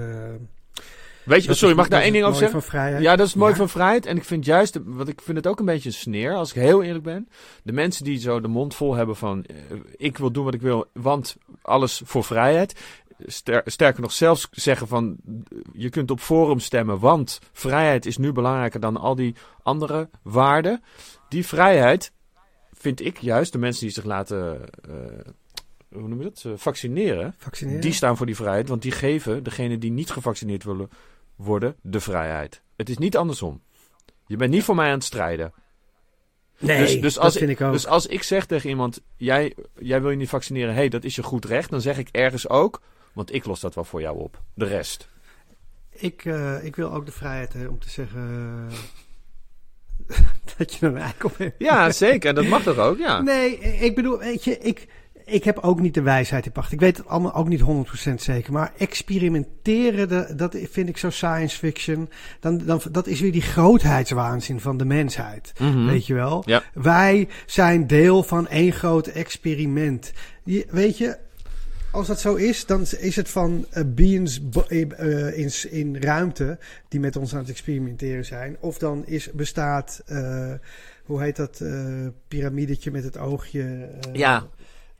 Weet 1.28 1.44
je, 1.44 1.54
sorry, 1.54 1.74
mag 1.74 1.84
ik 1.84 1.90
daar 1.90 2.02
één 2.02 2.12
ding 2.12 2.24
over 2.24 2.38
zeggen? 2.38 2.60
Van 2.60 2.70
vrijheid. 2.70 3.02
Ja, 3.02 3.16
dat 3.16 3.26
is 3.26 3.34
mooi 3.34 3.54
van 3.54 3.68
vrijheid. 3.68 4.06
En 4.06 4.16
ik 4.16 4.24
vind 4.24 4.44
juist, 4.44 4.78
want 4.84 5.08
ik 5.08 5.20
vind 5.20 5.36
het 5.36 5.46
ook 5.46 5.58
een 5.58 5.64
beetje 5.64 5.88
een 5.88 5.94
sneer, 5.94 6.34
als 6.34 6.50
ik 6.50 6.62
heel 6.62 6.82
eerlijk 6.82 7.04
ben. 7.04 7.28
De 7.62 7.72
mensen 7.72 8.04
die 8.04 8.18
zo 8.18 8.40
de 8.40 8.48
mond 8.48 8.74
vol 8.74 8.94
hebben 8.94 9.16
van, 9.16 9.44
uh, 9.50 9.56
ik 9.96 10.18
wil 10.18 10.30
doen 10.30 10.44
wat 10.44 10.54
ik 10.54 10.60
wil, 10.60 10.86
want 10.92 11.36
alles 11.62 12.02
voor 12.04 12.24
vrijheid 12.24 12.80
sterker 13.64 14.00
nog 14.00 14.12
zelfs 14.12 14.48
zeggen 14.50 14.88
van 14.88 15.16
je 15.72 15.88
kunt 15.88 16.10
op 16.10 16.20
forum 16.20 16.60
stemmen, 16.60 16.98
want 16.98 17.38
vrijheid 17.52 18.06
is 18.06 18.16
nu 18.16 18.32
belangrijker 18.32 18.80
dan 18.80 18.96
al 18.96 19.14
die 19.14 19.34
andere 19.62 20.10
waarden. 20.22 20.82
Die 21.28 21.46
vrijheid 21.46 22.12
vind 22.72 23.00
ik 23.04 23.18
juist, 23.18 23.52
de 23.52 23.58
mensen 23.58 23.84
die 23.84 23.94
zich 23.94 24.04
laten, 24.04 24.60
uh, 24.88 24.94
hoe 25.88 26.08
noem 26.08 26.18
je 26.18 26.24
dat, 26.24 26.44
uh, 26.46 26.52
vaccineren, 26.56 27.34
vaccineren, 27.38 27.80
die 27.80 27.92
staan 27.92 28.16
voor 28.16 28.26
die 28.26 28.36
vrijheid, 28.36 28.68
want 28.68 28.82
die 28.82 28.92
geven 28.92 29.42
degene 29.42 29.78
die 29.78 29.90
niet 29.90 30.10
gevaccineerd 30.10 30.64
willen 30.64 30.88
worden 31.36 31.76
de 31.82 32.00
vrijheid. 32.00 32.62
Het 32.76 32.88
is 32.88 32.98
niet 32.98 33.16
andersom. 33.16 33.62
Je 34.26 34.36
bent 34.36 34.50
niet 34.50 34.64
voor 34.64 34.74
mij 34.74 34.86
aan 34.86 34.94
het 34.94 35.04
strijden. 35.04 35.52
Nee, 36.58 36.78
dus, 36.78 37.00
dus 37.00 37.18
als 37.18 37.32
dat 37.32 37.42
vind 37.42 37.50
ik 37.50 37.60
ook. 37.60 37.72
Dus 37.72 37.86
als 37.86 38.06
ik 38.06 38.22
zeg 38.22 38.46
tegen 38.46 38.68
iemand, 38.68 39.00
jij, 39.16 39.54
jij 39.78 40.00
wil 40.00 40.10
je 40.10 40.16
niet 40.16 40.28
vaccineren, 40.28 40.70
hé, 40.70 40.78
hey, 40.78 40.88
dat 40.88 41.04
is 41.04 41.14
je 41.14 41.22
goed 41.22 41.44
recht, 41.44 41.70
dan 41.70 41.80
zeg 41.80 41.98
ik 41.98 42.08
ergens 42.12 42.48
ook, 42.48 42.82
want 43.18 43.34
ik 43.34 43.44
los 43.44 43.60
dat 43.60 43.74
wel 43.74 43.84
voor 43.84 44.00
jou 44.00 44.18
op. 44.18 44.42
De 44.54 44.64
rest. 44.64 45.08
Ik, 45.90 46.24
uh, 46.24 46.64
ik 46.64 46.76
wil 46.76 46.92
ook 46.92 47.06
de 47.06 47.12
vrijheid 47.12 47.52
hè, 47.52 47.66
om 47.66 47.78
te 47.78 47.90
zeggen. 47.90 48.68
dat 50.56 50.74
je 50.74 50.86
een 50.86 50.96
eikel 50.96 51.30
bent. 51.38 51.54
Ja, 51.58 51.90
zeker. 51.90 52.34
Dat 52.34 52.46
mag 52.46 52.62
toch 52.62 52.78
ook, 52.78 52.98
ja. 52.98 53.20
Nee, 53.20 53.58
ik 53.58 53.94
bedoel, 53.94 54.18
weet 54.18 54.44
je, 54.44 54.58
ik, 54.58 54.86
ik 55.24 55.44
heb 55.44 55.58
ook 55.58 55.80
niet 55.80 55.94
de 55.94 56.02
wijsheid 56.02 56.46
in 56.46 56.52
pacht. 56.52 56.72
Ik 56.72 56.80
weet 56.80 56.96
het 56.96 57.06
allemaal 57.06 57.34
ook 57.34 57.48
niet 57.48 57.62
100% 58.10 58.14
zeker. 58.14 58.52
Maar 58.52 58.72
experimenteren, 58.76 60.08
de, 60.08 60.34
dat 60.36 60.56
vind 60.70 60.88
ik 60.88 60.98
zo 60.98 61.10
science 61.10 61.58
fiction. 61.58 62.10
Dan, 62.40 62.58
dan, 62.58 62.80
dat 62.90 63.06
is 63.06 63.20
weer 63.20 63.32
die 63.32 63.42
grootheidswaanzin 63.42 64.60
van 64.60 64.76
de 64.76 64.84
mensheid. 64.84 65.52
Mm 65.58 65.86
Weet 65.86 66.06
je 66.06 66.14
wel? 66.14 66.42
Ja. 66.46 66.62
Wij 66.74 67.28
zijn 67.46 67.86
deel 67.86 68.22
van 68.22 68.48
één 68.48 68.72
groot 68.72 69.06
experiment. 69.06 70.12
Je, 70.44 70.66
weet 70.70 70.98
je, 70.98 71.26
als 71.90 72.06
dat 72.06 72.20
zo 72.20 72.34
is, 72.34 72.66
dan 72.66 72.86
is 72.98 73.16
het 73.16 73.28
van 73.28 73.66
uh, 73.72 73.82
beings 73.86 74.40
uh, 74.68 75.38
in, 75.38 75.50
in 75.70 75.96
ruimte 75.96 76.58
die 76.88 77.00
met 77.00 77.16
ons 77.16 77.32
aan 77.32 77.40
het 77.40 77.48
experimenteren 77.48 78.24
zijn. 78.24 78.56
Of 78.60 78.78
dan 78.78 79.06
is, 79.06 79.30
bestaat, 79.32 80.02
uh, 80.08 80.52
hoe 81.04 81.22
heet 81.22 81.36
dat 81.36 81.60
uh, 81.62 82.06
piramidetje 82.28 82.90
met 82.90 83.04
het 83.04 83.18
oogje? 83.18 83.88
ja. 84.12 84.46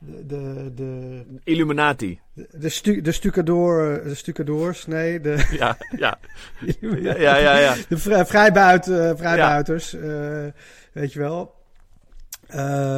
De, 0.01 0.25
de, 0.25 0.71
de, 0.75 1.23
Illuminati. 1.43 2.19
De, 2.33 2.47
de, 2.51 2.69
stu, 2.69 3.01
de, 3.01 3.11
stucadoor, 3.11 4.01
de 4.03 4.15
stucadoors, 4.15 4.87
nee. 4.87 5.19
De, 5.19 5.47
ja, 5.59 5.77
ja. 5.97 6.19
ja, 7.01 7.17
ja, 7.17 7.37
ja, 7.37 7.57
ja. 7.57 7.75
De 7.89 7.97
vrij, 7.97 8.25
vrijbuit, 8.25 8.83
vrijbuiters, 9.15 9.91
weet 10.91 11.13
je 11.13 11.19
wel. 11.19 11.55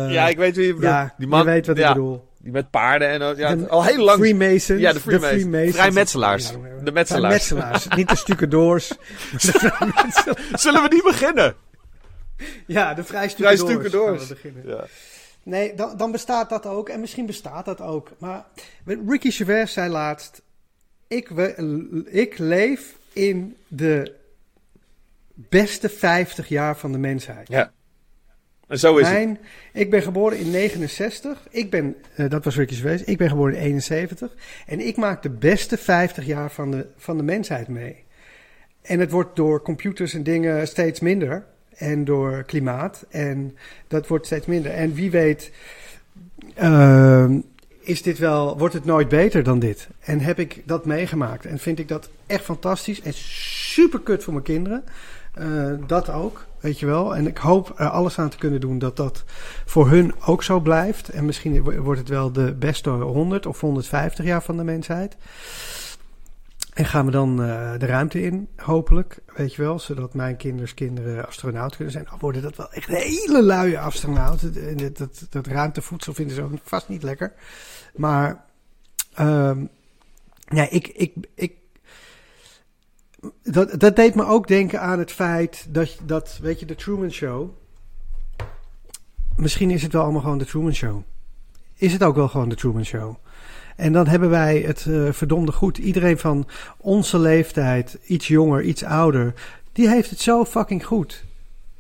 ja, 0.10 0.28
ik 0.28 0.38
weet 0.38 0.56
wie 0.56 0.66
je 0.66 0.74
bedoelt. 0.74 0.92
Ja, 0.92 1.14
die 1.18 1.28
man, 1.28 1.40
je 1.40 1.46
weet 1.46 1.68
wat 1.68 1.78
ik 1.78 1.88
bedoel. 1.88 2.30
Die 2.44 2.52
met 2.52 2.70
paarden 2.70 3.10
en 3.10 3.38
ja, 3.38 3.56
al 3.68 3.84
heel 3.84 4.04
lang. 4.04 4.18
Freemasons. 4.18 4.80
Ja, 4.80 4.94
de 4.94 5.00
Freemasons. 5.00 5.32
De 5.32 5.40
Freemasons. 5.40 5.76
Vrijmetselaars. 5.76 6.52
de 6.84 6.92
metselaars. 6.92 7.34
metselaars. 7.34 7.88
Niet 7.88 8.10
de 8.10 8.16
stucadoors. 8.16 8.88
Zullen 10.54 10.82
we 10.82 10.88
niet 10.90 11.04
beginnen? 11.04 11.56
Ja, 12.68 12.94
de 12.94 13.04
vrijstucadoors. 13.04 14.24
Vrij 14.24 14.28
beginnen. 14.28 14.68
Ja. 14.68 14.86
Nee, 15.44 15.76
dan, 15.76 15.98
dan 15.98 16.12
bestaat 16.12 16.50
dat 16.50 16.66
ook. 16.66 16.90
En 16.90 17.00
misschien 17.00 17.26
bestaat 17.26 17.66
dat 17.66 17.82
ook. 17.82 18.10
Maar 18.18 18.46
Ricky 18.86 19.32
Gervais 19.32 19.74
zei 19.74 19.90
laatst... 19.90 20.42
Ik, 21.08 21.30
ik 22.06 22.38
leef 22.38 22.98
in 23.14 23.58
de 23.68 24.16
beste 25.34 25.90
50 25.90 26.48
jaar 26.48 26.78
van 26.78 26.92
de 26.92 26.98
mensheid. 26.98 27.48
Ja. 27.48 27.72
En 28.72 28.80
zo 28.80 28.98
is 28.98 29.10
Mijn. 29.10 29.40
Ik 29.74 29.90
ben 29.90 30.02
geboren 30.02 30.38
in 30.38 30.52
69. 30.52 31.48
Ik 31.50 31.70
ben, 31.70 31.96
uh, 32.16 32.30
dat 32.30 32.44
was 32.44 32.56
Ricky 32.56 32.74
Gervais. 32.74 33.04
Ik 33.04 33.18
ben 33.18 33.30
geboren 33.30 33.56
in 33.56 33.62
71. 33.62 34.36
En 34.66 34.80
ik 34.80 34.98
maak 34.98 35.22
de 35.22 35.30
beste 35.30 35.78
50 35.78 36.26
jaar 36.26 36.52
van 36.52 36.72
de, 36.72 36.86
van 36.98 37.18
de 37.18 37.24
mensheid 37.24 37.68
mee. 37.68 38.04
En 38.82 39.00
het 39.00 39.12
wordt 39.12 39.36
door 39.36 39.62
computers 39.62 40.14
en 40.14 40.24
dingen 40.24 40.68
steeds 40.68 41.00
minder. 41.00 41.46
En 41.76 42.06
door 42.06 42.44
klimaat. 42.44 43.06
En 43.10 43.58
dat 43.88 44.08
wordt 44.08 44.26
steeds 44.26 44.46
minder. 44.46 44.72
En 44.72 44.94
wie 44.94 45.12
weet, 45.12 45.52
uh, 46.62 47.30
is 47.80 48.02
dit 48.02 48.18
wel, 48.18 48.58
wordt 48.58 48.74
het 48.74 48.86
nooit 48.86 49.10
beter 49.10 49.44
dan 49.44 49.60
dit? 49.60 49.88
En 50.00 50.20
heb 50.20 50.40
ik 50.40 50.62
dat 50.66 50.86
meegemaakt? 50.86 51.46
En 51.46 51.60
vind 51.60 51.80
ik 51.80 51.88
dat 51.88 52.10
echt 52.26 52.44
fantastisch 52.44 53.02
en 53.02 53.14
super 53.14 54.00
kut 54.00 54.24
voor 54.24 54.34
mijn 54.34 54.46
kinderen. 54.46 54.84
Uh, 55.40 55.74
dat 55.88 56.10
ook, 56.10 56.46
weet 56.60 56.80
je 56.80 56.86
wel. 56.86 57.16
En 57.16 57.28
ik 57.28 57.38
hoop 57.38 57.74
er 57.76 57.90
alles 57.90 58.20
aan 58.20 58.30
te 58.30 58.38
kunnen 58.38 58.62
doen 58.62 58.80
dat 58.80 58.98
dat 58.98 59.24
voor 59.66 59.90
hun 59.90 60.14
ook 60.26 60.44
zo 60.44 60.60
blijft. 60.60 61.10
En 61.10 61.26
misschien 61.26 61.82
wordt 61.82 62.00
het 62.00 62.10
wel 62.10 62.32
de 62.32 62.54
beste 62.54 62.90
100 62.90 63.46
of 63.46 63.60
150 63.60 64.26
jaar 64.26 64.44
van 64.44 64.58
de 64.58 64.64
mensheid. 64.64 65.16
En 66.74 66.86
gaan 66.86 67.06
we 67.06 67.12
dan 67.12 67.42
uh, 67.42 67.72
de 67.78 67.86
ruimte 67.86 68.22
in, 68.22 68.48
hopelijk, 68.56 69.20
weet 69.36 69.54
je 69.54 69.62
wel, 69.62 69.80
zodat 69.80 70.14
mijn 70.14 70.38
kinders 70.38 70.74
kinderen 70.74 71.28
astronaut 71.28 71.76
kunnen 71.76 71.94
zijn. 71.94 72.10
Al 72.10 72.18
worden 72.20 72.42
dat 72.42 72.56
wel 72.56 72.72
echt 72.72 72.88
hele 72.88 73.44
luie 73.44 73.80
astronauten. 73.80 74.78
Dat, 74.78 74.98
dat, 74.98 75.28
dat 75.30 75.48
ruimtevoedsel 75.48 76.14
vinden 76.14 76.36
ze 76.36 76.42
ook 76.42 76.52
vast 76.64 76.90
niet 76.90 77.04
lekker. 77.04 77.34
Maar 77.96 78.46
um, 79.20 79.70
ja, 80.48 80.70
ik, 80.70 80.88
ik, 80.88 81.14
ik, 81.36 81.54
dat, 83.44 83.80
dat 83.80 83.96
deed 83.96 84.16
me 84.16 84.26
ook 84.26 84.48
denken 84.48 84.82
aan 84.82 85.00
het 85.00 85.12
feit 85.12 85.66
dat, 85.70 85.98
dat, 86.06 86.40
weet 86.42 86.60
je, 86.60 86.66
de 86.66 86.76
Truman 86.76 87.12
Show. 87.12 87.50
Misschien 89.36 89.72
is 89.72 89.84
het 89.84 89.94
wel 89.94 90.04
allemaal 90.04 90.22
gewoon 90.22 90.38
de 90.38 90.46
Truman 90.46 90.74
Show. 90.74 91.04
Is 91.76 91.94
het 91.94 92.04
ook 92.04 92.16
wel 92.16 92.28
gewoon 92.28 92.50
de 92.50 92.56
Truman 92.56 92.86
Show? 92.86 93.16
En 93.76 93.94
dan 93.94 94.08
hebben 94.08 94.30
wij 94.30 94.60
het 94.60 94.86
uh, 94.86 95.12
verdomde 95.12 95.52
goed. 95.52 95.78
Iedereen 95.78 96.18
van 96.18 96.48
onze 96.78 97.20
leeftijd, 97.20 98.00
iets 98.06 98.28
jonger, 98.28 98.62
iets 98.62 98.84
ouder, 98.84 99.34
die 99.72 99.90
heeft 99.90 100.10
het 100.10 100.20
zo 100.20 100.46
fucking 100.46 100.86
goed. 100.86 101.24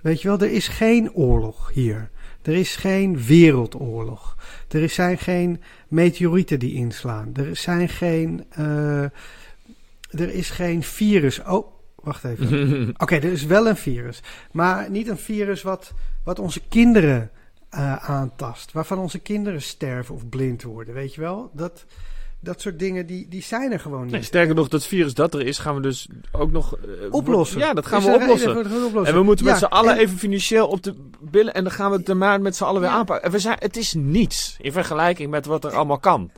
Weet 0.01 0.21
je 0.21 0.27
wel, 0.27 0.39
er 0.39 0.51
is 0.51 0.67
geen 0.67 1.13
oorlog 1.13 1.71
hier. 1.73 2.09
Er 2.41 2.53
is 2.53 2.75
geen 2.75 3.23
wereldoorlog. 3.23 4.37
Er 4.69 4.89
zijn 4.89 5.17
geen 5.17 5.61
meteorieten 5.87 6.59
die 6.59 6.73
inslaan. 6.73 7.31
Er 7.33 7.55
zijn 7.55 7.89
geen. 7.89 8.43
Uh, 8.59 9.05
er 10.11 10.33
is 10.33 10.49
geen 10.49 10.83
virus. 10.83 11.41
Oh, 11.43 11.67
wacht 11.95 12.23
even. 12.23 12.93
Oké, 13.03 13.15
er 13.15 13.23
is 13.31 13.45
wel 13.45 13.67
een 13.67 13.77
virus. 13.77 14.21
Maar 14.51 14.89
niet 14.89 15.07
een 15.07 15.17
virus 15.17 15.61
wat, 15.61 15.93
wat 16.23 16.39
onze 16.39 16.61
kinderen 16.69 17.31
uh, 17.75 18.09
aantast. 18.09 18.71
Waarvan 18.71 18.97
onze 18.97 19.19
kinderen 19.19 19.61
sterven 19.61 20.15
of 20.15 20.29
blind 20.29 20.63
worden. 20.63 20.93
Weet 20.93 21.13
je 21.13 21.21
wel? 21.21 21.51
Dat, 21.53 21.85
dat 22.39 22.61
soort 22.61 22.79
dingen, 22.79 23.05
die, 23.05 23.27
die 23.27 23.41
zijn 23.41 23.71
er 23.71 23.79
gewoon 23.79 24.03
niet. 24.03 24.11
Nee, 24.11 24.23
sterker 24.23 24.55
nog, 24.55 24.67
dat 24.67 24.85
virus 24.85 25.13
dat 25.13 25.33
er 25.33 25.41
is, 25.41 25.57
gaan 25.57 25.75
we 25.75 25.81
dus 25.81 26.07
ook 26.31 26.51
nog... 26.51 26.77
Uh, 26.77 27.13
oplossen. 27.13 27.59
Ja, 27.59 27.73
dat 27.73 27.85
gaan 27.85 28.03
we 28.03 28.13
oplossen. 28.13 28.57
oplossen. 28.57 29.05
En 29.05 29.13
we 29.13 29.23
moeten 29.23 29.45
met 29.45 29.57
z'n 29.57 29.63
allen 29.65 29.97
even 29.97 30.17
financieel 30.17 30.67
op 30.67 30.83
de 30.83 30.95
billen... 31.19 31.53
en 31.53 31.63
dan 31.63 31.73
gaan 31.73 31.91
we 31.91 31.97
het 31.97 32.09
er 32.09 32.17
maar 32.17 32.41
met 32.41 32.55
z'n 32.55 32.63
allen 32.63 32.81
weer 32.81 32.89
aanpakken. 32.89 33.25
En 33.25 33.31
we 33.31 33.39
zijn, 33.39 33.57
het 33.59 33.77
is 33.77 33.93
niets 33.93 34.57
in 34.59 34.71
vergelijking 34.71 35.29
met 35.29 35.45
wat 35.45 35.63
er 35.63 35.71
allemaal 35.71 35.99
kan. 35.99 36.31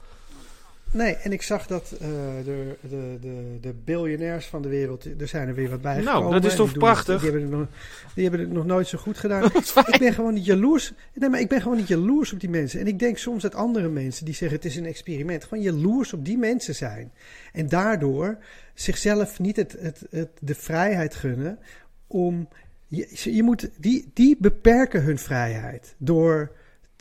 Nee, 0.94 1.16
en 1.16 1.32
ik 1.32 1.42
zag 1.42 1.68
dat 1.68 1.94
uh, 1.94 2.00
de, 2.46 2.76
de, 2.82 3.18
de, 3.22 3.58
de 3.62 3.74
biljonairs 3.84 4.46
van 4.46 4.62
de 4.62 4.68
wereld, 4.68 5.06
er 5.20 5.28
zijn 5.28 5.48
er 5.48 5.56
weer 5.56 5.70
wat 5.70 5.82
bij 5.82 6.02
Nou, 6.02 6.32
dat 6.32 6.46
is 6.46 6.56
toch 6.56 6.74
prachtig? 6.74 7.22
die, 7.22 7.32
hebben 7.32 7.50
het 7.50 7.60
nog, 7.60 7.68
die 8.16 8.24
hebben 8.24 8.42
het 8.42 8.52
nog 8.52 8.66
nooit 8.66 8.88
zo 8.88 8.98
goed 8.98 9.18
gedaan. 9.18 9.44
ik 9.92 9.96
ben 10.00 10.14
gewoon 10.14 10.34
niet 10.34 10.46
jaloers. 10.46 10.94
Nee, 11.14 11.30
maar 11.30 11.40
ik 11.40 11.48
ben 11.48 11.62
gewoon 11.62 11.78
niet 11.78 11.88
jaloers 11.88 12.34
op 12.34 12.40
die 12.40 12.50
mensen. 12.50 12.80
En 12.80 12.88
ik 12.88 13.00
denk 13.00 13.18
soms 13.18 13.42
dat 13.42 13.56
andere 13.56 13.90
mensen 13.90 14.26
die 14.26 14.34
zeggen 14.34 14.58
het 14.58 14.66
is 14.66 14.76
een 14.76 14.86
experiment, 14.86 15.44
gewoon 15.44 15.64
jaloers 15.64 16.14
op 16.14 16.26
die 16.26 16.38
mensen 16.38 16.76
zijn. 16.76 17.12
En 17.54 17.70
daardoor 17.70 18.38
zichzelf 18.74 19.40
niet 19.40 19.56
het, 19.56 19.76
het, 19.80 20.02
het, 20.10 20.30
de 20.40 20.56
vrijheid 20.56 21.16
gunnen 21.16 21.60
om... 22.08 22.48
Je, 22.88 23.34
je 23.36 23.44
moet, 23.44 23.70
die, 23.78 24.12
die 24.14 24.38
beperken 24.40 25.04
hun 25.04 25.18
vrijheid 25.18 25.96
door 25.98 26.52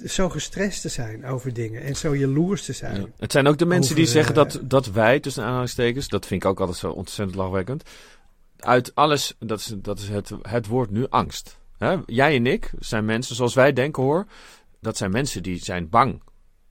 zo 0.07 0.29
gestrest 0.29 0.83
te 0.83 0.89
zijn 0.89 1.27
over 1.27 1.53
dingen 1.53 1.83
en 1.83 1.97
zo 1.97 2.17
jaloers 2.17 2.65
te 2.65 2.73
zijn. 2.73 3.13
Het 3.19 3.33
zijn 3.33 3.47
ook 3.47 3.59
de 3.59 3.67
mensen 3.67 3.95
die 3.95 4.07
zeggen 4.07 4.35
dat, 4.35 4.61
dat 4.63 4.87
wij, 4.87 5.21
tussen 5.21 5.45
aanhalingstekens, 5.45 6.09
dat 6.09 6.27
vind 6.27 6.43
ik 6.43 6.49
ook 6.49 6.61
altijd 6.61 6.79
zo 6.79 6.91
ontzettend 6.91 7.39
lachwekkend, 7.39 7.83
uit 8.59 8.95
alles, 8.95 9.35
dat 9.39 9.59
is, 9.59 9.75
dat 9.77 9.99
is 9.99 10.09
het, 10.09 10.33
het 10.43 10.67
woord 10.67 10.91
nu 10.91 11.07
angst. 11.09 11.59
Hè? 11.79 11.97
Jij 12.07 12.37
en 12.37 12.47
ik 12.47 12.71
zijn 12.79 13.05
mensen 13.05 13.37
zoals 13.37 13.55
wij 13.55 13.73
denken 13.73 14.03
hoor, 14.03 14.27
dat 14.81 14.97
zijn 14.97 15.11
mensen 15.11 15.43
die 15.43 15.65
zijn 15.65 15.89
bang. 15.89 16.23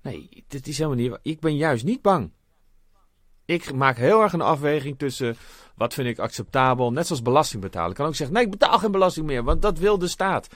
Nee, 0.02 0.44
dit 0.48 0.68
is 0.68 0.78
helemaal 0.78 1.00
niet. 1.00 1.18
Ik 1.22 1.40
ben 1.40 1.56
juist 1.56 1.84
niet 1.84 2.02
bang. 2.02 2.32
Ik 3.46 3.74
maak 3.74 3.98
heel 3.98 4.22
erg 4.22 4.34
een 4.34 4.42
afweging 4.42 4.98
tussen 4.98 5.38
wat 5.76 5.94
vind 5.94 6.08
ik 6.08 6.20
acceptabel, 6.20 6.92
net 6.92 7.08
zoals 7.08 7.22
belasting 7.22 7.62
betalen. 7.62 7.90
Ik 7.90 7.96
kan 7.96 8.06
ook 8.06 8.16
zeggen, 8.16 8.36
nee, 8.36 8.46
ik 8.46 8.52
betaal 8.52 8.80
geen 8.80 8.92
belasting 8.92 9.26
meer, 9.26 9.44
want 9.44 9.62
dat 9.62 9.80
wil 9.80 9.98
de 9.98 10.08
staat. 10.08 10.48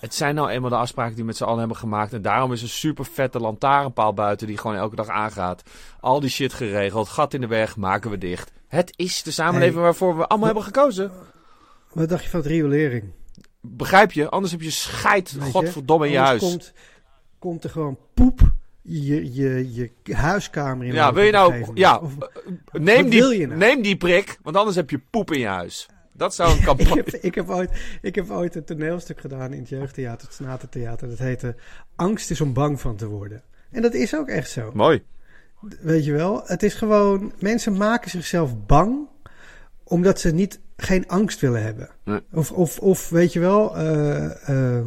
Het 0.00 0.14
zijn 0.14 0.34
nou 0.34 0.48
eenmaal 0.48 0.70
de 0.70 0.76
afspraken 0.76 1.14
die 1.14 1.20
we 1.20 1.28
met 1.28 1.36
z'n 1.36 1.44
allen 1.44 1.58
hebben 1.58 1.76
gemaakt. 1.76 2.12
En 2.12 2.22
daarom 2.22 2.52
is 2.52 2.62
een 2.62 2.68
super 2.68 3.04
vette 3.04 3.38
lantaarnpaal 3.38 4.14
buiten 4.14 4.46
die 4.46 4.58
gewoon 4.58 4.76
elke 4.76 4.96
dag 4.96 5.08
aangaat. 5.08 5.62
Al 6.00 6.20
die 6.20 6.30
shit 6.30 6.52
geregeld. 6.52 7.08
Gat 7.08 7.34
in 7.34 7.40
de 7.40 7.46
weg, 7.46 7.76
maken 7.76 8.10
we 8.10 8.18
dicht. 8.18 8.52
Het 8.68 8.92
is 8.96 9.22
de 9.22 9.30
samenleving 9.30 9.80
waarvoor 9.80 10.16
we 10.16 10.26
allemaal 10.26 10.46
hebben 10.46 10.64
gekozen. 10.64 11.10
Wat 11.92 12.08
dacht 12.08 12.22
je 12.22 12.30
van 12.30 12.40
de 12.40 12.48
riolering? 12.48 13.04
Begrijp 13.60 14.12
je? 14.12 14.28
Anders 14.28 14.52
heb 14.52 14.62
je 14.62 14.70
scheid, 14.70 15.36
godverdomme, 15.52 16.06
in 16.06 16.12
je 16.12 16.18
huis. 16.18 16.40
Komt, 16.40 16.72
komt 17.38 17.64
er 17.64 17.70
gewoon 17.70 17.98
poep 18.14 18.52
je, 18.82 19.34
je, 19.34 19.72
je 20.02 20.14
huiskamer 20.14 20.86
in. 20.86 20.92
Ja, 20.92 21.12
wil 21.12 21.24
je 21.24 21.32
nou... 21.32 21.64
Ja, 21.74 22.00
neem, 22.72 23.08
die, 23.08 23.46
nou? 23.46 23.58
neem 23.58 23.82
die 23.82 23.96
prik, 23.96 24.38
want 24.42 24.56
anders 24.56 24.76
heb 24.76 24.90
je 24.90 24.98
poep 25.10 25.32
in 25.32 25.38
je 25.38 25.46
huis. 25.46 25.88
Dat 26.18 26.34
zou 26.34 26.50
een 26.50 26.64
campagne... 26.70 27.00
ik, 27.00 27.10
heb, 27.10 27.22
ik, 27.22 27.34
heb 27.34 27.48
ooit, 27.48 27.70
ik 28.02 28.14
heb 28.14 28.30
ooit 28.30 28.54
een 28.54 28.64
toneelstuk 28.64 29.20
gedaan 29.20 29.52
in 29.52 29.60
het 29.60 29.68
jeugdtheater, 29.68 30.26
het 30.26 30.36
Snatertheater. 30.36 31.08
Dat 31.08 31.18
heette 31.18 31.54
Angst 31.96 32.30
is 32.30 32.40
om 32.40 32.52
bang 32.52 32.80
van 32.80 32.96
te 32.96 33.06
worden. 33.06 33.42
En 33.70 33.82
dat 33.82 33.94
is 33.94 34.14
ook 34.14 34.28
echt 34.28 34.50
zo. 34.50 34.70
Mooi. 34.74 35.02
Weet 35.80 36.04
je 36.04 36.12
wel? 36.12 36.42
Het 36.44 36.62
is 36.62 36.74
gewoon... 36.74 37.32
Mensen 37.38 37.76
maken 37.76 38.10
zichzelf 38.10 38.66
bang 38.66 39.08
omdat 39.84 40.20
ze 40.20 40.30
niet, 40.30 40.60
geen 40.76 41.08
angst 41.08 41.40
willen 41.40 41.62
hebben. 41.62 41.88
Nee. 42.04 42.20
Of, 42.32 42.52
of, 42.52 42.78
of 42.78 43.08
weet 43.08 43.32
je 43.32 43.40
wel... 43.40 43.78
Uh, 43.78 44.30
uh, 44.48 44.86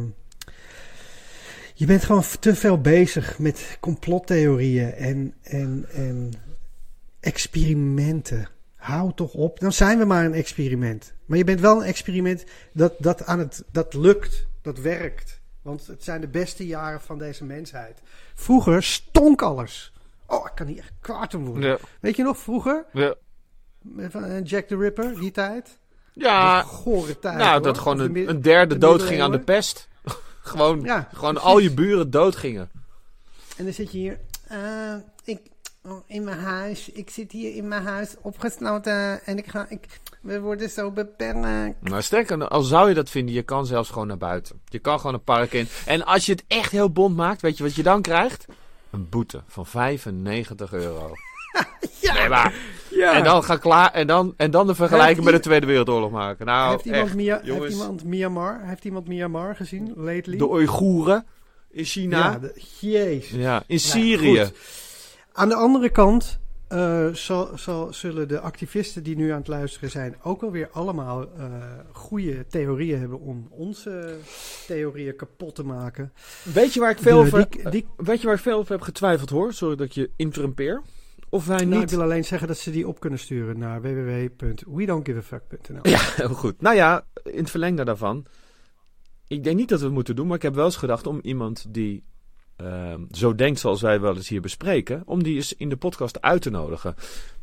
je 1.74 1.86
bent 1.86 2.04
gewoon 2.04 2.22
te 2.40 2.54
veel 2.54 2.80
bezig 2.80 3.38
met 3.38 3.76
complottheorieën 3.80 4.92
en, 4.92 5.34
en, 5.42 5.86
en 5.92 6.32
experimenten. 7.20 8.48
Hou 8.82 9.12
toch 9.14 9.32
op. 9.32 9.60
Dan 9.60 9.72
zijn 9.72 9.98
we 9.98 10.04
maar 10.04 10.24
een 10.24 10.34
experiment. 10.34 11.14
Maar 11.26 11.38
je 11.38 11.44
bent 11.44 11.60
wel 11.60 11.76
een 11.76 11.86
experiment 11.86 12.44
dat, 12.72 12.94
dat, 12.98 13.24
aan 13.24 13.38
het, 13.38 13.64
dat 13.72 13.94
lukt, 13.94 14.46
dat 14.62 14.78
werkt. 14.78 15.40
Want 15.62 15.86
het 15.86 16.04
zijn 16.04 16.20
de 16.20 16.28
beste 16.28 16.66
jaren 16.66 17.00
van 17.00 17.18
deze 17.18 17.44
mensheid. 17.44 18.02
Vroeger 18.34 18.82
stonk 18.82 19.42
alles. 19.42 19.92
Oh, 20.26 20.46
ik 20.46 20.52
kan 20.54 20.66
niet 20.66 20.78
echt 20.78 20.92
kwaad 21.00 21.34
om 21.34 21.44
worden. 21.44 21.78
Weet 22.00 22.16
je 22.16 22.22
nog, 22.22 22.38
vroeger? 22.38 22.84
Ja. 22.92 23.14
Van 24.08 24.24
eh, 24.24 24.44
Jack 24.44 24.66
the 24.66 24.76
Ripper, 24.76 25.20
die 25.20 25.30
tijd? 25.30 25.78
Ja. 26.12 26.62
Gore 26.62 27.18
tijd. 27.18 27.38
Nou, 27.38 27.62
dat 27.62 27.78
gewoon 27.78 27.98
een, 27.98 28.28
een 28.28 28.42
derde 28.42 28.78
dood 28.78 29.02
ging 29.02 29.22
aan 29.22 29.30
de 29.30 29.40
pest. 29.40 29.88
gewoon, 30.52 30.80
ja, 30.80 31.08
gewoon 31.12 31.38
al 31.38 31.58
je 31.58 31.74
buren 31.74 32.10
dood 32.10 32.36
gingen. 32.36 32.70
En 33.56 33.64
dan 33.64 33.72
zit 33.72 33.92
je 33.92 33.98
hier. 33.98 34.18
Uh, 34.52 34.94
ik, 35.24 35.40
in 36.06 36.24
mijn 36.24 36.38
huis. 36.38 36.88
Ik 36.88 37.10
zit 37.10 37.32
hier 37.32 37.54
in 37.54 37.68
mijn 37.68 37.82
huis 37.82 38.14
opgesloten 38.20 39.24
en 39.24 39.38
ik 39.38 39.46
ga, 39.46 39.66
ik, 39.68 39.86
we 40.20 40.40
worden 40.40 40.70
zo 40.70 40.90
beperkt. 40.90 41.82
Nou, 41.82 42.02
sterker, 42.02 42.48
al 42.48 42.62
zou 42.62 42.88
je 42.88 42.94
dat 42.94 43.10
vinden, 43.10 43.34
je 43.34 43.42
kan 43.42 43.66
zelfs 43.66 43.90
gewoon 43.90 44.06
naar 44.06 44.18
buiten. 44.18 44.60
Je 44.64 44.78
kan 44.78 44.98
gewoon 45.00 45.14
een 45.14 45.24
park 45.24 45.52
in. 45.52 45.68
En 45.86 46.04
als 46.04 46.26
je 46.26 46.32
het 46.32 46.44
echt 46.46 46.72
heel 46.72 46.90
bond 46.90 47.16
maakt, 47.16 47.42
weet 47.42 47.56
je 47.56 47.62
wat 47.62 47.74
je 47.74 47.82
dan 47.82 48.02
krijgt? 48.02 48.46
Een 48.90 49.08
boete 49.08 49.42
van 49.46 49.66
95 49.66 50.72
euro. 50.72 51.10
ja. 52.00 52.14
Nee, 52.14 52.28
maar. 52.28 52.54
Ja. 52.90 53.12
En 53.12 53.24
dan, 53.24 53.44
ga 53.44 53.56
klaar, 53.56 53.92
en 53.92 54.06
dan, 54.06 54.34
en 54.36 54.50
dan 54.50 54.66
de 54.66 54.74
vergelijking 54.74 55.24
met 55.24 55.34
de 55.34 55.40
Tweede 55.40 55.66
Wereldoorlog 55.66 56.10
maken. 56.10 56.46
Nou, 56.46 56.70
heeft, 56.70 56.84
iemand 56.84 57.04
echt, 57.04 57.14
Mia, 57.14 57.40
heeft 57.42 57.72
iemand 57.72 58.04
Myanmar, 58.04 58.60
heeft 58.62 58.84
iemand 58.84 59.08
Myanmar 59.08 59.56
gezien 59.56 59.92
lately? 59.96 60.36
De 60.36 60.50
Oeigoeren 60.50 61.26
in 61.70 61.84
China. 61.84 62.18
Ja, 62.18 62.38
de, 62.38 62.62
jezus. 62.80 63.30
Ja, 63.30 63.62
in 63.66 63.80
Syrië. 63.80 64.50
Aan 65.32 65.48
de 65.48 65.54
andere 65.54 65.90
kant 65.90 66.40
uh, 66.72 67.08
zal, 67.12 67.50
zal, 67.58 67.92
zullen 67.92 68.28
de 68.28 68.40
activisten 68.40 69.02
die 69.02 69.16
nu 69.16 69.30
aan 69.30 69.38
het 69.38 69.48
luisteren 69.48 69.90
zijn 69.90 70.16
ook 70.22 70.40
wel 70.40 70.50
weer 70.50 70.68
allemaal 70.72 71.22
uh, 71.22 71.54
goede 71.92 72.46
theorieën 72.46 72.98
hebben 72.98 73.20
om 73.20 73.46
onze 73.50 74.16
theorieën 74.66 75.16
kapot 75.16 75.54
te 75.54 75.64
maken. 75.64 76.12
Weet 76.42 76.74
je 76.74 76.80
waar 76.80 76.90
ik 76.90 76.98
veel, 76.98 77.18
over, 77.18 77.46
die, 77.70 77.86
weet 77.96 78.20
je 78.20 78.26
waar 78.26 78.36
ik 78.36 78.42
veel 78.42 78.58
over 78.58 78.72
heb 78.72 78.80
getwijfeld 78.80 79.30
hoor? 79.30 79.52
Sorry 79.52 79.76
dat 79.76 79.86
ik 79.86 79.92
je 79.92 80.10
interrumpeer. 80.16 80.82
Of 81.28 81.46
wij 81.46 81.64
nou, 81.64 81.68
niet... 81.68 81.82
Ik 81.82 81.88
wil 81.88 82.02
alleen 82.02 82.24
zeggen 82.24 82.48
dat 82.48 82.58
ze 82.58 82.70
die 82.70 82.88
op 82.88 83.00
kunnen 83.00 83.18
sturen 83.18 83.58
naar 83.58 83.82
www.wedon'tgiveafuck.nl. 83.82 85.80
Ja, 85.82 86.00
heel 86.22 86.28
goed. 86.28 86.60
Nou 86.60 86.76
ja, 86.76 87.04
in 87.24 87.38
het 87.38 87.50
verlengde 87.50 87.84
daarvan. 87.84 88.26
Ik 89.28 89.44
denk 89.44 89.56
niet 89.56 89.68
dat 89.68 89.78
we 89.78 89.84
het 89.84 89.94
moeten 89.94 90.16
doen, 90.16 90.26
maar 90.26 90.36
ik 90.36 90.42
heb 90.42 90.54
wel 90.54 90.64
eens 90.64 90.76
gedacht 90.76 91.06
om 91.06 91.18
iemand 91.22 91.64
die 91.68 92.04
uh, 92.62 92.94
zo 93.10 93.34
denkt 93.34 93.60
zoals 93.60 93.80
wij 93.80 94.00
wel 94.00 94.16
eens 94.16 94.28
hier 94.28 94.40
bespreken, 94.40 95.02
om 95.06 95.22
die 95.22 95.34
eens 95.34 95.56
in 95.56 95.68
de 95.68 95.76
podcast 95.76 96.22
uit 96.22 96.42
te 96.42 96.50
nodigen. 96.50 96.94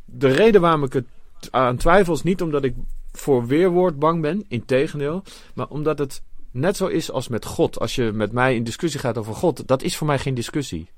De 0.04 0.28
reden 0.28 0.60
waarom 0.60 0.84
ik 0.84 0.92
het 0.92 1.06
aan 1.50 1.76
twijfel 1.76 2.14
is 2.14 2.22
niet 2.22 2.42
omdat 2.42 2.64
ik 2.64 2.74
voor 3.12 3.46
weerwoord 3.46 3.98
bang 3.98 4.20
ben, 4.20 4.44
integendeel, 4.48 5.22
maar 5.54 5.68
omdat 5.68 5.98
het 5.98 6.22
net 6.50 6.76
zo 6.76 6.86
is 6.86 7.10
als 7.10 7.28
met 7.28 7.44
God. 7.44 7.78
Als 7.78 7.94
je 7.94 8.12
met 8.12 8.32
mij 8.32 8.54
in 8.54 8.64
discussie 8.64 9.00
gaat 9.00 9.18
over 9.18 9.34
God, 9.34 9.68
dat 9.68 9.82
is 9.82 9.96
voor 9.96 10.06
mij 10.06 10.18
geen 10.18 10.34
discussie. 10.34 10.90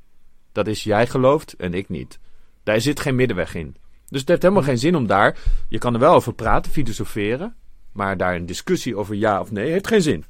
Dat 0.52 0.66
is 0.66 0.84
jij 0.84 1.06
gelooft 1.06 1.54
en 1.56 1.74
ik 1.74 1.88
niet. 1.88 2.18
Daar 2.62 2.80
zit 2.80 3.00
geen 3.00 3.14
middenweg 3.14 3.54
in. 3.54 3.76
Dus 4.08 4.20
het 4.20 4.28
heeft 4.28 4.42
helemaal 4.42 4.62
geen 4.62 4.78
zin 4.78 4.96
om 4.96 5.06
daar. 5.06 5.38
Je 5.68 5.78
kan 5.78 5.94
er 5.94 6.00
wel 6.00 6.14
over 6.14 6.34
praten, 6.34 6.72
filosoferen. 6.72 7.54
Maar 7.92 8.16
daar 8.16 8.34
een 8.34 8.46
discussie 8.46 8.96
over 8.96 9.14
ja 9.14 9.40
of 9.40 9.50
nee 9.50 9.70
heeft 9.70 9.86
geen 9.86 10.02
zin. 10.02 10.24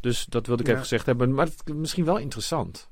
Dus 0.00 0.26
dat 0.28 0.46
wilde 0.46 0.62
ik 0.62 0.68
even 0.68 0.80
gezegd 0.80 1.06
hebben. 1.06 1.34
Maar 1.34 1.46
het 1.46 1.62
is 1.64 1.74
misschien 1.74 2.04
wel 2.04 2.18
interessant. 2.18 2.88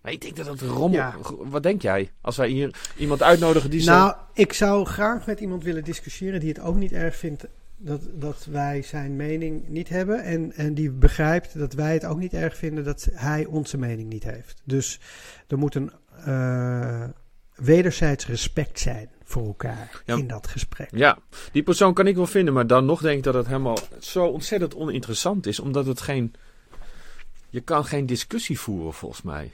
Maar 0.00 0.12
ik 0.12 0.20
denk 0.20 0.36
dat 0.36 0.46
het 0.46 0.60
rommel... 0.60 1.12
Wat 1.38 1.62
denk 1.62 1.82
jij? 1.82 2.10
Als 2.20 2.36
wij 2.36 2.48
hier 2.48 2.74
iemand 2.96 3.22
uitnodigen 3.22 3.70
die... 3.70 3.84
Nou, 3.84 4.16
ik 4.32 4.52
zou 4.52 4.86
graag 4.86 5.26
met 5.26 5.40
iemand 5.40 5.62
willen 5.62 5.84
discussiëren 5.84 6.40
die 6.40 6.48
het 6.48 6.60
ook 6.60 6.76
niet 6.76 6.92
erg 6.92 7.16
vindt 7.16 7.46
dat, 7.76 8.00
dat 8.14 8.46
wij 8.50 8.82
zijn 8.82 9.16
mening 9.16 9.68
niet 9.68 9.88
hebben. 9.88 10.22
En, 10.24 10.52
en 10.52 10.74
die 10.74 10.90
begrijpt 10.90 11.58
dat 11.58 11.72
wij 11.72 11.92
het 11.92 12.04
ook 12.04 12.18
niet 12.18 12.34
erg 12.34 12.56
vinden 12.56 12.84
dat 12.84 13.08
hij 13.12 13.44
onze 13.44 13.78
mening 13.78 14.08
niet 14.08 14.24
heeft. 14.24 14.62
Dus 14.64 15.00
er 15.46 15.58
moet 15.58 15.74
een 15.74 15.92
uh, 16.26 17.04
wederzijds 17.62 18.26
respect 18.26 18.78
zijn 18.78 19.08
voor 19.24 19.46
elkaar 19.46 20.02
in 20.04 20.26
dat 20.26 20.46
gesprek. 20.46 20.88
Ja, 20.90 21.18
die 21.52 21.62
persoon 21.62 21.94
kan 21.94 22.06
ik 22.06 22.16
wel 22.16 22.26
vinden, 22.26 22.54
maar 22.54 22.66
dan 22.66 22.84
nog 22.84 23.00
denk 23.00 23.16
ik 23.16 23.24
dat 23.24 23.34
het 23.34 23.46
helemaal 23.46 23.78
zo 24.00 24.26
ontzettend 24.26 24.74
oninteressant 24.74 25.46
is, 25.46 25.60
omdat 25.60 25.86
het 25.86 26.00
geen. 26.00 26.34
Je 27.48 27.60
kan 27.60 27.84
geen 27.84 28.06
discussie 28.06 28.60
voeren, 28.60 28.92
volgens 28.92 29.22
mij. 29.22 29.52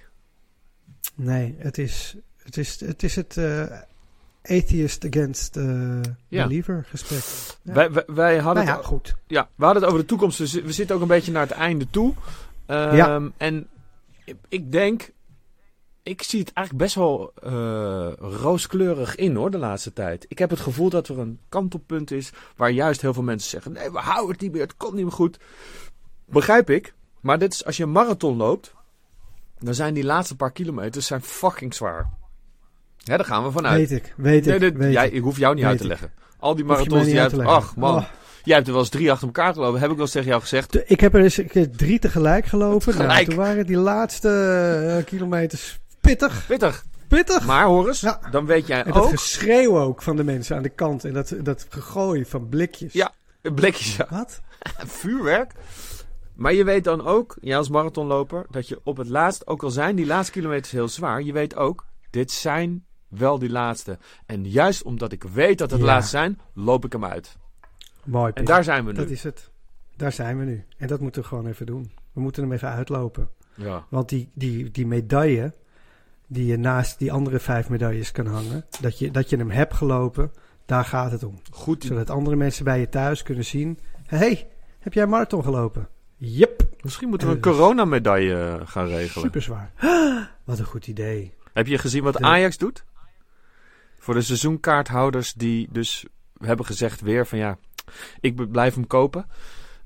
Nee, 1.15 1.55
het 1.59 1.79
is 1.79 2.17
het, 2.49 2.57
is, 2.57 2.81
het, 2.81 3.03
is 3.03 3.17
het 3.17 3.37
uh, 3.37 3.63
atheist 4.43 5.05
against 5.05 5.57
uh, 5.57 6.01
ja. 6.29 6.43
believer 6.43 6.87
gesprek. 6.89 7.23
Ja. 7.63 7.73
Wij, 7.73 7.93
wij, 7.93 8.05
wij, 8.07 8.39
hadden 8.39 8.65
nou 8.65 8.77
het, 8.77 8.87
goed. 8.87 9.15
Ja, 9.27 9.49
we 9.55 9.65
hadden 9.65 9.83
het 9.83 9.93
over 9.93 10.03
de 10.03 10.09
toekomst. 10.09 10.39
Dus 10.39 10.53
we 10.53 10.73
zitten 10.73 10.97
ook 10.97 11.03
een 11.03 11.09
beetje 11.09 11.33
naar 11.33 11.47
het 11.47 11.57
einde 11.57 11.87
toe. 11.91 12.15
Um, 12.67 12.95
ja. 12.95 13.31
En 13.37 13.69
ik 14.49 14.73
denk, 14.73 15.11
ik 16.09 16.23
zie 16.23 16.41
het 16.41 16.53
eigenlijk 16.53 16.85
best 16.85 16.95
wel 16.95 17.33
uh, 17.45 18.13
rooskleurig 18.19 19.15
in 19.15 19.35
hoor, 19.35 19.51
de 19.51 19.59
laatste 19.59 19.93
tijd. 19.93 20.25
Ik 20.29 20.39
heb 20.39 20.51
het 20.51 20.61
gevoel 20.61 20.91
dat 20.91 21.09
er 21.09 21.19
een 21.19 21.39
kantelpunt 21.49 22.11
is 22.11 22.31
waar 22.57 22.71
juist 22.71 23.01
heel 23.01 23.15
veel 23.15 23.23
mensen 23.23 23.51
zeggen: 23.51 23.73
nee, 23.73 23.91
we 23.91 23.99
houden 23.99 24.31
het 24.31 24.41
niet 24.41 24.53
meer, 24.53 24.63
het 24.63 24.77
komt 24.77 24.95
niet 24.95 25.03
meer 25.03 25.13
goed. 25.13 25.39
Begrijp 26.27 26.71
ik, 26.71 26.95
maar 27.21 27.39
dit 27.39 27.53
is, 27.53 27.65
als 27.65 27.77
je 27.77 27.83
een 27.83 27.93
marathon 27.93 28.37
loopt, 28.37 28.75
dan 29.59 29.75
zijn 29.75 29.95
die 29.95 30.05
laatste 30.05 30.37
paar 30.37 30.53
kilometers 30.53 31.07
zijn 31.07 31.23
fucking 31.23 31.75
zwaar. 31.75 32.11
Ja, 32.97 33.17
daar 33.17 33.27
gaan 33.27 33.45
we 33.45 33.51
vanuit. 33.51 33.89
Weet 33.89 34.05
ik, 34.05 34.15
weet 34.17 34.47
ik. 34.47 34.61
Nee, 34.61 34.73
weet 34.73 34.93
jij, 34.93 35.11
ik 35.11 35.23
hoef 35.23 35.39
jou 35.39 35.55
niet 35.55 35.65
uit 35.65 35.79
te 35.79 35.87
leggen. 35.87 36.13
Al 36.39 36.55
die 36.55 36.65
marathons 36.65 37.05
die 37.05 37.21
uit. 37.21 37.39
Ach 37.39 37.77
man. 37.77 37.97
Oh. 37.97 38.05
Jij 38.45 38.55
hebt 38.57 38.67
er 38.67 38.73
wel 38.73 38.83
eens 38.83 38.93
drie 38.93 39.11
achter 39.11 39.27
elkaar 39.27 39.53
gelopen. 39.53 39.81
Heb 39.81 39.89
ik 39.91 39.97
wel 39.97 40.05
eens 40.05 40.15
tegen 40.15 40.29
jou 40.29 40.41
gezegd? 40.41 40.91
Ik 40.91 41.01
heb 41.01 41.15
er 41.15 41.21
eens 41.21 41.41
drie 41.77 41.99
tegelijk 41.99 42.47
gelopen. 42.47 42.93
Tegelijk. 42.93 43.13
Nou, 43.13 43.25
toen 43.25 43.37
waren 43.37 43.67
die 43.67 43.77
laatste 43.77 44.29
uh, 44.99 45.05
kilometers 45.05 45.81
Pittig. 46.09 46.47
Pittig. 46.47 46.85
Pittig. 47.09 47.47
Maar 47.47 47.65
Horus, 47.65 48.01
ja. 48.01 48.21
dan 48.31 48.47
weet 48.47 48.67
jij 48.67 48.85
en 48.85 48.93
ook... 48.93 49.03
dat 49.03 49.21
geschreeuw 49.21 49.79
ook 49.79 50.03
van 50.03 50.17
de 50.17 50.25
mensen 50.25 50.57
aan 50.57 50.63
de 50.63 50.69
kant. 50.69 51.05
En 51.05 51.13
dat, 51.13 51.35
dat 51.43 51.67
gegooi 51.69 52.25
van 52.25 52.49
blikjes. 52.49 52.93
Ja, 52.93 53.13
blikjes. 53.55 53.97
Ja. 53.97 54.07
Wat? 54.11 54.41
Vuurwerk. 55.01 55.53
Maar 56.35 56.53
je 56.53 56.65
weet 56.65 56.85
dan 56.85 57.07
ook, 57.07 57.37
jij 57.41 57.57
als 57.57 57.69
marathonloper, 57.69 58.47
dat 58.51 58.69
je 58.69 58.81
op 58.85 58.97
het 58.97 59.09
laatst, 59.09 59.47
ook 59.47 59.63
al 59.63 59.71
zijn 59.71 59.97
die 59.97 60.07
laatste 60.07 60.33
kilometers 60.33 60.71
heel 60.71 60.89
zwaar, 60.89 61.23
je 61.23 61.33
weet 61.33 61.57
ook, 61.57 61.85
dit 62.11 62.31
zijn 62.31 62.85
wel 63.09 63.39
die 63.39 63.51
laatste. 63.51 63.99
En 64.27 64.49
juist 64.49 64.83
omdat 64.83 65.13
ik 65.13 65.23
weet 65.23 65.59
dat 65.59 65.71
het 65.71 65.81
ja. 65.81 65.87
laatste 65.87 66.11
zijn, 66.11 66.41
loop 66.55 66.85
ik 66.85 66.93
hem 66.93 67.05
uit. 67.05 67.37
Mooi. 68.05 68.33
En 68.35 68.45
daar 68.45 68.65
zijn 68.65 68.85
we 68.85 68.93
nu. 68.93 68.99
Dat 68.99 69.11
is 69.11 69.23
het. 69.23 69.51
Daar 69.97 70.13
zijn 70.13 70.39
we 70.39 70.45
nu. 70.45 70.65
En 70.77 70.87
dat 70.87 71.01
moeten 71.01 71.23
we 71.23 71.29
gewoon 71.29 71.47
even 71.47 71.67
doen. 71.67 71.93
We 72.13 72.21
moeten 72.21 72.43
hem 72.43 72.53
even 72.53 72.69
uitlopen. 72.69 73.29
Ja. 73.55 73.87
Want 73.89 74.09
die, 74.09 74.31
die, 74.35 74.71
die 74.71 74.87
medaille, 74.87 75.53
die 76.29 76.47
je 76.47 76.57
naast 76.57 76.99
die 76.99 77.13
andere 77.13 77.39
vijf 77.39 77.69
medailles 77.69 78.13
kan 78.13 78.27
hangen. 78.27 78.65
Dat 78.81 78.99
je, 78.99 79.11
dat 79.11 79.31
je 79.31 79.37
hem 79.37 79.51
hebt 79.51 79.75
gelopen, 79.75 80.33
daar 80.67 80.85
gaat 80.85 81.11
het 81.11 81.23
om. 81.23 81.41
Goed. 81.51 81.85
Zodat 81.85 82.11
andere 82.11 82.37
mensen 82.37 82.65
bij 82.65 82.81
je 82.81 82.89
thuis 82.89 83.23
kunnen 83.23 83.45
zien. 83.45 83.79
hey, 84.07 84.49
heb 84.79 84.93
jij 84.93 85.03
een 85.03 85.09
marathon 85.09 85.43
gelopen? 85.43 85.89
Yep. 86.17 86.63
Misschien 86.81 87.09
moeten 87.09 87.29
we 87.29 87.35
een 87.35 87.41
coronamedaille 87.41 88.35
eh, 88.35 88.67
gaan 88.67 88.87
regelen. 88.87 89.25
Super 89.25 89.43
zwaar. 89.43 89.73
Wat 90.45 90.59
een 90.59 90.65
goed 90.65 90.87
idee. 90.87 91.33
Heb 91.53 91.67
je 91.67 91.79
gezien 91.79 92.03
wat 92.03 92.21
Ajax 92.23 92.59
doet? 92.59 92.85
Voor 93.99 94.15
de 94.15 94.23
seizoenkaarthouders 94.23 95.33
die 95.33 95.69
dus 95.71 96.07
hebben 96.39 96.67
gezegd 96.67 97.01
weer 97.01 97.27
van 97.27 97.39
ja, 97.39 97.59
ik 98.21 98.51
blijf 98.51 98.75
hem 98.75 98.87
kopen. 98.87 99.27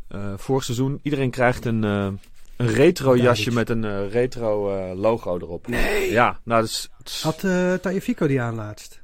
Uh, 0.08 0.32
vorig 0.36 0.64
seizoen, 0.64 1.00
iedereen 1.02 1.30
krijgt 1.30 1.64
een, 1.64 1.84
uh, 1.84 2.08
een 2.62 2.74
retro 2.74 3.16
jasje 3.16 3.52
met 3.52 3.70
een 3.70 3.84
uh, 3.84 4.10
retro 4.10 4.76
uh, 4.76 5.00
logo 5.00 5.36
erop. 5.36 5.66
Nee. 5.68 6.10
Ja, 6.10 6.40
nou 6.44 6.60
dat 6.60 6.70
is... 7.04 7.22
Had 7.22 7.42
uh, 7.42 8.26
die 8.28 8.40
aan 8.40 8.54
laatst? 8.54 9.00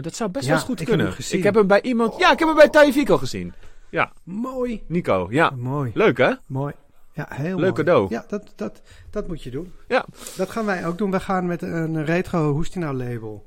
dat 0.00 0.14
zou 0.14 0.30
best 0.30 0.44
ja, 0.44 0.50
wel 0.50 0.58
eens 0.58 0.68
goed 0.68 0.80
ik 0.80 0.86
kunnen. 0.86 1.06
Heb 1.06 1.18
ik 1.18 1.42
heb 1.42 1.54
hem 1.54 1.66
bij 1.66 1.82
iemand... 1.82 2.18
Ja, 2.18 2.32
ik 2.32 2.38
heb 2.38 2.48
hem 2.48 2.56
bij 2.56 2.68
Tajefico 2.68 3.18
gezien. 3.18 3.52
Ja. 3.90 4.12
Mooi. 4.24 4.82
Nico, 4.86 5.26
ja. 5.30 5.50
Mooi. 5.50 5.90
Leuk 5.94 6.18
hè? 6.18 6.32
Mooi. 6.46 6.74
Ja, 7.12 7.26
heel 7.30 7.58
Leuk 7.58 7.74
cadeau. 7.74 8.06
Ja, 8.08 8.24
dat, 8.28 8.52
dat, 8.56 8.82
dat 9.10 9.28
moet 9.28 9.42
je 9.42 9.50
doen. 9.50 9.72
Ja. 9.88 10.04
Dat 10.36 10.50
gaan 10.50 10.66
wij 10.66 10.86
ook 10.86 10.98
doen. 10.98 11.10
We 11.10 11.20
gaan 11.20 11.46
met 11.46 11.62
een 11.62 12.04
retro 12.04 12.52
Hoestinau 12.52 12.96
label 12.96 13.46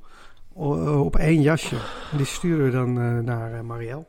op 1.03 1.15
één 1.15 1.41
jasje. 1.41 1.75
En 2.11 2.17
die 2.17 2.25
sturen 2.25 2.65
we 2.65 2.71
dan 2.71 3.23
naar 3.23 3.65
Marielle. 3.65 4.05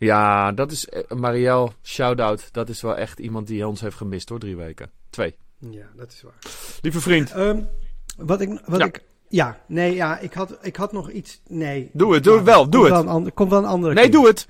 Ja, 0.00 0.52
dat 0.52 0.72
is 0.72 0.86
uh, 0.92 1.18
Marielle, 1.18 1.70
shout-out. 1.82 2.52
Dat 2.52 2.68
is 2.68 2.80
wel 2.80 2.96
echt 2.96 3.18
iemand 3.18 3.46
die 3.46 3.66
ons 3.66 3.80
heeft 3.80 3.96
gemist 3.96 4.28
hoor, 4.28 4.38
drie 4.38 4.56
weken. 4.56 4.90
Twee. 5.10 5.36
Ja, 5.58 5.86
dat 5.96 6.12
is 6.12 6.22
waar. 6.22 6.38
Lieve 6.80 7.00
vriend. 7.00 7.36
Um, 7.36 7.68
wat 8.16 8.40
ik, 8.40 8.60
wat 8.64 8.78
ja. 8.78 8.86
ik, 8.86 9.02
ja, 9.28 9.60
nee, 9.66 9.94
ja, 9.94 10.18
ik 10.18 10.32
had, 10.32 10.58
ik 10.62 10.76
had 10.76 10.92
nog 10.92 11.10
iets, 11.10 11.40
nee. 11.48 11.90
Doe 11.92 12.14
het, 12.14 12.24
doe 12.24 12.34
het 12.36 12.44
wel, 12.44 12.68
doe 12.70 12.84
het. 12.84 13.04
Wel 13.04 13.30
komt 13.34 13.50
wel 13.50 13.58
een 13.58 13.64
andere 13.64 13.94
Nee, 13.94 14.02
keer. 14.02 14.12
doe 14.12 14.26
het. 14.26 14.48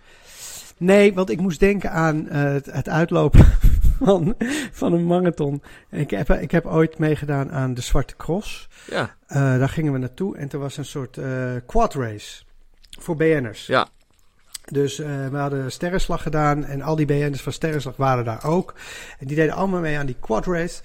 Nee, 0.76 1.14
want 1.14 1.30
ik 1.30 1.40
moest 1.40 1.60
denken 1.60 1.90
aan 1.90 2.26
uh, 2.26 2.42
het, 2.42 2.66
het, 2.66 2.88
uitlopen 2.88 3.46
van, 4.00 4.34
van 4.72 4.92
een 4.92 5.06
marathon. 5.06 5.62
Ik 5.90 6.10
heb, 6.10 6.30
ik 6.30 6.50
heb 6.50 6.66
ooit 6.66 6.98
meegedaan 6.98 7.52
aan 7.52 7.74
de 7.74 7.80
Zwarte 7.80 8.16
Cross. 8.16 8.68
Ja. 8.90 9.02
Uh, 9.02 9.36
daar 9.36 9.68
gingen 9.68 9.92
we 9.92 9.98
naartoe 9.98 10.36
en 10.36 10.50
er 10.50 10.58
was 10.58 10.76
een 10.76 10.84
soort 10.84 11.16
uh, 11.16 11.52
quad 11.66 11.94
race 11.94 12.42
voor 13.00 13.16
BN'ers. 13.16 13.66
Ja. 13.66 13.88
Dus 14.64 14.98
uh, 14.98 15.28
we 15.28 15.36
hadden 15.36 15.72
sterrenslag 15.72 16.22
gedaan 16.22 16.64
en 16.64 16.82
al 16.82 16.96
die 16.96 17.06
BN'ers 17.06 17.42
van 17.42 17.52
sterrenslag 17.52 17.96
waren 17.96 18.24
daar 18.24 18.44
ook. 18.44 18.74
En 19.18 19.26
die 19.26 19.36
deden 19.36 19.54
allemaal 19.54 19.80
mee 19.80 19.98
aan 19.98 20.06
die 20.06 20.16
quad 20.20 20.46
race. 20.46 20.82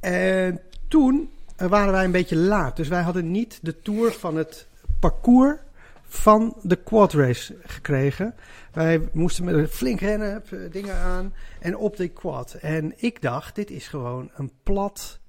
En 0.00 0.60
toen 0.88 1.30
uh, 1.62 1.68
waren 1.68 1.92
wij 1.92 2.04
een 2.04 2.10
beetje 2.10 2.36
laat. 2.36 2.76
Dus 2.76 2.88
wij 2.88 3.02
hadden 3.02 3.30
niet 3.30 3.58
de 3.62 3.80
tour 3.80 4.12
van 4.12 4.36
het 4.36 4.66
parcours 5.00 5.58
van 6.02 6.56
de 6.62 6.76
quad 6.76 7.12
race 7.12 7.56
gekregen. 7.62 8.34
Wij 8.72 9.08
moesten 9.12 9.44
met 9.44 9.70
flink 9.70 10.00
rennen, 10.00 10.42
dingen 10.70 10.94
aan 10.94 11.34
en 11.60 11.76
op 11.76 11.96
de 11.96 12.08
quad. 12.08 12.54
En 12.54 12.92
ik 12.96 13.22
dacht, 13.22 13.54
dit 13.54 13.70
is 13.70 13.88
gewoon 13.88 14.30
een 14.34 14.52
plat 14.62 15.20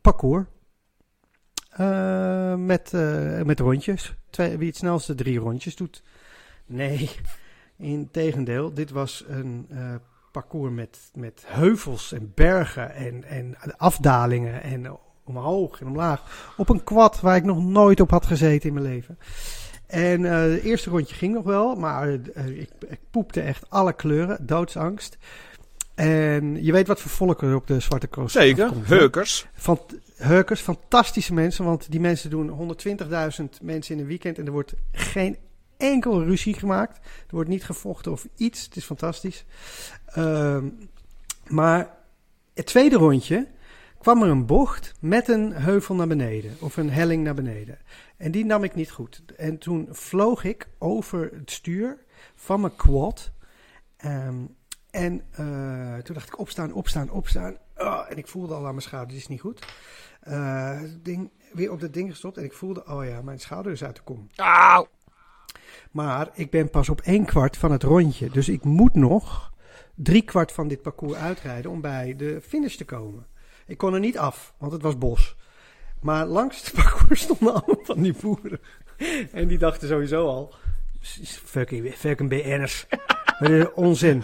parcours. 0.00 0.44
met, 2.56 2.92
met 3.44 3.60
rondjes. 3.60 4.14
Wie 4.30 4.66
het 4.66 4.76
snelste 4.76 5.14
drie 5.14 5.38
rondjes 5.38 5.76
doet. 5.76 6.02
Nee, 6.72 7.10
in 7.76 8.08
tegendeel. 8.10 8.74
Dit 8.74 8.90
was 8.90 9.24
een 9.28 9.66
parcours 10.32 10.72
met, 10.72 10.98
met 11.14 11.42
heuvels 11.46 12.12
en 12.12 12.32
bergen 12.34 12.94
en, 12.94 13.24
en 13.24 13.56
afdalingen 13.76 14.62
en 14.62 14.98
omhoog 15.24 15.80
en 15.80 15.86
omlaag. 15.86 16.52
Op 16.56 16.68
een 16.68 16.84
quad 16.84 17.20
waar 17.20 17.36
ik 17.36 17.44
nog 17.44 17.64
nooit 17.64 18.00
op 18.00 18.10
had 18.10 18.26
gezeten 18.26 18.68
in 18.68 18.74
mijn 18.74 18.86
leven. 18.86 19.18
En 19.86 20.20
uh, 20.20 20.40
het 20.40 20.62
eerste 20.62 20.90
rondje 20.90 21.14
ging 21.14 21.34
nog 21.34 21.44
wel, 21.44 21.74
maar 21.74 22.08
uh, 22.08 22.46
ik, 22.46 22.70
ik, 22.88 23.00
poepte 23.10 23.40
echt 23.40 23.70
alle 23.70 23.92
kleuren, 23.92 24.46
doodsangst. 24.46 25.18
En 25.94 26.64
je 26.64 26.72
weet 26.72 26.86
wat 26.86 27.00
voor 27.00 27.10
volk 27.10 27.42
er 27.42 27.54
op 27.54 27.66
de 27.66 27.80
Zwarte 27.80 28.08
Cross 28.08 28.34
Zeker, 28.34 28.70
heukers. 28.82 29.46
Van, 29.54 29.80
heukers, 30.16 30.60
fantastische 30.60 31.34
mensen, 31.34 31.64
want 31.64 31.90
die 31.90 32.00
mensen 32.00 32.30
doen 32.30 32.76
120.000 33.40 33.44
mensen 33.62 33.94
in 33.94 34.00
een 34.00 34.06
weekend 34.06 34.38
en 34.38 34.46
er 34.46 34.52
wordt 34.52 34.74
geen 34.92 35.36
enkel 35.82 36.24
ruzie 36.24 36.54
gemaakt. 36.54 36.96
Er 36.96 37.34
wordt 37.34 37.48
niet 37.48 37.64
gevochten 37.64 38.12
of 38.12 38.28
iets, 38.36 38.64
het 38.64 38.76
is 38.76 38.84
fantastisch. 38.84 39.44
Uh, 40.16 40.64
maar 41.46 41.90
het 42.54 42.66
tweede 42.66 42.96
rondje 42.96 43.48
kwam 43.98 44.22
er 44.22 44.28
een 44.28 44.46
bocht 44.46 44.94
met 45.00 45.28
een 45.28 45.52
heuvel 45.52 45.94
naar 45.94 46.06
beneden 46.06 46.56
of 46.60 46.76
een 46.76 46.90
helling 46.90 47.24
naar 47.24 47.34
beneden. 47.34 47.78
En 48.16 48.30
die 48.30 48.44
nam 48.44 48.64
ik 48.64 48.74
niet 48.74 48.90
goed. 48.90 49.22
En 49.36 49.58
toen 49.58 49.88
vloog 49.90 50.44
ik 50.44 50.68
over 50.78 51.30
het 51.34 51.50
stuur 51.50 51.98
van 52.34 52.60
mijn 52.60 52.76
quad. 52.76 53.32
Um, 54.04 54.56
en 54.90 55.22
uh, 55.40 55.96
toen 55.96 56.14
dacht 56.14 56.28
ik 56.28 56.38
opstaan, 56.38 56.72
opstaan, 56.72 57.10
opstaan. 57.10 57.56
Oh, 57.76 58.04
en 58.08 58.16
ik 58.16 58.26
voelde 58.26 58.54
al 58.54 58.66
aan 58.66 58.70
mijn 58.70 58.82
schouder, 58.82 59.12
dit 59.12 59.20
is 59.20 59.28
niet 59.28 59.40
goed. 59.40 59.66
Uh, 60.28 60.80
ding, 61.02 61.30
weer 61.52 61.72
op 61.72 61.80
dat 61.80 61.92
ding 61.92 62.10
gestopt 62.10 62.36
en 62.36 62.44
ik 62.44 62.52
voelde, 62.52 62.86
oh 62.86 63.04
ja, 63.04 63.22
mijn 63.22 63.40
schouder 63.40 63.72
is 63.72 63.84
uit 63.84 63.96
de 63.96 64.02
kom. 64.02 64.28
Auw! 64.36 64.88
Maar 65.90 66.28
ik 66.34 66.50
ben 66.50 66.70
pas 66.70 66.88
op 66.88 67.00
één 67.00 67.24
kwart 67.24 67.56
van 67.56 67.72
het 67.72 67.82
rondje. 67.82 68.30
Dus 68.30 68.48
ik 68.48 68.64
moet 68.64 68.94
nog 68.94 69.52
drie 69.94 70.22
kwart 70.22 70.52
van 70.52 70.68
dit 70.68 70.82
parcours 70.82 71.14
uitrijden 71.14 71.70
om 71.70 71.80
bij 71.80 72.14
de 72.16 72.40
finish 72.46 72.76
te 72.76 72.84
komen. 72.84 73.26
Ik 73.66 73.78
kon 73.78 73.94
er 73.94 74.00
niet 74.00 74.18
af, 74.18 74.54
want 74.58 74.72
het 74.72 74.82
was 74.82 74.98
bos. 74.98 75.36
Maar 76.00 76.26
langs 76.26 76.64
het 76.64 76.74
parcours 76.82 77.20
stonden 77.20 77.54
allemaal 77.54 77.84
van 77.84 78.02
die 78.02 78.14
boeren. 78.20 78.60
En 79.32 79.48
die 79.48 79.58
dachten 79.58 79.88
sowieso 79.88 80.26
al, 80.26 80.54
fucking, 81.44 81.94
fucking 81.94 82.28
BN'ers. 82.28 82.86
onzin 83.74 84.22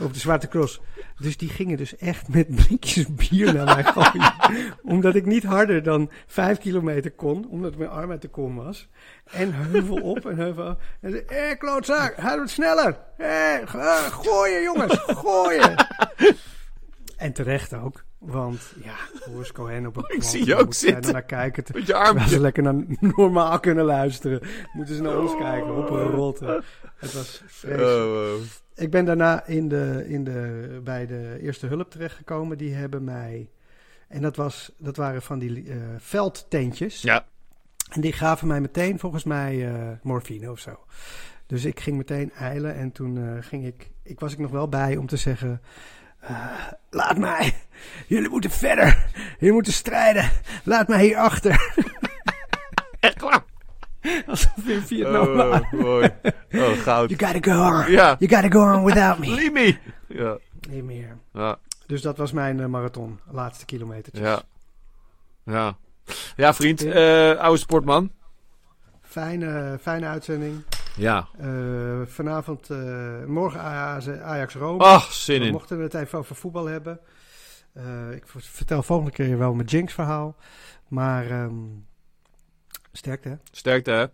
op 0.00 0.12
de 0.12 0.18
Zwarte 0.18 0.48
Cross. 0.48 0.80
Dus 1.18 1.36
die 1.36 1.48
gingen 1.48 1.76
dus 1.76 1.96
echt 1.96 2.28
met 2.28 2.54
blikjes 2.54 3.14
bier 3.14 3.54
naar 3.54 3.64
mij 3.64 3.84
gooien. 3.84 4.34
omdat 4.94 5.14
ik 5.14 5.26
niet 5.26 5.44
harder 5.44 5.82
dan 5.82 6.10
vijf 6.26 6.58
kilometer 6.58 7.10
kon, 7.10 7.48
omdat 7.48 7.76
mijn 7.76 7.90
arm 7.90 8.10
uit 8.10 8.22
de 8.22 8.28
kom 8.28 8.56
was. 8.56 8.88
En 9.30 9.52
heuvel 9.54 9.96
op 9.96 10.26
en 10.26 10.36
heuvel 10.36 10.64
af. 10.64 10.76
En 11.00 11.10
zei, 11.10 11.22
hé, 11.26 11.54
klootzak, 11.54 12.16
hij 12.16 12.36
het 12.38 12.50
sneller. 12.50 12.98
Hé, 13.16 13.66
gooien 14.10 14.62
jongens, 14.62 14.98
gooien. 15.06 15.74
En 17.20 17.32
terecht 17.32 17.74
ook. 17.74 18.04
Want 18.18 18.72
ja, 18.82 18.94
Boris 19.32 19.52
Cohen 19.52 19.86
op 19.86 19.96
een 19.96 20.04
Ik 20.08 20.22
zie 20.22 20.46
je 20.46 20.54
ook 20.54 20.74
zitten. 20.74 21.12
Naar 21.12 21.22
kijken. 21.22 21.64
Met 21.72 21.86
je 21.86 21.94
arm. 21.94 22.18
ze 22.18 22.40
lekker 22.40 22.62
naar 22.62 22.84
normaal 23.16 23.60
kunnen 23.60 23.84
luisteren. 23.84 24.40
Moeten 24.72 24.94
ze 24.94 25.02
naar 25.02 25.18
ons 25.18 25.36
kijken. 25.36 25.76
Op 25.76 25.90
een 25.90 26.10
rotte. 26.10 26.62
Het 26.96 27.12
was 27.12 27.42
vreselijk. 27.46 28.38
Oh, 28.38 28.40
Ik 28.74 28.90
ben 28.90 29.04
daarna 29.04 29.46
in 29.46 29.68
de, 29.68 30.04
in 30.08 30.24
de, 30.24 30.80
bij 30.84 31.06
de 31.06 31.38
eerste 31.40 31.66
hulp 31.66 31.90
terechtgekomen. 31.90 32.58
Die 32.58 32.74
hebben 32.74 33.04
mij... 33.04 33.50
En 34.08 34.22
dat, 34.22 34.36
was, 34.36 34.72
dat 34.78 34.96
waren 34.96 35.22
van 35.22 35.38
die 35.38 35.64
uh, 35.64 35.76
veldtentjes. 35.98 37.02
Ja. 37.02 37.26
En 37.90 38.00
die 38.00 38.12
gaven 38.12 38.48
mij 38.48 38.60
meteen 38.60 38.98
volgens 38.98 39.24
mij 39.24 39.72
uh, 39.72 39.88
morfine 40.02 40.50
of 40.50 40.58
zo. 40.58 40.78
Dus 41.46 41.64
ik 41.64 41.80
ging 41.80 41.96
meteen 41.96 42.32
eilen. 42.32 42.74
En 42.74 42.92
toen 42.92 43.16
uh, 43.16 43.36
ging 43.40 43.66
ik... 43.66 43.90
Ik 44.02 44.20
was 44.20 44.32
ik 44.32 44.38
nog 44.38 44.50
wel 44.50 44.68
bij 44.68 44.96
om 44.96 45.06
te 45.06 45.16
zeggen... 45.16 45.60
Uh, 46.22 46.66
laat 46.90 47.18
mij. 47.18 47.54
Jullie 48.06 48.28
moeten 48.28 48.50
verder. 48.50 49.06
Jullie 49.38 49.54
moeten 49.54 49.72
strijden. 49.72 50.30
Laat 50.64 50.88
mij 50.88 51.04
hier 51.04 51.16
achter. 51.16 51.72
Echt 53.00 53.20
waar? 53.20 53.44
Alsof 54.26 54.66
in 54.66 54.80
Vietnam 54.80 55.28
oh, 55.28 55.36
waren. 55.36 55.68
Mooi. 55.70 56.10
Oh, 56.52 56.78
goud. 56.78 57.10
You 57.10 57.32
gotta 57.32 57.52
go 57.52 57.62
on. 57.66 57.90
Ja. 57.90 58.16
You 58.18 58.30
gotta 58.30 58.48
go 58.48 58.74
on 58.74 58.84
without 58.84 59.18
me. 59.18 59.26
Leave 59.26 59.50
me. 59.50 59.76
Ja. 60.08 60.38
Niet 60.68 60.84
meer. 60.84 61.18
Ja. 61.32 61.58
Dus 61.86 62.02
dat 62.02 62.16
was 62.16 62.32
mijn 62.32 62.58
uh, 62.58 62.66
marathon. 62.66 63.20
Laatste 63.30 63.64
kilometertjes. 63.64 64.26
Ja. 64.26 64.42
Ja. 65.44 65.76
Ja, 66.36 66.54
vriend. 66.54 66.84
Uh, 66.84 67.36
oude 67.36 67.58
sportman. 67.58 68.12
Fijne, 69.02 69.78
fijne 69.80 70.06
uitzending. 70.06 70.64
Ja. 71.00 71.28
Uh, 71.40 72.00
vanavond, 72.06 72.70
uh, 72.70 73.24
morgen 73.26 73.60
Ajax 74.22 74.54
Rome. 74.54 74.84
Ach, 74.84 75.12
zin 75.12 75.42
in. 75.42 75.52
Mochten 75.52 75.76
we 75.76 75.82
het 75.82 75.94
even 75.94 76.18
over 76.18 76.36
voetbal 76.36 76.66
hebben. 76.66 77.00
Uh, 77.76 78.12
ik 78.12 78.22
vertel 78.26 78.82
volgende 78.82 79.12
keer 79.12 79.38
wel 79.38 79.54
mijn 79.54 79.68
Jinx 79.68 79.92
verhaal. 79.92 80.36
Maar 80.88 81.30
um, 81.30 81.86
sterkte 82.92 83.28
hè? 83.28 83.34
Sterkte 83.50 83.90
hè? 83.90 84.06